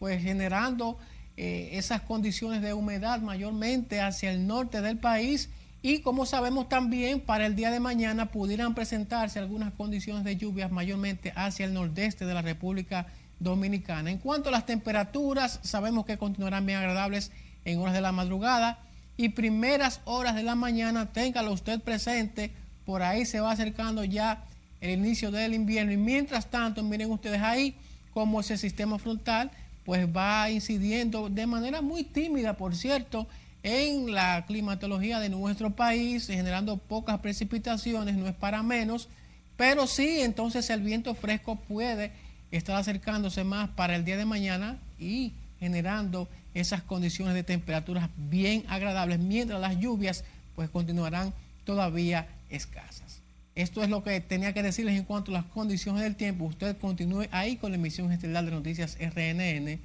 pues 0.00 0.20
generando 0.20 0.98
eh, 1.36 1.70
esas 1.74 2.00
condiciones 2.00 2.62
de 2.62 2.74
humedad 2.74 3.20
mayormente 3.20 4.00
hacia 4.00 4.32
el 4.32 4.48
norte 4.48 4.80
del 4.80 4.98
país 4.98 5.50
y 5.82 6.00
como 6.00 6.26
sabemos 6.26 6.68
también 6.68 7.20
para 7.20 7.46
el 7.46 7.56
día 7.56 7.70
de 7.70 7.80
mañana 7.80 8.26
pudieran 8.26 8.74
presentarse 8.74 9.38
algunas 9.38 9.72
condiciones 9.72 10.24
de 10.24 10.36
lluvias 10.36 10.70
mayormente 10.70 11.32
hacia 11.36 11.64
el 11.64 11.72
nordeste 11.72 12.26
de 12.26 12.34
la 12.34 12.42
República 12.42 13.06
Dominicana. 13.38 14.10
En 14.10 14.18
cuanto 14.18 14.50
a 14.50 14.52
las 14.52 14.66
temperaturas, 14.66 15.60
sabemos 15.62 16.04
que 16.04 16.18
continuarán 16.18 16.66
bien 16.66 16.78
agradables 16.78 17.32
en 17.64 17.78
horas 17.78 17.94
de 17.94 18.02
la 18.02 18.12
madrugada 18.12 18.78
y 19.16 19.30
primeras 19.30 20.00
horas 20.04 20.34
de 20.34 20.42
la 20.42 20.54
mañana, 20.54 21.06
téngalo 21.06 21.52
usted 21.52 21.80
presente, 21.80 22.52
por 22.84 23.02
ahí 23.02 23.24
se 23.24 23.40
va 23.40 23.52
acercando 23.52 24.04
ya 24.04 24.44
el 24.80 24.90
inicio 24.98 25.30
del 25.30 25.54
invierno 25.54 25.92
y 25.92 25.96
mientras 25.96 26.50
tanto, 26.50 26.82
miren 26.82 27.10
ustedes 27.10 27.40
ahí 27.40 27.74
cómo 28.12 28.40
ese 28.40 28.58
sistema 28.58 28.98
frontal 28.98 29.50
pues 29.84 30.06
va 30.06 30.50
incidiendo 30.50 31.30
de 31.30 31.46
manera 31.46 31.80
muy 31.80 32.04
tímida, 32.04 32.54
por 32.54 32.76
cierto, 32.76 33.26
en 33.62 34.12
la 34.12 34.44
climatología 34.46 35.20
de 35.20 35.28
nuestro 35.28 35.70
país, 35.70 36.26
generando 36.26 36.76
pocas 36.76 37.20
precipitaciones, 37.20 38.16
no 38.16 38.26
es 38.26 38.34
para 38.34 38.62
menos, 38.62 39.08
pero 39.56 39.86
sí, 39.86 40.20
entonces 40.20 40.70
el 40.70 40.80
viento 40.80 41.14
fresco 41.14 41.56
puede 41.56 42.12
estar 42.50 42.76
acercándose 42.76 43.44
más 43.44 43.68
para 43.70 43.96
el 43.96 44.04
día 44.04 44.16
de 44.16 44.24
mañana 44.24 44.78
y 44.98 45.32
generando 45.58 46.28
esas 46.54 46.82
condiciones 46.82 47.34
de 47.34 47.42
temperaturas 47.42 48.08
bien 48.16 48.64
agradables, 48.68 49.18
mientras 49.18 49.60
las 49.60 49.78
lluvias 49.78 50.24
pues 50.56 50.70
continuarán 50.70 51.32
todavía 51.64 52.26
escasas. 52.48 53.20
Esto 53.54 53.82
es 53.82 53.90
lo 53.90 54.02
que 54.02 54.20
tenía 54.20 54.54
que 54.54 54.62
decirles 54.62 54.96
en 54.96 55.04
cuanto 55.04 55.30
a 55.30 55.34
las 55.34 55.44
condiciones 55.44 56.02
del 56.02 56.16
tiempo. 56.16 56.44
Usted 56.46 56.78
continúe 56.78 57.26
ahí 57.30 57.56
con 57.56 57.72
la 57.72 57.76
emisión 57.76 58.10
estelar 58.10 58.44
de 58.44 58.52
noticias 58.52 58.96
RNN, 58.98 59.78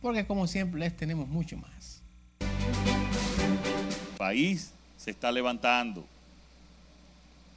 porque 0.00 0.26
como 0.26 0.46
siempre 0.46 0.80
les 0.80 0.96
tenemos 0.96 1.28
mucho 1.28 1.56
más. 1.56 2.01
El 4.22 4.28
país 4.28 4.72
se 4.98 5.10
está 5.10 5.32
levantando. 5.32 6.04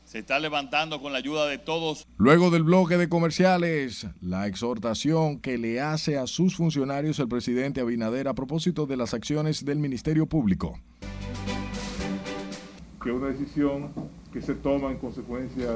Se 0.07 0.18
está 0.18 0.39
levantando 0.39 0.99
con 0.99 1.11
la 1.11 1.20
ayuda 1.20 1.45
de 1.45 1.59
todos. 1.59 2.07
Luego 2.18 2.49
del 2.49 2.63
bloque 2.63 2.97
de 2.97 3.07
comerciales, 3.07 4.07
la 4.20 4.47
exhortación 4.47 5.38
que 5.38 5.59
le 5.59 5.80
hace 5.80 6.18
a 6.18 6.26
sus 6.26 6.55
funcionarios 6.55 7.20
el 7.20 7.28
presidente 7.28 7.82
Abinader 7.82 8.28
a 8.28 8.34
propósito 8.34 8.88
de 8.88 8.97
las 8.97 9.13
acciones 9.13 9.63
del 9.63 9.78
Ministerio 9.78 10.26
Público. 10.26 10.80
que 13.03 13.11
es 13.11 13.16
una 13.16 13.28
decisión 13.28 13.91
que 14.34 14.41
se 14.41 14.55
toma 14.55 14.89
en 14.89 14.97
consecuencia 14.97 15.68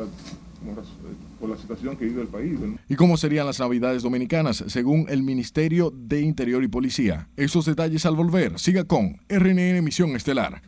por 1.40 1.50
la 1.52 1.58
situación 1.58 1.98
que 1.98 2.06
vive 2.06 2.24
el 2.24 2.30
país. 2.30 2.60
¿no? 2.60 2.80
¿Y 2.90 2.96
cómo 2.96 3.16
serían 3.16 3.46
las 3.46 3.60
Navidades 3.60 4.02
Dominicanas 4.02 4.64
según 4.68 5.06
el 5.08 5.22
Ministerio 5.22 5.94
de 5.96 6.22
Interior 6.22 6.64
y 6.64 6.68
Policía? 6.68 7.30
Esos 7.38 7.66
detalles 7.66 8.08
al 8.08 8.16
volver. 8.16 8.58
Siga 8.58 8.86
con 8.86 9.20
RNN 9.30 9.84
Misión 9.84 10.16
Estelar. 10.16 10.64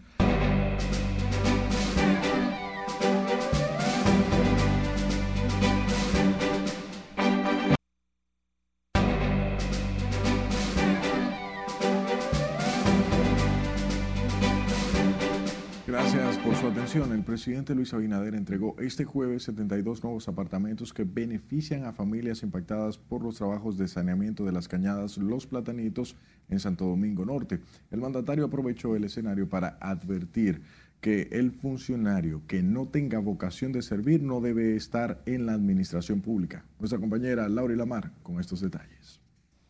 Presidente 17.32 17.74
Luis 17.74 17.94
Abinader 17.94 18.36
entregó 18.36 18.76
este 18.78 19.06
jueves 19.06 19.44
72 19.44 20.04
nuevos 20.04 20.28
apartamentos 20.28 20.92
que 20.92 21.06
benefician 21.06 21.86
a 21.86 21.94
familias 21.94 22.44
impactadas 22.44 22.98
por 22.98 23.24
los 23.24 23.38
trabajos 23.38 23.78
de 23.78 23.88
saneamiento 23.88 24.44
de 24.44 24.52
las 24.52 24.68
cañadas 24.68 25.16
Los 25.16 25.48
Platanitos 25.48 26.18
en 26.50 26.60
Santo 26.60 26.84
Domingo 26.84 27.24
Norte. 27.26 27.62
El 27.90 28.02
mandatario 28.02 28.44
aprovechó 28.44 28.98
el 28.98 29.06
escenario 29.06 29.48
para 29.48 29.78
advertir 29.80 30.62
que 31.00 31.30
el 31.32 31.52
funcionario 31.52 32.42
que 32.48 32.62
no 32.62 32.90
tenga 32.90 33.20
vocación 33.20 33.72
de 33.72 33.82
servir 33.82 34.22
no 34.22 34.42
debe 34.42 34.76
estar 34.76 35.22
en 35.26 35.46
la 35.46 35.54
administración 35.54 36.20
pública. 36.20 36.66
Nuestra 36.80 37.00
compañera 37.00 37.48
Laura 37.48 37.78
Lamar 37.78 38.12
con 38.24 38.42
estos 38.42 38.60
detalles. 38.60 39.22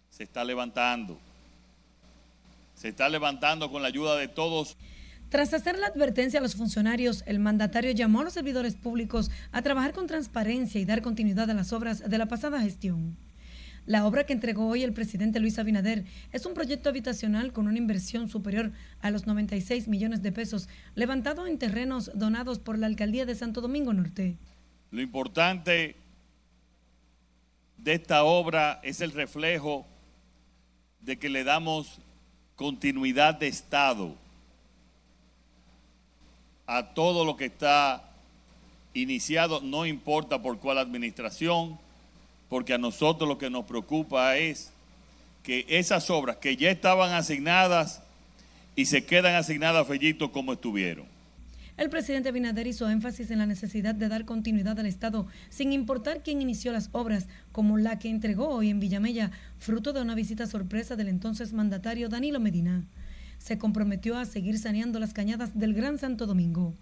Se 0.09 0.23
está 0.23 0.43
levantando. 0.43 1.19
Se 2.73 2.87
está 2.87 3.07
levantando 3.07 3.71
con 3.71 3.83
la 3.83 3.89
ayuda 3.89 4.15
de 4.15 4.29
todos. 4.29 4.77
Tras 5.31 5.53
hacer 5.53 5.79
la 5.79 5.87
advertencia 5.87 6.41
a 6.41 6.43
los 6.43 6.57
funcionarios, 6.57 7.23
el 7.25 7.39
mandatario 7.39 7.91
llamó 7.91 8.19
a 8.19 8.25
los 8.25 8.33
servidores 8.33 8.75
públicos 8.75 9.31
a 9.53 9.61
trabajar 9.61 9.93
con 9.93 10.05
transparencia 10.05 10.81
y 10.81 10.83
dar 10.83 11.01
continuidad 11.01 11.49
a 11.49 11.53
las 11.53 11.71
obras 11.71 12.09
de 12.09 12.17
la 12.17 12.25
pasada 12.25 12.59
gestión. 12.59 13.15
La 13.85 14.05
obra 14.05 14.25
que 14.25 14.33
entregó 14.33 14.67
hoy 14.67 14.83
el 14.83 14.91
presidente 14.91 15.39
Luis 15.39 15.57
Abinader 15.57 16.03
es 16.33 16.45
un 16.45 16.53
proyecto 16.53 16.89
habitacional 16.89 17.53
con 17.53 17.69
una 17.69 17.77
inversión 17.77 18.27
superior 18.27 18.73
a 18.99 19.09
los 19.09 19.25
96 19.25 19.87
millones 19.87 20.21
de 20.21 20.33
pesos, 20.33 20.67
levantado 20.95 21.47
en 21.47 21.57
terrenos 21.57 22.11
donados 22.13 22.59
por 22.59 22.77
la 22.77 22.87
alcaldía 22.87 23.25
de 23.25 23.35
Santo 23.35 23.61
Domingo 23.61 23.93
Norte. 23.93 24.35
Lo 24.91 25.01
importante 25.01 25.95
de 27.77 27.93
esta 27.93 28.25
obra 28.25 28.81
es 28.83 28.99
el 28.99 29.13
reflejo 29.13 29.87
de 30.99 31.17
que 31.17 31.29
le 31.29 31.45
damos 31.45 32.01
continuidad 32.57 33.35
de 33.35 33.47
Estado 33.47 34.19
a 36.71 36.93
todo 36.93 37.25
lo 37.25 37.35
que 37.35 37.45
está 37.45 38.01
iniciado, 38.93 39.59
no 39.59 39.85
importa 39.85 40.41
por 40.41 40.57
cuál 40.57 40.77
administración, 40.77 41.77
porque 42.47 42.73
a 42.73 42.77
nosotros 42.77 43.27
lo 43.27 43.37
que 43.37 43.49
nos 43.49 43.65
preocupa 43.65 44.37
es 44.37 44.71
que 45.43 45.65
esas 45.67 46.09
obras 46.09 46.37
que 46.37 46.55
ya 46.55 46.71
estaban 46.71 47.11
asignadas 47.11 48.01
y 48.73 48.85
se 48.85 49.03
quedan 49.03 49.35
asignadas 49.35 49.85
Fellito 49.85 50.31
como 50.31 50.53
estuvieron. 50.53 51.05
El 51.75 51.89
presidente 51.89 52.29
Abinader 52.29 52.67
hizo 52.67 52.89
énfasis 52.89 53.31
en 53.31 53.39
la 53.39 53.45
necesidad 53.45 53.93
de 53.93 54.07
dar 54.07 54.23
continuidad 54.23 54.79
al 54.79 54.85
Estado, 54.85 55.27
sin 55.49 55.73
importar 55.73 56.23
quién 56.23 56.41
inició 56.41 56.71
las 56.71 56.87
obras, 56.93 57.27
como 57.51 57.77
la 57.79 57.99
que 57.99 58.09
entregó 58.09 58.47
hoy 58.47 58.69
en 58.69 58.79
Villamella, 58.79 59.31
fruto 59.59 59.91
de 59.91 60.01
una 60.01 60.15
visita 60.15 60.47
sorpresa 60.47 60.95
del 60.95 61.09
entonces 61.09 61.51
mandatario 61.51 62.07
Danilo 62.07 62.39
Medina. 62.39 62.85
Se 63.41 63.57
comprometió 63.57 64.17
a 64.17 64.25
seguir 64.25 64.59
saneando 64.59 64.99
las 64.99 65.13
cañadas 65.13 65.57
del 65.57 65.73
Gran 65.73 65.97
Santo 65.97 66.27
Domingo. 66.27 66.75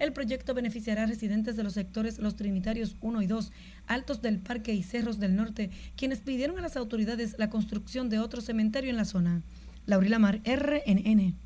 El 0.00 0.12
proyecto 0.12 0.54
beneficiará 0.54 1.04
a 1.04 1.06
residentes 1.06 1.56
de 1.56 1.62
los 1.62 1.74
sectores 1.74 2.18
Los 2.18 2.34
Trinitarios 2.34 2.96
1 3.00 3.22
y 3.22 3.26
2, 3.28 3.52
Altos 3.86 4.20
del 4.20 4.40
Parque 4.40 4.74
y 4.74 4.82
Cerros 4.82 5.20
del 5.20 5.36
Norte, 5.36 5.70
quienes 5.96 6.20
pidieron 6.20 6.58
a 6.58 6.62
las 6.62 6.76
autoridades 6.76 7.36
la 7.38 7.48
construcción 7.48 8.08
de 8.08 8.18
otro 8.18 8.40
cementerio 8.40 8.90
en 8.90 8.96
la 8.96 9.04
zona. 9.04 9.42
Laurila 9.86 10.18
Mar, 10.18 10.40
RNN. 10.44 11.36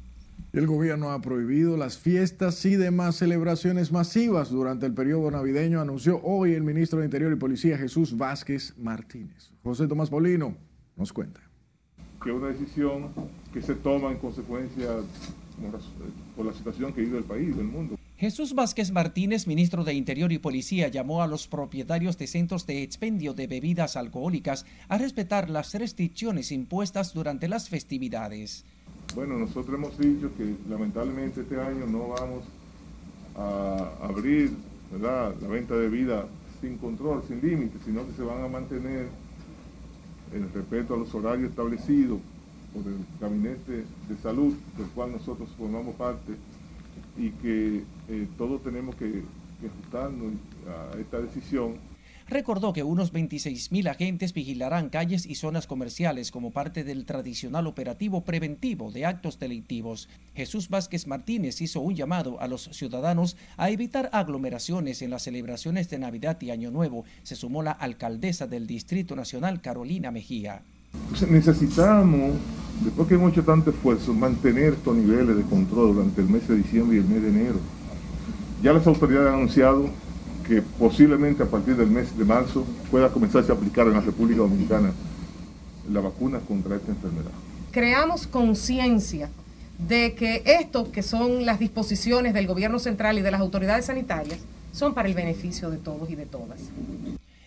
El 0.54 0.66
gobierno 0.66 1.10
ha 1.10 1.20
prohibido 1.20 1.76
las 1.76 1.98
fiestas 1.98 2.64
y 2.64 2.76
demás 2.76 3.16
celebraciones 3.16 3.92
masivas 3.92 4.48
durante 4.48 4.86
el 4.86 4.94
periodo 4.94 5.30
navideño, 5.30 5.82
anunció 5.82 6.22
hoy 6.22 6.54
el 6.54 6.62
ministro 6.62 7.00
de 7.00 7.04
Interior 7.04 7.32
y 7.32 7.36
Policía 7.36 7.76
Jesús 7.76 8.16
Vázquez 8.16 8.72
Martínez. 8.78 9.50
José 9.62 9.86
Tomás 9.88 10.08
Polino 10.08 10.56
nos 10.96 11.12
cuenta. 11.12 11.42
Que 12.22 12.30
una 12.30 12.48
decisión 12.48 13.10
que 13.54 13.62
se 13.62 13.76
toma 13.76 14.10
en 14.10 14.18
consecuencia 14.18 14.88
por 16.36 16.44
la 16.44 16.52
situación 16.52 16.92
que 16.92 17.02
vive 17.02 17.18
el 17.18 17.24
país, 17.24 17.56
el 17.56 17.64
mundo. 17.64 17.94
Jesús 18.16 18.52
Vázquez 18.52 18.90
Martínez, 18.90 19.46
ministro 19.46 19.84
de 19.84 19.94
Interior 19.94 20.32
y 20.32 20.38
Policía, 20.38 20.88
llamó 20.88 21.22
a 21.22 21.28
los 21.28 21.46
propietarios 21.46 22.18
de 22.18 22.26
centros 22.26 22.66
de 22.66 22.82
expendio 22.82 23.32
de 23.32 23.46
bebidas 23.46 23.96
alcohólicas 23.96 24.66
a 24.88 24.98
respetar 24.98 25.50
las 25.50 25.72
restricciones 25.74 26.50
impuestas 26.50 27.14
durante 27.14 27.46
las 27.46 27.68
festividades. 27.68 28.64
Bueno, 29.14 29.38
nosotros 29.38 29.76
hemos 29.76 29.96
dicho 29.98 30.32
que 30.36 30.56
lamentablemente 30.68 31.42
este 31.42 31.60
año 31.60 31.86
no 31.86 32.08
vamos 32.08 32.44
a 33.36 33.90
abrir 34.02 34.50
la 35.00 35.28
venta 35.48 35.74
de 35.74 35.88
bebida 35.88 36.26
sin 36.60 36.76
control, 36.78 37.22
sin 37.28 37.40
límites, 37.40 37.80
sino 37.84 38.04
que 38.04 38.14
se 38.14 38.22
van 38.22 38.42
a 38.42 38.48
mantener 38.48 39.06
el 40.34 40.52
respeto 40.52 40.94
a 40.94 40.96
los 40.96 41.14
horarios 41.14 41.50
establecidos 41.50 42.18
por 42.74 42.82
el 42.86 42.98
Gabinete 43.20 43.84
de 44.08 44.16
Salud, 44.22 44.54
del 44.76 44.88
cual 44.88 45.12
nosotros 45.12 45.48
formamos 45.56 45.94
parte 45.94 46.32
y 47.16 47.30
que 47.30 47.84
eh, 48.08 48.28
todos 48.36 48.62
tenemos 48.62 48.96
que, 48.96 49.22
que 49.60 49.66
ajustarnos 49.68 50.32
a 50.92 50.98
esta 50.98 51.20
decisión. 51.20 51.76
Recordó 52.26 52.72
que 52.72 52.82
unos 52.82 53.12
26 53.12 53.70
mil 53.70 53.86
agentes 53.86 54.32
vigilarán 54.32 54.88
calles 54.88 55.26
y 55.26 55.34
zonas 55.34 55.66
comerciales 55.66 56.30
como 56.30 56.52
parte 56.52 56.82
del 56.82 57.04
tradicional 57.04 57.66
operativo 57.66 58.24
preventivo 58.24 58.90
de 58.90 59.04
actos 59.04 59.38
delictivos. 59.38 60.08
Jesús 60.34 60.70
Vázquez 60.70 61.06
Martínez 61.06 61.60
hizo 61.60 61.82
un 61.82 61.94
llamado 61.94 62.40
a 62.40 62.48
los 62.48 62.62
ciudadanos 62.72 63.36
a 63.58 63.68
evitar 63.68 64.08
aglomeraciones 64.12 65.02
en 65.02 65.10
las 65.10 65.24
celebraciones 65.24 65.90
de 65.90 65.98
Navidad 65.98 66.40
y 66.40 66.50
Año 66.50 66.70
Nuevo. 66.70 67.04
Se 67.24 67.36
sumó 67.36 67.62
la 67.62 67.72
alcaldesa 67.72 68.46
del 68.46 68.66
Distrito 68.66 69.14
Nacional, 69.14 69.60
Carolina 69.60 70.10
Mejía. 70.10 70.62
Necesitamos, 71.28 72.32
después 72.82 73.08
que 73.08 73.14
hemos 73.14 73.32
hecho 73.32 73.44
tanto 73.44 73.70
esfuerzo, 73.70 74.12
mantener 74.12 74.74
estos 74.74 74.96
niveles 74.96 75.36
de 75.36 75.42
control 75.42 75.94
durante 75.94 76.20
el 76.20 76.28
mes 76.28 76.48
de 76.48 76.56
diciembre 76.56 76.96
y 76.96 77.00
el 77.00 77.06
mes 77.06 77.22
de 77.22 77.28
enero. 77.28 77.56
Ya 78.62 78.72
las 78.72 78.86
autoridades 78.86 79.28
han 79.28 79.34
anunciado 79.34 79.88
que 80.46 80.62
posiblemente 80.62 81.42
a 81.42 81.46
partir 81.46 81.76
del 81.76 81.90
mes 81.90 82.16
de 82.16 82.24
marzo 82.24 82.64
pueda 82.90 83.10
comenzarse 83.10 83.50
a 83.50 83.54
aplicar 83.54 83.86
en 83.86 83.94
la 83.94 84.00
República 84.00 84.40
Dominicana 84.40 84.92
la 85.90 86.00
vacuna 86.00 86.38
contra 86.40 86.76
esta 86.76 86.90
enfermedad. 86.90 87.30
Creamos 87.70 88.26
conciencia 88.26 89.30
de 89.78 90.14
que 90.14 90.42
esto, 90.44 90.90
que 90.92 91.02
son 91.02 91.44
las 91.44 91.58
disposiciones 91.58 92.34
del 92.34 92.46
gobierno 92.46 92.78
central 92.78 93.18
y 93.18 93.22
de 93.22 93.30
las 93.30 93.40
autoridades 93.40 93.86
sanitarias, 93.86 94.38
son 94.72 94.94
para 94.94 95.08
el 95.08 95.14
beneficio 95.14 95.70
de 95.70 95.78
todos 95.78 96.08
y 96.10 96.14
de 96.14 96.26
todas. 96.26 96.58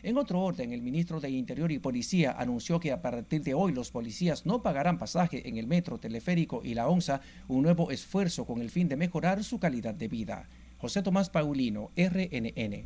En 0.07 0.17
otro 0.17 0.39
orden, 0.39 0.71
el 0.71 0.81
ministro 0.81 1.19
de 1.19 1.29
Interior 1.29 1.69
y 1.69 1.79
Policía 1.79 2.33
anunció 2.39 2.79
que 2.79 2.93
a 2.93 3.01
partir 3.01 3.43
de 3.43 3.53
hoy 3.53 3.73
los 3.73 3.91
policías 3.91 4.45
no 4.45 4.63
pagarán 4.63 4.97
pasaje 4.97 5.49
en 5.49 5.57
el 5.57 5.67
metro, 5.67 5.97
teleférico 5.97 6.61
y 6.63 6.75
la 6.75 6.87
onza, 6.87 7.19
un 7.49 7.63
nuevo 7.63 7.91
esfuerzo 7.91 8.45
con 8.45 8.61
el 8.61 8.69
fin 8.69 8.87
de 8.87 8.95
mejorar 8.95 9.43
su 9.43 9.59
calidad 9.59 9.93
de 9.93 10.07
vida. 10.07 10.47
José 10.77 11.01
Tomás 11.01 11.29
Paulino, 11.29 11.91
RNN. 11.97 12.85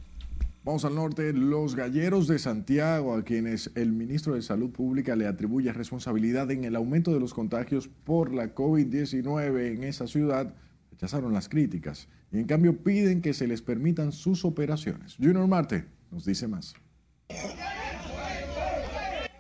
Vamos 0.66 0.84
al 0.84 0.96
norte, 0.96 1.32
los 1.32 1.76
galleros 1.76 2.28
de 2.28 2.40
Santiago, 2.40 3.14
a 3.14 3.24
quienes 3.24 3.70
el 3.76 3.92
ministro 3.92 4.34
de 4.34 4.42
Salud 4.42 4.72
Pública 4.72 5.16
le 5.16 5.28
atribuye 5.28 5.72
responsabilidad 5.72 6.50
en 6.50 6.64
el 6.64 6.76
aumento 6.76 7.14
de 7.14 7.20
los 7.20 7.36
contagios 7.36 7.88
por 8.04 8.34
la 8.34 8.56
COVID-19 8.56 9.76
en 9.76 9.84
esa 9.84 10.08
ciudad, 10.08 10.56
rechazaron 10.90 11.34
las 11.34 11.50
críticas 11.50 12.08
y 12.32 12.40
en 12.40 12.48
cambio 12.48 12.78
piden 12.78 13.22
que 13.22 13.36
se 13.36 13.46
les 13.46 13.62
permitan 13.62 14.12
sus 14.12 14.44
operaciones. 14.44 15.18
Junior 15.18 15.48
Marte 15.48 15.86
nos 16.10 16.26
dice 16.26 16.48
más. 16.48 16.74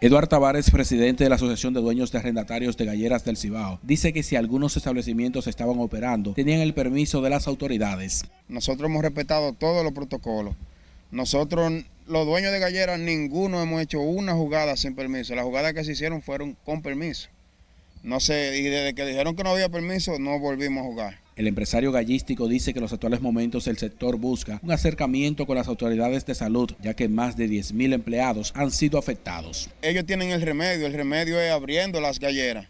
Eduardo 0.03 0.29
Tavares, 0.29 0.71
presidente 0.71 1.23
de 1.23 1.29
la 1.29 1.35
Asociación 1.35 1.75
de 1.75 1.79
Dueños 1.79 2.11
de 2.11 2.17
Arrendatarios 2.17 2.75
de 2.75 2.85
Galleras 2.85 3.23
del 3.23 3.37
Cibao, 3.37 3.79
dice 3.83 4.13
que 4.13 4.23
si 4.23 4.35
algunos 4.35 4.75
establecimientos 4.75 5.45
estaban 5.45 5.77
operando, 5.77 6.33
tenían 6.33 6.59
el 6.61 6.73
permiso 6.73 7.21
de 7.21 7.29
las 7.29 7.47
autoridades. 7.47 8.25
Nosotros 8.47 8.89
hemos 8.89 9.03
respetado 9.03 9.53
todos 9.53 9.83
los 9.83 9.93
protocolos. 9.93 10.55
Nosotros, 11.11 11.71
los 12.07 12.25
dueños 12.25 12.51
de 12.51 12.57
galleras, 12.57 12.99
ninguno 12.99 13.61
hemos 13.61 13.79
hecho 13.79 13.99
una 13.99 14.33
jugada 14.33 14.75
sin 14.75 14.95
permiso. 14.95 15.35
Las 15.35 15.45
jugadas 15.45 15.73
que 15.73 15.83
se 15.83 15.91
hicieron 15.91 16.23
fueron 16.23 16.57
con 16.65 16.81
permiso. 16.81 17.29
No 18.01 18.19
sé, 18.19 18.57
y 18.57 18.63
desde 18.63 18.95
que 18.95 19.05
dijeron 19.05 19.35
que 19.35 19.43
no 19.43 19.51
había 19.51 19.69
permiso, 19.69 20.17
no 20.17 20.39
volvimos 20.39 20.83
a 20.83 20.87
jugar. 20.87 21.19
El 21.41 21.47
empresario 21.47 21.91
gallístico 21.91 22.47
dice 22.47 22.71
que 22.71 22.77
en 22.77 22.83
los 22.83 22.93
actuales 22.93 23.19
momentos 23.19 23.65
el 23.65 23.75
sector 23.75 24.15
busca 24.15 24.59
un 24.61 24.71
acercamiento 24.71 25.47
con 25.47 25.55
las 25.55 25.67
autoridades 25.67 26.23
de 26.27 26.35
salud, 26.35 26.71
ya 26.83 26.93
que 26.93 27.09
más 27.09 27.35
de 27.35 27.47
10.000 27.47 27.95
empleados 27.95 28.53
han 28.55 28.69
sido 28.69 28.99
afectados. 28.99 29.67
Ellos 29.81 30.05
tienen 30.05 30.29
el 30.29 30.43
remedio, 30.43 30.85
el 30.85 30.93
remedio 30.93 31.41
es 31.41 31.51
abriendo 31.51 31.99
las 31.99 32.19
galleras, 32.19 32.67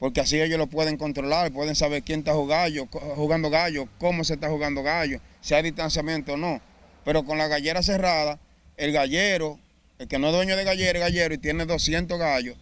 porque 0.00 0.20
así 0.20 0.40
ellos 0.40 0.58
lo 0.58 0.66
pueden 0.66 0.96
controlar, 0.96 1.52
pueden 1.52 1.76
saber 1.76 2.02
quién 2.02 2.18
está 2.18 2.32
jugando, 2.34 3.50
gallo, 3.50 3.88
cómo 3.98 4.24
se 4.24 4.34
está 4.34 4.48
jugando 4.48 4.82
gallo, 4.82 5.20
si 5.40 5.54
hay 5.54 5.62
distanciamiento 5.62 6.32
o 6.32 6.36
no. 6.36 6.60
Pero 7.04 7.24
con 7.24 7.38
la 7.38 7.46
gallera 7.46 7.84
cerrada, 7.84 8.40
el 8.76 8.90
gallero, 8.90 9.60
el 10.00 10.08
que 10.08 10.18
no 10.18 10.26
es 10.26 10.32
dueño 10.32 10.56
de 10.56 10.64
gallera, 10.64 10.98
gallero 10.98 11.34
y 11.34 11.38
tiene 11.38 11.66
200 11.66 12.18
gallos 12.18 12.56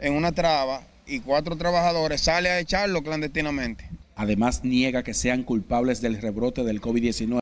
en 0.00 0.14
una 0.14 0.32
traba, 0.32 0.82
y 1.06 1.20
cuatro 1.20 1.56
trabajadores 1.56 2.20
sale 2.20 2.50
a 2.50 2.58
echarlo 2.58 3.00
clandestinamente. 3.04 3.88
Además, 4.18 4.64
niega 4.64 5.04
que 5.04 5.14
sean 5.14 5.44
culpables 5.44 6.00
del 6.00 6.20
rebrote 6.20 6.64
del 6.64 6.80
COVID-19. 6.80 7.38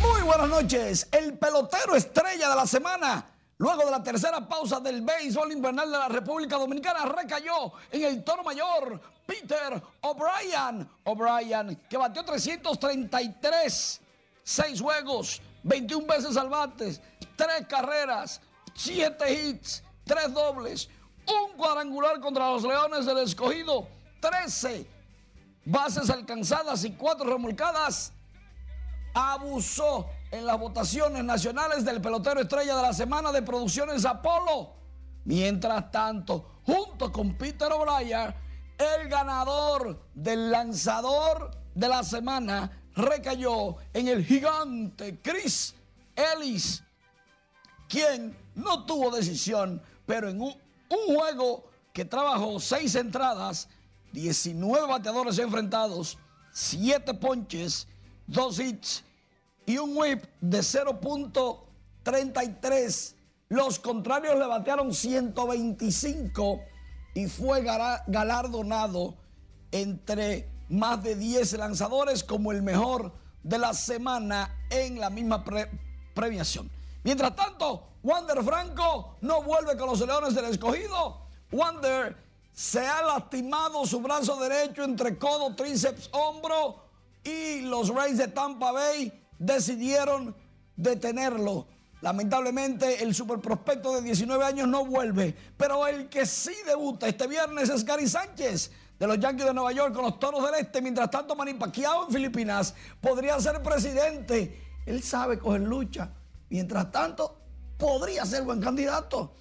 Muy 0.00 0.22
buenas 0.22 0.48
noches. 0.48 1.08
El 1.10 1.36
pelotero 1.36 1.96
estrella 1.96 2.48
de 2.48 2.54
la 2.54 2.66
semana, 2.68 3.26
luego 3.58 3.84
de 3.84 3.90
la 3.90 4.04
tercera 4.04 4.46
pausa 4.46 4.78
del 4.78 5.02
béisbol 5.02 5.50
invernal 5.50 5.90
de 5.90 5.98
la 5.98 6.08
República 6.08 6.58
Dominicana, 6.58 7.06
recayó 7.06 7.72
en 7.90 8.04
el 8.04 8.22
toro 8.22 8.44
mayor 8.44 9.00
Peter 9.26 9.82
O'Brien. 10.02 10.88
O'Brien, 11.02 11.76
que 11.90 11.96
batió 11.96 12.24
333 12.24 14.00
seis 14.46 14.80
juegos, 14.80 15.42
21 15.64 16.06
veces 16.06 16.36
al 16.36 16.48
tres 17.36 17.66
carreras, 17.68 18.40
siete 18.74 19.32
hits 19.32 19.82
tres 20.06 20.32
dobles, 20.32 20.88
un 21.26 21.56
cuadrangular 21.56 22.20
contra 22.20 22.50
los 22.50 22.62
Leones 22.62 23.04
del 23.04 23.18
Escogido, 23.18 23.88
13 24.20 24.86
bases 25.64 26.08
alcanzadas 26.08 26.84
y 26.84 26.92
cuatro 26.92 27.28
remolcadas. 27.28 28.12
Abusó 29.12 30.06
en 30.30 30.46
las 30.46 30.58
votaciones 30.58 31.24
nacionales 31.24 31.84
del 31.84 32.00
pelotero 32.00 32.40
estrella 32.40 32.76
de 32.76 32.82
la 32.82 32.92
semana 32.92 33.32
de 33.32 33.42
Producciones 33.42 34.04
Apolo. 34.04 34.74
Mientras 35.24 35.90
tanto, 35.90 36.60
junto 36.64 37.10
con 37.10 37.36
Peter 37.36 37.72
O'Brien, 37.72 38.32
el 38.78 39.08
ganador 39.08 40.06
del 40.14 40.50
lanzador 40.50 41.50
de 41.74 41.88
la 41.88 42.04
semana 42.04 42.84
recayó 42.94 43.76
en 43.92 44.08
el 44.08 44.24
gigante 44.24 45.20
Chris 45.20 45.74
Ellis, 46.14 46.82
quien 47.88 48.36
no 48.54 48.84
tuvo 48.84 49.10
decisión, 49.10 49.82
pero 50.06 50.28
en 50.28 50.40
un, 50.40 50.54
juego 51.06 51.68
que 51.92 52.04
trabajó 52.04 52.60
seis 52.60 52.94
entradas, 52.94 53.68
19 54.12 54.86
bateadores 54.86 55.38
enfrentados, 55.38 56.16
7 56.52 57.14
ponches, 57.14 57.88
2 58.28 58.60
hits 58.60 59.04
y 59.66 59.78
un 59.78 59.96
whip 59.96 60.24
de 60.40 60.58
0.33. 62.04 63.14
Los 63.48 63.78
contrarios 63.78 64.36
le 64.38 64.46
batearon 64.46 64.92
125 64.92 66.60
y 67.14 67.26
fue 67.26 67.62
galardonado 67.62 69.16
entre 69.70 70.48
más 70.68 71.02
de 71.02 71.14
10 71.16 71.52
lanzadores 71.54 72.24
como 72.24 72.52
el 72.52 72.62
mejor 72.62 73.12
de 73.42 73.58
la 73.58 73.72
semana 73.74 74.54
en 74.70 74.98
la 74.98 75.10
misma 75.10 75.44
pre- 75.44 75.70
premiación. 76.14 76.70
Mientras 77.06 77.36
tanto, 77.36 77.84
Wander 78.02 78.42
Franco 78.42 79.14
no 79.20 79.40
vuelve 79.40 79.76
con 79.76 79.88
los 79.88 80.00
Leones 80.00 80.34
del 80.34 80.46
Escogido. 80.46 81.28
Wander 81.52 82.16
se 82.52 82.84
ha 82.84 83.00
lastimado 83.00 83.86
su 83.86 84.00
brazo 84.00 84.34
derecho 84.40 84.82
entre 84.82 85.16
codo, 85.16 85.54
tríceps, 85.54 86.10
hombro 86.10 86.82
y 87.22 87.60
los 87.60 87.90
Rays 87.90 88.18
de 88.18 88.26
Tampa 88.26 88.72
Bay 88.72 89.22
decidieron 89.38 90.34
detenerlo. 90.74 91.68
Lamentablemente 92.00 93.04
el 93.04 93.14
superprospecto 93.14 93.94
de 93.94 94.02
19 94.02 94.44
años 94.44 94.66
no 94.66 94.84
vuelve, 94.84 95.32
pero 95.56 95.86
el 95.86 96.08
que 96.08 96.26
sí 96.26 96.56
debuta 96.66 97.06
este 97.06 97.28
viernes 97.28 97.68
es 97.68 97.84
Gary 97.84 98.08
Sánchez 98.08 98.72
de 98.98 99.06
los 99.06 99.20
Yankees 99.20 99.46
de 99.46 99.54
Nueva 99.54 99.70
York 99.70 99.94
con 99.94 100.06
los 100.06 100.18
Toros 100.18 100.44
del 100.44 100.56
Este. 100.56 100.82
Mientras 100.82 101.08
tanto, 101.08 101.36
Manny 101.36 101.54
Pacquiao 101.54 102.06
en 102.08 102.12
Filipinas 102.12 102.74
podría 103.00 103.38
ser 103.38 103.62
presidente. 103.62 104.60
Él 104.84 105.04
sabe 105.04 105.38
coger 105.38 105.60
lucha. 105.60 106.10
Mientras 106.48 106.90
tanto, 106.90 107.40
podría 107.76 108.24
ser 108.24 108.42
buen 108.42 108.60
candidato. 108.60 109.34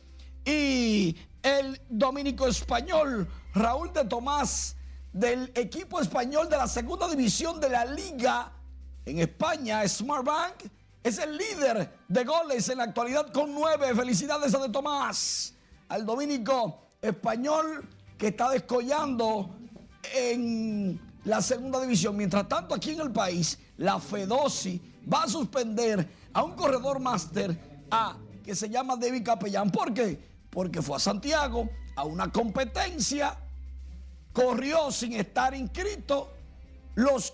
Y 0.44 1.16
el 1.42 1.82
dominico 1.90 2.48
español 2.48 3.28
Raúl 3.54 3.94
de 3.94 4.06
Tomás 4.06 4.76
del 5.14 5.52
equipo 5.56 6.02
español 6.02 6.50
de 6.50 6.58
la 6.58 6.68
segunda 6.68 7.08
división 7.08 7.60
de 7.60 7.70
la 7.70 7.86
liga 7.86 8.52
en 9.06 9.20
España, 9.20 9.88
Smartbank, 9.88 10.66
es 11.02 11.20
el 11.20 11.38
líder 11.38 12.00
de 12.08 12.24
goles 12.24 12.68
en 12.70 12.80
la 12.80 12.86
actualidad 12.86 13.32
con 13.32 13.54
nueve. 13.54 13.94
Felicidades 13.96 14.54
a 14.56 14.60
de 14.60 14.70
Tomás, 14.70 15.54
al 15.88 16.06
dominico 16.06 16.82
español 17.02 17.88
que 18.18 18.30
está 18.30 18.50
descollando 18.50 19.56
en 20.16 21.00
la 21.26 21.42
segunda 21.42 21.80
división. 21.82 22.16
Mientras 22.16 22.48
tanto, 22.48 22.74
aquí 22.74 22.92
en 22.92 23.02
el 23.02 23.12
país, 23.12 23.60
la 23.78 24.00
Fedosi 24.00 24.82
va 25.12 25.24
a 25.24 25.28
suspender 25.28 26.08
a 26.34 26.44
un 26.44 26.54
corredor 26.54 27.00
máster 27.00 27.86
A 27.92 28.18
que 28.44 28.56
se 28.56 28.70
llama 28.70 28.96
David 28.96 29.24
Capellán. 29.24 29.70
¿Por 29.72 29.94
qué? 29.94 30.20
Porque 30.50 30.82
fue 30.82 30.96
a 30.96 31.00
Santiago 31.00 31.70
a 31.96 32.04
una 32.04 32.32
competencia, 32.32 33.38
corrió 34.34 34.92
sin 34.92 35.14
estar 35.14 35.54
inscrito. 35.56 36.32
Los 36.96 37.34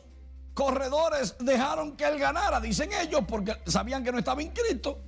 corredores 0.53 1.35
dejaron 1.39 1.95
que 1.95 2.05
él 2.05 2.19
ganara, 2.19 2.59
dicen 2.59 2.89
ellos, 3.01 3.21
porque 3.27 3.55
sabían 3.65 4.03
que 4.03 4.11
no 4.11 4.19
estaba 4.19 4.41
inscrito. 4.41 4.99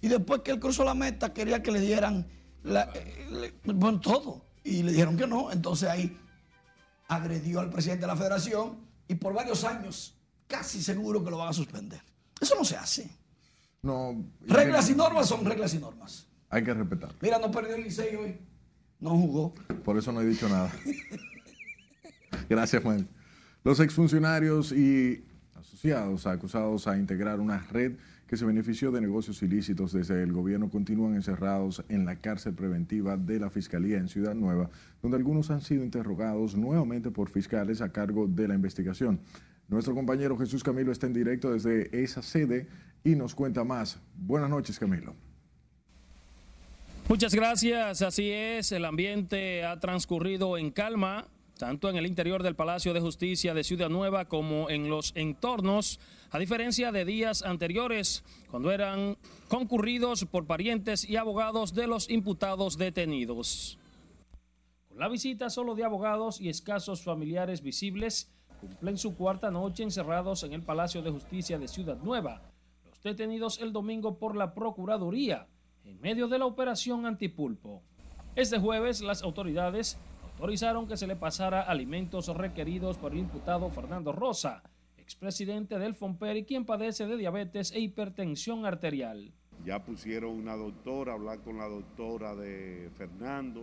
Y 0.00 0.08
después 0.08 0.42
que 0.42 0.50
él 0.52 0.60
cruzó 0.60 0.84
la 0.84 0.94
meta, 0.94 1.32
quería 1.32 1.62
que 1.62 1.70
le 1.72 1.80
dieran 1.80 2.26
eh, 2.64 3.26
le- 3.30 3.72
bueno, 3.72 4.00
todo. 4.00 4.42
Y 4.64 4.82
le 4.82 4.92
dijeron 4.92 5.16
que 5.16 5.26
no. 5.26 5.50
Entonces 5.50 5.88
ahí 5.88 6.16
agredió 7.08 7.60
al 7.60 7.70
presidente 7.70 8.02
de 8.02 8.06
la 8.06 8.16
federación 8.16 8.78
y 9.08 9.14
por 9.14 9.32
varios 9.34 9.64
años 9.64 10.16
casi 10.46 10.82
seguro 10.82 11.24
que 11.24 11.30
lo 11.30 11.38
van 11.38 11.48
a 11.48 11.52
suspender. 11.52 12.00
Eso 12.40 12.54
no 12.56 12.64
se 12.64 12.76
hace. 12.76 13.10
No. 13.82 14.24
Reglas 14.46 14.90
y 14.90 14.94
normas 14.94 15.28
son 15.28 15.44
reglas 15.44 15.74
y 15.74 15.78
normas. 15.78 16.26
Hay 16.48 16.62
que 16.62 16.74
respetar. 16.74 17.14
Mira, 17.20 17.38
no 17.38 17.50
perdió 17.50 17.74
el 17.74 17.84
Licey 17.84 18.14
hoy. 18.16 18.38
No 19.00 19.10
jugó. 19.10 19.54
Por 19.84 19.98
eso 19.98 20.12
no 20.12 20.20
he 20.20 20.26
dicho 20.26 20.48
nada. 20.48 20.70
Gracias, 22.48 22.82
Juan. 22.82 23.08
Los 23.64 23.80
exfuncionarios 23.80 24.72
y 24.72 25.24
asociados 25.54 26.26
acusados 26.26 26.86
a 26.86 26.96
integrar 26.96 27.40
una 27.40 27.58
red 27.70 27.96
que 28.26 28.36
se 28.36 28.44
benefició 28.44 28.90
de 28.90 29.00
negocios 29.00 29.42
ilícitos 29.42 29.92
desde 29.92 30.22
el 30.22 30.32
gobierno 30.32 30.68
continúan 30.68 31.14
encerrados 31.14 31.84
en 31.88 32.04
la 32.04 32.16
cárcel 32.16 32.54
preventiva 32.54 33.16
de 33.16 33.38
la 33.38 33.50
Fiscalía 33.50 33.98
en 33.98 34.08
Ciudad 34.08 34.34
Nueva, 34.34 34.70
donde 35.02 35.16
algunos 35.16 35.50
han 35.50 35.60
sido 35.60 35.84
interrogados 35.84 36.56
nuevamente 36.56 37.10
por 37.10 37.28
fiscales 37.28 37.80
a 37.80 37.92
cargo 37.92 38.26
de 38.26 38.48
la 38.48 38.54
investigación. 38.54 39.20
Nuestro 39.68 39.94
compañero 39.94 40.36
Jesús 40.36 40.62
Camilo 40.62 40.92
está 40.92 41.06
en 41.06 41.12
directo 41.12 41.52
desde 41.52 42.02
esa 42.02 42.22
sede 42.22 42.68
y 43.04 43.14
nos 43.14 43.34
cuenta 43.34 43.64
más. 43.64 44.00
Buenas 44.16 44.50
noches, 44.50 44.78
Camilo. 44.78 45.14
Muchas 47.08 47.32
gracias, 47.32 48.02
así 48.02 48.30
es, 48.30 48.72
el 48.72 48.84
ambiente 48.84 49.64
ha 49.64 49.78
transcurrido 49.78 50.58
en 50.58 50.72
calma, 50.72 51.28
tanto 51.56 51.88
en 51.88 51.94
el 51.94 52.04
interior 52.04 52.42
del 52.42 52.56
Palacio 52.56 52.92
de 52.94 53.00
Justicia 53.00 53.54
de 53.54 53.62
Ciudad 53.62 53.88
Nueva 53.88 54.24
como 54.24 54.68
en 54.70 54.88
los 54.88 55.12
entornos, 55.14 56.00
a 56.30 56.38
diferencia 56.38 56.92
de 56.92 57.04
días 57.04 57.42
anteriores, 57.42 58.24
cuando 58.50 58.72
eran 58.72 59.16
concurridos 59.48 60.24
por 60.24 60.46
parientes 60.46 61.08
y 61.08 61.16
abogados 61.16 61.74
de 61.74 61.86
los 61.86 62.10
imputados 62.10 62.76
detenidos. 62.78 63.78
Con 64.88 64.98
la 64.98 65.08
visita 65.08 65.50
solo 65.50 65.74
de 65.74 65.84
abogados 65.84 66.40
y 66.40 66.48
escasos 66.48 67.02
familiares 67.02 67.62
visibles, 67.62 68.30
cumplen 68.60 68.98
su 68.98 69.14
cuarta 69.16 69.50
noche 69.50 69.82
encerrados 69.82 70.42
en 70.42 70.52
el 70.52 70.62
Palacio 70.62 71.02
de 71.02 71.10
Justicia 71.10 71.58
de 71.58 71.68
Ciudad 71.68 71.98
Nueva. 71.98 72.42
Los 72.84 73.02
detenidos 73.02 73.60
el 73.60 73.72
domingo 73.72 74.18
por 74.18 74.36
la 74.36 74.54
Procuraduría 74.54 75.46
en 75.84 76.00
medio 76.00 76.28
de 76.28 76.38
la 76.38 76.46
operación 76.46 77.06
antipulpo. 77.06 77.82
Este 78.34 78.58
jueves 78.58 79.00
las 79.00 79.22
autoridades 79.22 79.98
autorizaron 80.32 80.86
que 80.86 80.96
se 80.96 81.06
le 81.06 81.16
pasara 81.16 81.62
alimentos 81.62 82.28
requeridos 82.28 82.98
por 82.98 83.12
el 83.12 83.18
imputado 83.18 83.70
Fernando 83.70 84.12
Rosa, 84.12 84.62
expresidente 85.06 85.78
del 85.78 85.94
FOMPER 85.94 86.36
y 86.38 86.44
quien 86.44 86.64
padece 86.64 87.06
de 87.06 87.16
diabetes 87.16 87.70
e 87.70 87.78
hipertensión 87.78 88.66
arterial. 88.66 89.30
Ya 89.64 89.78
pusieron 89.78 90.32
una 90.32 90.56
doctora, 90.56 91.12
hablar 91.12 91.38
con 91.42 91.58
la 91.58 91.68
doctora 91.68 92.34
de 92.34 92.90
Fernando 92.96 93.62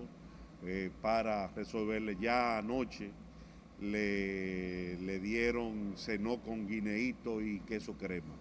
eh, 0.65 0.89
para 1.01 1.49
resolverle. 1.49 2.15
Ya 2.15 2.57
anoche 2.57 3.11
le, 3.81 4.97
le 4.99 5.19
dieron 5.19 5.95
cenó 5.97 6.37
con 6.37 6.65
guineíto 6.65 7.41
y 7.41 7.59
queso 7.59 7.93
crema, 7.97 8.35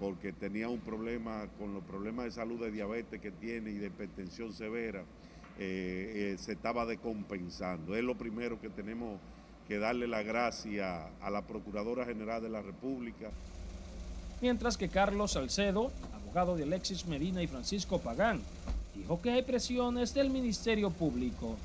porque 0.00 0.32
tenía 0.32 0.68
un 0.68 0.80
problema 0.80 1.46
con 1.60 1.72
los 1.72 1.84
problemas 1.84 2.24
de 2.24 2.32
salud 2.32 2.60
de 2.60 2.72
diabetes 2.72 3.20
que 3.20 3.30
tiene 3.30 3.70
y 3.70 3.74
de 3.74 3.86
hipertensión 3.86 4.52
severa, 4.52 5.04
eh, 5.60 6.32
eh, 6.34 6.38
se 6.38 6.52
estaba 6.52 6.86
decompensando. 6.86 7.94
Es 7.94 8.02
lo 8.02 8.16
primero 8.16 8.60
que 8.60 8.68
tenemos 8.68 9.20
que 9.68 9.78
darle 9.78 10.06
la 10.06 10.22
gracia 10.22 11.06
a 11.20 11.30
la 11.30 11.42
Procuradora 11.42 12.04
General 12.04 12.42
de 12.42 12.48
la 12.48 12.62
República. 12.62 13.30
Mientras 14.40 14.76
que 14.76 14.88
Carlos 14.88 15.32
Salcedo, 15.32 15.92
abogado 16.12 16.56
de 16.56 16.64
Alexis 16.64 17.06
Medina 17.06 17.42
y 17.42 17.46
Francisco 17.46 17.98
Pagán, 17.98 18.40
dijo 18.94 19.20
que 19.22 19.30
hay 19.30 19.42
presiones 19.42 20.14
del 20.14 20.30
Ministerio 20.30 20.90
Público. 20.90 21.56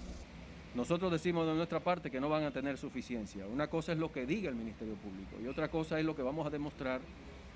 Nosotros 0.75 1.11
decimos 1.11 1.47
de 1.47 1.55
nuestra 1.55 1.79
parte 1.79 2.11
que 2.11 2.19
no 2.19 2.29
van 2.29 2.43
a 2.43 2.51
tener 2.51 2.77
suficiencia. 2.77 3.47
Una 3.47 3.67
cosa 3.67 3.93
es 3.93 3.97
lo 3.97 4.11
que 4.11 4.27
diga 4.27 4.49
el 4.49 4.55
Ministerio 4.55 4.93
Público 4.95 5.35
y 5.43 5.47
otra 5.47 5.69
cosa 5.69 5.99
es 5.99 6.05
lo 6.05 6.15
que 6.15 6.21
vamos 6.21 6.45
a 6.45 6.51
demostrar 6.51 7.01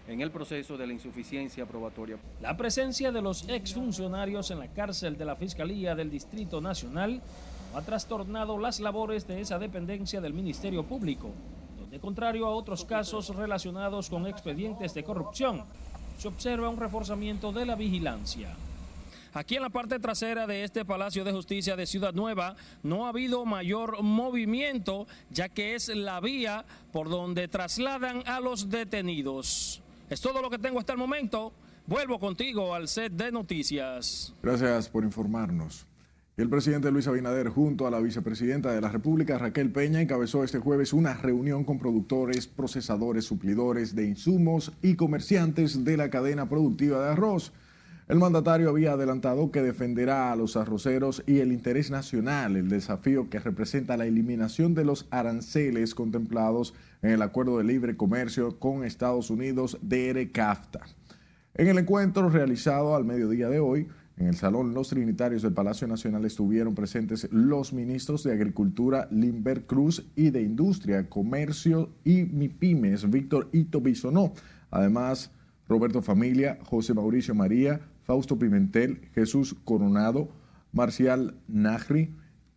en 0.07 0.21
el 0.21 0.31
proceso 0.31 0.77
de 0.77 0.87
la 0.87 0.93
insuficiencia 0.93 1.65
probatoria. 1.67 2.17
La 2.41 2.57
presencia 2.57 3.11
de 3.11 3.21
los 3.21 3.47
exfuncionarios 3.47 4.49
en 4.49 4.59
la 4.59 4.67
cárcel 4.67 5.17
de 5.17 5.25
la 5.25 5.35
Fiscalía 5.35 5.93
del 5.93 6.09
Distrito 6.09 6.59
Nacional 6.61 7.21
ha 7.74 7.82
trastornado 7.82 8.57
las 8.57 8.80
labores 8.80 9.28
de 9.28 9.41
esa 9.41 9.59
dependencia 9.59 10.22
del 10.22 10.34
Ministerio 10.34 10.84
Público, 10.84 11.32
donde 11.80 11.99
contrario 11.99 12.45
a 12.45 12.51
otros 12.51 12.86
casos 12.86 13.36
relacionados 13.36 14.09
con 14.09 14.28
expedientes 14.28 14.93
de 14.93 15.03
corrupción, 15.03 15.63
se 16.17 16.28
observa 16.28 16.69
un 16.69 16.78
reforzamiento 16.78 17.51
de 17.51 17.65
la 17.65 17.76
vigilancia. 17.76 18.55
Aquí 19.34 19.55
en 19.55 19.61
la 19.61 19.69
parte 19.69 19.97
trasera 19.99 20.45
de 20.45 20.65
este 20.65 20.84
Palacio 20.84 21.24
de 21.24 21.32
Justicia 21.32 21.78
de 21.78 21.86
Ciudad 21.86 22.13
Nueva 22.13 22.57
no 22.84 23.05
ha 23.05 23.09
habido 23.09 23.45
mayor 23.45 24.03
movimiento, 24.03 25.07
ya 25.30 25.47
que 25.47 25.74
es 25.74 25.88
la 25.88 26.19
vía 26.19 26.65
por 26.91 27.09
donde 27.09 27.47
trasladan 27.47 28.24
a 28.26 28.41
los 28.41 28.69
detenidos. 28.69 29.82
Es 30.09 30.19
todo 30.19 30.41
lo 30.41 30.49
que 30.49 30.59
tengo 30.59 30.80
hasta 30.80 30.91
el 30.91 30.99
momento. 30.99 31.53
Vuelvo 31.88 32.19
contigo 32.19 32.76
al 32.76 32.89
set 32.89 33.13
de 33.13 33.32
noticias. 33.32 34.34
Gracias 34.43 34.89
por 34.89 35.05
informarnos. 35.05 35.88
El 36.38 36.47
presidente 36.47 36.91
Luis 36.91 37.07
Abinader, 37.07 37.49
junto 37.49 37.86
a 37.86 37.91
la 37.91 37.99
vicepresidenta 37.99 38.71
de 38.71 38.79
la 38.79 38.88
República, 38.88 39.38
Raquel 39.38 39.69
Peña, 39.69 39.99
encabezó 39.99 40.45
este 40.45 40.59
jueves 40.59 40.93
una 40.93 41.13
reunión 41.13 41.65
con 41.65 41.77
productores, 41.77 42.47
procesadores, 42.47 43.25
suplidores 43.25 43.95
de 43.95 44.07
insumos 44.07 44.71
y 44.82 44.95
comerciantes 44.95 45.84
de 45.84 45.97
la 45.97 46.09
cadena 46.09 46.47
productiva 46.47 47.03
de 47.03 47.11
arroz. 47.11 47.51
El 48.07 48.19
mandatario 48.19 48.69
había 48.69 48.93
adelantado 48.93 49.51
que 49.51 49.61
defenderá 49.61 50.32
a 50.32 50.38
los 50.38 50.55
arroceros 50.55 51.21
y 51.27 51.39
el 51.39 51.51
interés 51.51 51.91
nacional, 51.91 52.55
el 52.55 52.69
desafío 52.69 53.29
que 53.29 53.39
representa 53.39 53.97
la 53.97 54.05
eliminación 54.05 54.73
de 54.73 54.86
los 54.86 55.07
aranceles 55.11 55.93
contemplados 55.93 56.73
en 57.01 57.11
el 57.11 57.23
Acuerdo 57.23 57.57
de 57.57 57.65
Libre 57.65 57.97
Comercio 57.97 58.57
con 58.57 58.86
Estados 58.86 59.29
Unidos, 59.29 59.77
DR-CAFTA. 59.82 60.79
En 61.55 61.67
el 61.67 61.77
encuentro 61.77 62.29
realizado 62.29 62.95
al 62.95 63.03
mediodía 63.03 63.49
de 63.49 63.59
hoy, 63.59 63.89
en 64.18 64.28
el 64.28 64.36
Salón 64.36 64.74
Los 64.74 64.89
Trinitarios 64.89 65.41
del 65.41 65.53
Palacio 65.53 65.88
Nacional 65.88 66.26
estuvieron 66.26 66.76
presentes 66.76 67.28
los 67.32 67.74
ministros 67.74 68.24
de 68.24 68.34
Agricultura 68.34 69.07
Limber 69.12 69.66
Cruz 69.66 70.05
y 70.16 70.30
de 70.30 70.41
Industria, 70.41 71.09
Comercio 71.09 71.89
y 72.03 72.24
MIPIMES, 72.24 73.09
Víctor 73.09 73.49
Ito 73.51 73.82
Bisonó. 73.82 74.34
Además, 74.70 75.32
Roberto 75.68 76.01
Familia, 76.01 76.59
José 76.64 76.93
Mauricio 76.93 77.34
María, 77.34 77.82
Fausto 78.03 78.38
Pimentel, 78.38 79.09
Jesús 79.16 79.55
Coronado, 79.64 80.30
Marcial 80.72 81.36
Najri 81.47 82.14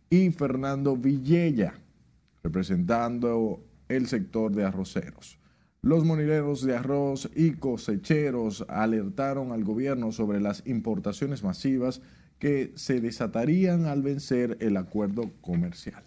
y 0.09 0.31
Fernando 0.31 0.95
Villella, 0.95 1.73
representando 2.43 3.63
el 3.87 4.07
sector 4.07 4.51
de 4.51 4.65
arroceros. 4.65 5.39
Los 5.85 6.03
monileros 6.03 6.63
de 6.63 6.75
arroz 6.75 7.29
y 7.35 7.51
cosecheros 7.51 8.65
alertaron 8.67 9.51
al 9.51 9.63
gobierno 9.63 10.11
sobre 10.11 10.41
las 10.41 10.63
importaciones 10.65 11.43
masivas 11.43 12.01
que 12.39 12.71
se 12.73 12.99
desatarían 13.01 13.85
al 13.85 14.01
vencer 14.01 14.57
el 14.61 14.77
acuerdo 14.77 15.31
comercial. 15.41 16.03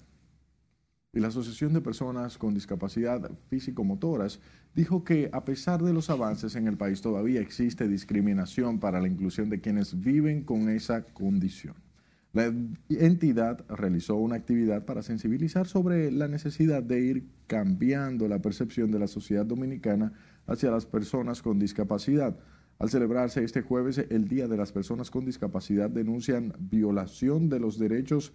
Y 1.12 1.20
la 1.20 1.28
Asociación 1.28 1.74
de 1.74 1.80
Personas 1.80 2.38
con 2.38 2.54
Discapacidad 2.54 3.30
Físico-Motoras 3.50 4.40
dijo 4.74 5.04
que 5.04 5.30
a 5.32 5.44
pesar 5.44 5.80
de 5.80 5.92
los 5.92 6.10
avances 6.10 6.56
en 6.56 6.66
el 6.66 6.76
país 6.76 7.00
todavía 7.00 7.40
existe 7.40 7.86
discriminación 7.86 8.80
para 8.80 9.00
la 9.00 9.06
inclusión 9.06 9.48
de 9.48 9.60
quienes 9.60 10.00
viven 10.00 10.42
con 10.42 10.68
esa 10.70 11.04
condición. 11.04 11.76
La 12.32 12.52
entidad 12.90 13.64
realizó 13.68 14.16
una 14.16 14.36
actividad 14.36 14.84
para 14.84 15.02
sensibilizar 15.02 15.66
sobre 15.66 16.10
la 16.10 16.28
necesidad 16.28 16.82
de 16.82 17.00
ir 17.00 17.28
cambiando 17.46 18.28
la 18.28 18.42
percepción 18.42 18.90
de 18.90 18.98
la 18.98 19.06
sociedad 19.06 19.46
dominicana 19.46 20.12
hacia 20.46 20.70
las 20.70 20.84
personas 20.84 21.40
con 21.40 21.58
discapacidad. 21.58 22.38
Al 22.78 22.90
celebrarse 22.90 23.42
este 23.42 23.62
jueves 23.62 23.98
el 23.98 24.28
Día 24.28 24.46
de 24.46 24.56
las 24.56 24.72
Personas 24.72 25.10
con 25.10 25.24
Discapacidad, 25.24 25.90
denuncian 25.90 26.52
violación 26.58 27.48
de 27.48 27.58
los 27.58 27.78
derechos 27.78 28.32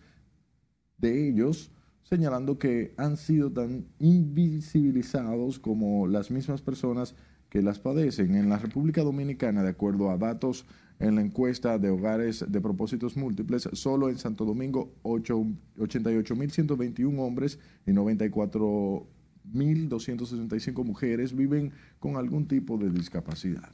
de 0.98 1.30
ellos, 1.30 1.72
señalando 2.02 2.60
que 2.60 2.94
han 2.98 3.16
sido 3.16 3.54
tan 3.54 3.86
invisibilizados 4.00 5.60
como 5.60 6.08
las 6.08 6.30
mismas 6.30 6.62
personas 6.62 7.16
que 7.50 7.62
las 7.62 7.80
padecen. 7.80 8.36
En 8.36 8.50
la 8.50 8.58
República 8.58 9.02
Dominicana, 9.02 9.64
de 9.64 9.70
acuerdo 9.70 10.10
a 10.10 10.18
datos 10.18 10.66
en 11.00 11.16
la 11.16 11.22
encuesta 11.22 11.78
de 11.78 11.90
hogares 11.90 12.46
de 12.48 12.62
propósitos 12.62 13.18
múltiples, 13.18 13.68
solo 13.74 14.08
en 14.10 14.18
Santo 14.18 14.46
Domingo 14.46 14.94
88.121 15.04 17.20
hombres 17.20 17.60
y 17.86 17.92
94.265 17.92 20.84
mujeres 20.84 21.36
viven 21.36 21.74
con 22.00 22.18
algún 22.18 22.48
tipo 22.48 22.78
de 22.78 22.90
discapacidad. 22.90 23.70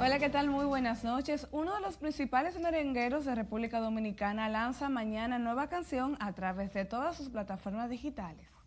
Hola, 0.00 0.20
¿qué 0.20 0.30
tal? 0.30 0.48
Muy 0.48 0.64
buenas 0.64 1.04
noches. 1.04 1.48
Uno 1.50 1.74
de 1.74 1.80
los 1.80 1.96
principales 1.96 2.58
merengueros 2.60 3.24
de 3.24 3.34
República 3.34 3.80
Dominicana 3.80 4.48
lanza 4.48 4.88
mañana 4.88 5.38
nueva 5.38 5.68
canción 5.68 6.16
a 6.20 6.32
través 6.32 6.72
de 6.72 6.84
todas 6.84 7.16
sus 7.16 7.28
plataformas 7.28 7.90
digitales. 7.90 8.57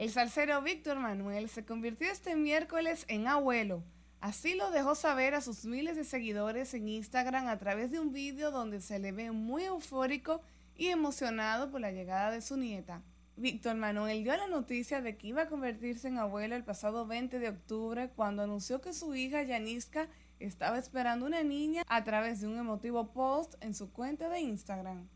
El 0.00 0.08
salsero 0.08 0.62
Víctor 0.62 0.98
Manuel 0.98 1.50
se 1.50 1.66
convirtió 1.66 2.10
este 2.10 2.34
miércoles 2.34 3.04
en 3.08 3.26
abuelo. 3.26 3.84
Así 4.22 4.54
lo 4.54 4.70
dejó 4.70 4.94
saber 4.94 5.34
a 5.34 5.42
sus 5.42 5.66
miles 5.66 5.94
de 5.94 6.04
seguidores 6.04 6.72
en 6.72 6.88
Instagram 6.88 7.48
a 7.48 7.58
través 7.58 7.90
de 7.90 8.00
un 8.00 8.10
vídeo 8.10 8.50
donde 8.50 8.80
se 8.80 8.98
le 8.98 9.12
ve 9.12 9.30
muy 9.30 9.64
eufórico 9.64 10.40
y 10.74 10.86
emocionado 10.86 11.70
por 11.70 11.82
la 11.82 11.92
llegada 11.92 12.30
de 12.30 12.40
su 12.40 12.56
nieta. 12.56 13.02
Víctor 13.36 13.76
Manuel 13.76 14.24
dio 14.24 14.34
la 14.38 14.46
noticia 14.46 15.02
de 15.02 15.18
que 15.18 15.26
iba 15.26 15.42
a 15.42 15.48
convertirse 15.48 16.08
en 16.08 16.16
abuelo 16.16 16.56
el 16.56 16.64
pasado 16.64 17.06
20 17.06 17.38
de 17.38 17.50
octubre 17.50 18.08
cuando 18.16 18.42
anunció 18.42 18.80
que 18.80 18.94
su 18.94 19.14
hija 19.14 19.42
Yaniska 19.42 20.08
estaba 20.38 20.78
esperando 20.78 21.26
una 21.26 21.42
niña 21.42 21.82
a 21.86 22.04
través 22.04 22.40
de 22.40 22.48
un 22.48 22.56
emotivo 22.56 23.12
post 23.12 23.56
en 23.60 23.74
su 23.74 23.92
cuenta 23.92 24.30
de 24.30 24.40
Instagram. 24.40 25.06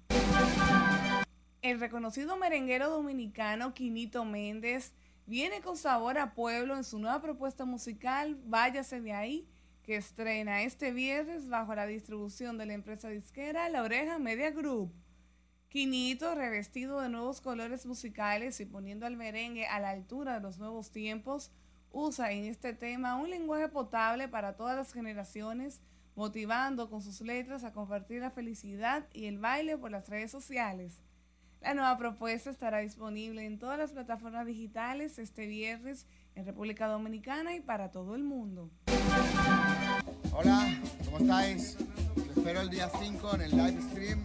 El 1.64 1.80
reconocido 1.80 2.36
merenguero 2.36 2.90
dominicano 2.90 3.72
Quinito 3.72 4.26
Méndez 4.26 4.92
viene 5.24 5.62
con 5.62 5.78
sabor 5.78 6.18
a 6.18 6.34
pueblo 6.34 6.76
en 6.76 6.84
su 6.84 6.98
nueva 6.98 7.22
propuesta 7.22 7.64
musical 7.64 8.38
Váyase 8.44 9.00
de 9.00 9.14
ahí, 9.14 9.48
que 9.82 9.96
estrena 9.96 10.60
este 10.60 10.92
viernes 10.92 11.48
bajo 11.48 11.74
la 11.74 11.86
distribución 11.86 12.58
de 12.58 12.66
la 12.66 12.74
empresa 12.74 13.08
disquera 13.08 13.70
La 13.70 13.82
Oreja 13.82 14.18
Media 14.18 14.50
Group. 14.50 14.92
Quinito, 15.70 16.34
revestido 16.34 17.00
de 17.00 17.08
nuevos 17.08 17.40
colores 17.40 17.86
musicales 17.86 18.60
y 18.60 18.66
poniendo 18.66 19.06
al 19.06 19.16
merengue 19.16 19.66
a 19.66 19.80
la 19.80 19.88
altura 19.88 20.34
de 20.34 20.40
los 20.40 20.58
nuevos 20.58 20.90
tiempos, 20.90 21.50
usa 21.92 22.30
en 22.32 22.44
este 22.44 22.74
tema 22.74 23.16
un 23.16 23.30
lenguaje 23.30 23.70
potable 23.70 24.28
para 24.28 24.54
todas 24.54 24.76
las 24.76 24.92
generaciones, 24.92 25.80
motivando 26.14 26.90
con 26.90 27.00
sus 27.00 27.22
letras 27.22 27.64
a 27.64 27.72
compartir 27.72 28.20
la 28.20 28.30
felicidad 28.30 29.08
y 29.14 29.24
el 29.24 29.38
baile 29.38 29.78
por 29.78 29.90
las 29.90 30.10
redes 30.10 30.30
sociales. 30.30 31.00
La 31.64 31.72
nueva 31.72 31.96
propuesta 31.96 32.50
estará 32.50 32.80
disponible 32.80 33.46
en 33.46 33.58
todas 33.58 33.78
las 33.78 33.90
plataformas 33.90 34.44
digitales 34.44 35.18
este 35.18 35.46
viernes 35.46 36.06
en 36.34 36.44
República 36.44 36.88
Dominicana 36.88 37.54
y 37.56 37.60
para 37.60 37.90
todo 37.90 38.14
el 38.16 38.22
mundo. 38.22 38.70
Hola, 40.32 40.78
¿cómo 41.06 41.20
estáis? 41.20 41.78
Te 42.16 42.38
espero 42.38 42.60
el 42.60 42.68
día 42.68 42.90
5 42.90 43.36
en 43.36 43.40
el 43.40 43.50
live 43.52 43.80
stream 43.80 44.24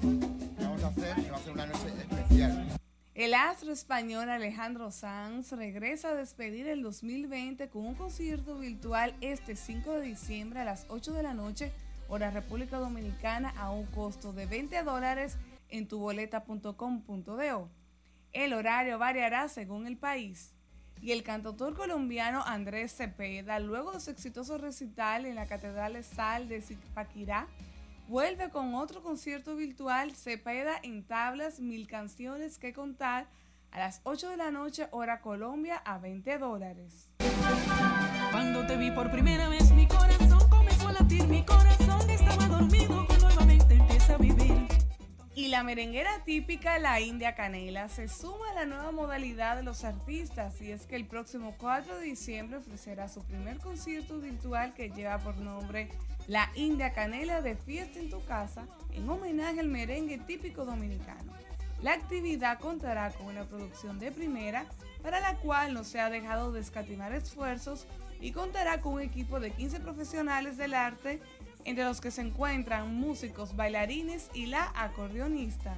que 0.57 0.63
vamos 0.65 0.83
a 0.83 0.87
hacer, 0.87 1.15
que 1.15 1.31
va 1.31 1.37
a 1.37 1.39
ser 1.39 1.53
una 1.53 1.65
noche 1.65 1.87
especial. 1.87 2.67
El 3.15 3.33
astro 3.33 3.71
español 3.71 4.29
Alejandro 4.29 4.91
Sanz 4.91 5.53
regresa 5.53 6.09
a 6.09 6.15
despedir 6.15 6.67
el 6.67 6.83
2020 6.83 7.69
con 7.69 7.85
un 7.85 7.95
concierto 7.95 8.57
virtual 8.57 9.15
este 9.21 9.55
5 9.55 9.93
de 9.93 10.01
diciembre 10.01 10.59
a 10.59 10.65
las 10.65 10.87
8 10.89 11.13
de 11.13 11.23
la 11.23 11.33
noche, 11.33 11.71
hora 12.09 12.31
República 12.31 12.79
Dominicana, 12.79 13.53
a 13.57 13.71
un 13.71 13.85
costo 13.85 14.33
de 14.33 14.45
20 14.45 14.83
dólares 14.83 15.37
en 15.69 15.87
tuboleta.com.do. 15.87 17.69
El 18.31 18.53
horario 18.53 18.99
variará 18.99 19.47
según 19.47 19.87
el 19.87 19.97
país. 19.97 20.53
Y 21.01 21.11
el 21.11 21.23
cantautor 21.23 21.75
colombiano 21.75 22.43
Andrés 22.45 22.93
Cepeda, 22.93 23.59
luego 23.59 23.93
de 23.93 24.01
su 24.01 24.11
exitoso 24.11 24.57
recital 24.57 25.25
en 25.25 25.35
la 25.35 25.47
Catedral 25.47 25.93
de 25.93 26.03
Sal 26.03 26.49
de 26.49 26.61
Zipaquirá, 26.61 27.47
vuelve 28.09 28.49
con 28.49 28.75
otro 28.75 29.01
concierto 29.01 29.55
virtual 29.55 30.11
Cepeda 30.15 30.73
en 30.83 31.03
tablas, 31.03 31.59
mil 31.59 31.87
canciones 31.87 32.57
que 32.57 32.73
contar 32.73 33.27
a 33.71 33.79
las 33.79 34.01
8 34.03 34.29
de 34.29 34.37
la 34.37 34.51
noche 34.51 34.87
hora 34.91 35.21
Colombia 35.21 35.77
a 35.77 35.99
20 35.99 36.37
dólares. 36.37 37.09
Cuando 38.31 38.65
te 38.65 38.77
vi 38.77 38.91
por 38.91 39.11
primera 39.11 39.47
vez 39.47 39.71
mi 39.71 39.87
corazón 39.87 40.49
comenzó 40.49 40.87
a 40.87 40.93
latir, 40.93 41.27
mi 41.27 41.45
corazón 41.45 42.09
estaba 42.09 42.47
dormido, 42.47 43.07
nuevamente 43.21 43.75
empieza 43.75 44.15
a 44.15 44.17
vivir. 44.17 44.48
Y 45.39 45.47
la 45.47 45.63
merenguera 45.63 46.21
típica, 46.25 46.79
la 46.79 46.99
India 46.99 47.33
Canela, 47.33 47.87
se 47.87 48.09
suma 48.09 48.49
a 48.51 48.55
la 48.55 48.65
nueva 48.65 48.91
modalidad 48.91 49.55
de 49.55 49.63
los 49.63 49.85
artistas 49.85 50.61
y 50.61 50.69
es 50.69 50.85
que 50.85 50.97
el 50.97 51.05
próximo 51.05 51.55
4 51.57 51.97
de 51.97 52.03
diciembre 52.03 52.57
ofrecerá 52.57 53.07
su 53.07 53.23
primer 53.23 53.57
concierto 53.59 54.19
virtual 54.19 54.73
que 54.73 54.89
lleva 54.89 55.17
por 55.19 55.37
nombre 55.37 55.87
La 56.27 56.51
India 56.55 56.91
Canela 56.91 57.41
de 57.41 57.55
Fiesta 57.55 57.99
en 57.99 58.09
tu 58.09 58.21
Casa 58.25 58.67
en 58.91 59.09
homenaje 59.09 59.61
al 59.61 59.69
merengue 59.69 60.17
típico 60.17 60.65
dominicano. 60.65 61.31
La 61.81 61.93
actividad 61.93 62.59
contará 62.59 63.09
con 63.11 63.27
una 63.27 63.45
producción 63.45 63.97
de 63.97 64.11
primera 64.11 64.65
para 65.01 65.21
la 65.21 65.35
cual 65.35 65.73
no 65.73 65.85
se 65.85 66.01
ha 66.01 66.09
dejado 66.09 66.51
de 66.51 66.59
escatimar 66.59 67.13
esfuerzos 67.13 67.87
y 68.19 68.33
contará 68.33 68.81
con 68.81 68.95
un 68.95 69.01
equipo 69.01 69.39
de 69.39 69.51
15 69.51 69.79
profesionales 69.79 70.57
del 70.57 70.73
arte 70.73 71.21
entre 71.69 71.83
los 71.83 72.01
que 72.01 72.09
se 72.09 72.21
encuentran 72.21 72.95
músicos, 72.95 73.55
bailarines 73.55 74.31
y 74.33 74.47
la 74.47 74.71
acordeonista. 74.75 75.75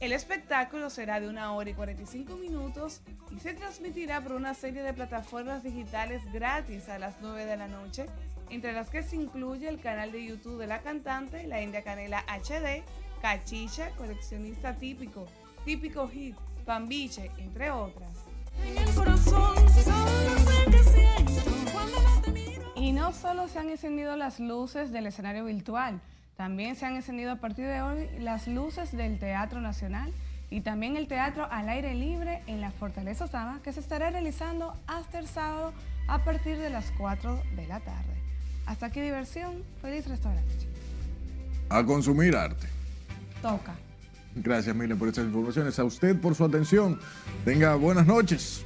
El 0.00 0.12
espectáculo 0.12 0.88
será 0.88 1.20
de 1.20 1.28
una 1.28 1.52
hora 1.52 1.68
y 1.68 1.74
45 1.74 2.36
minutos 2.36 3.02
y 3.30 3.40
se 3.40 3.52
transmitirá 3.52 4.22
por 4.22 4.32
una 4.32 4.54
serie 4.54 4.82
de 4.82 4.94
plataformas 4.94 5.62
digitales 5.62 6.22
gratis 6.32 6.88
a 6.88 6.98
las 6.98 7.16
9 7.20 7.44
de 7.44 7.56
la 7.58 7.68
noche, 7.68 8.06
entre 8.48 8.72
las 8.72 8.88
que 8.88 9.02
se 9.02 9.16
incluye 9.16 9.68
el 9.68 9.78
canal 9.78 10.10
de 10.10 10.24
YouTube 10.24 10.58
de 10.58 10.68
la 10.68 10.80
cantante, 10.80 11.46
la 11.46 11.60
India 11.60 11.82
Canela 11.82 12.24
HD, 12.28 12.82
Cachicha, 13.20 13.90
coleccionista 13.90 14.74
típico, 14.76 15.26
Típico 15.66 16.08
Hit, 16.08 16.34
Pambiche, 16.64 17.30
entre 17.36 17.70
otras. 17.70 18.10
En 18.64 18.78
el 18.78 18.94
corazón, 18.94 19.54
solo. 19.84 20.46
Y 22.86 22.92
no 22.92 23.12
solo 23.12 23.48
se 23.48 23.58
han 23.58 23.68
encendido 23.68 24.14
las 24.14 24.38
luces 24.38 24.92
del 24.92 25.08
escenario 25.08 25.44
virtual, 25.44 26.00
también 26.36 26.76
se 26.76 26.86
han 26.86 26.94
encendido 26.94 27.32
a 27.32 27.36
partir 27.40 27.66
de 27.66 27.82
hoy 27.82 28.08
las 28.20 28.46
luces 28.46 28.92
del 28.92 29.18
Teatro 29.18 29.60
Nacional 29.60 30.12
y 30.50 30.60
también 30.60 30.96
el 30.96 31.08
teatro 31.08 31.48
al 31.50 31.68
aire 31.68 31.96
libre 31.96 32.42
en 32.46 32.60
la 32.60 32.70
Fortaleza 32.70 33.24
Osama, 33.24 33.60
que 33.64 33.72
se 33.72 33.80
estará 33.80 34.10
realizando 34.10 34.72
hasta 34.86 35.18
el 35.18 35.26
sábado 35.26 35.72
a 36.06 36.22
partir 36.22 36.58
de 36.58 36.70
las 36.70 36.92
4 36.96 37.42
de 37.56 37.66
la 37.66 37.80
tarde. 37.80 38.22
Hasta 38.66 38.86
aquí 38.86 39.00
diversión, 39.00 39.64
feliz 39.82 40.06
restaurante. 40.06 40.54
A 41.68 41.82
consumir 41.82 42.36
arte. 42.36 42.68
Toca. 43.42 43.74
Gracias, 44.36 44.76
Milen, 44.76 44.96
por 44.96 45.08
estas 45.08 45.24
informaciones. 45.24 45.76
A 45.80 45.82
usted 45.82 46.20
por 46.20 46.36
su 46.36 46.44
atención. 46.44 47.00
Tenga 47.44 47.74
buenas 47.74 48.06
noches. 48.06 48.64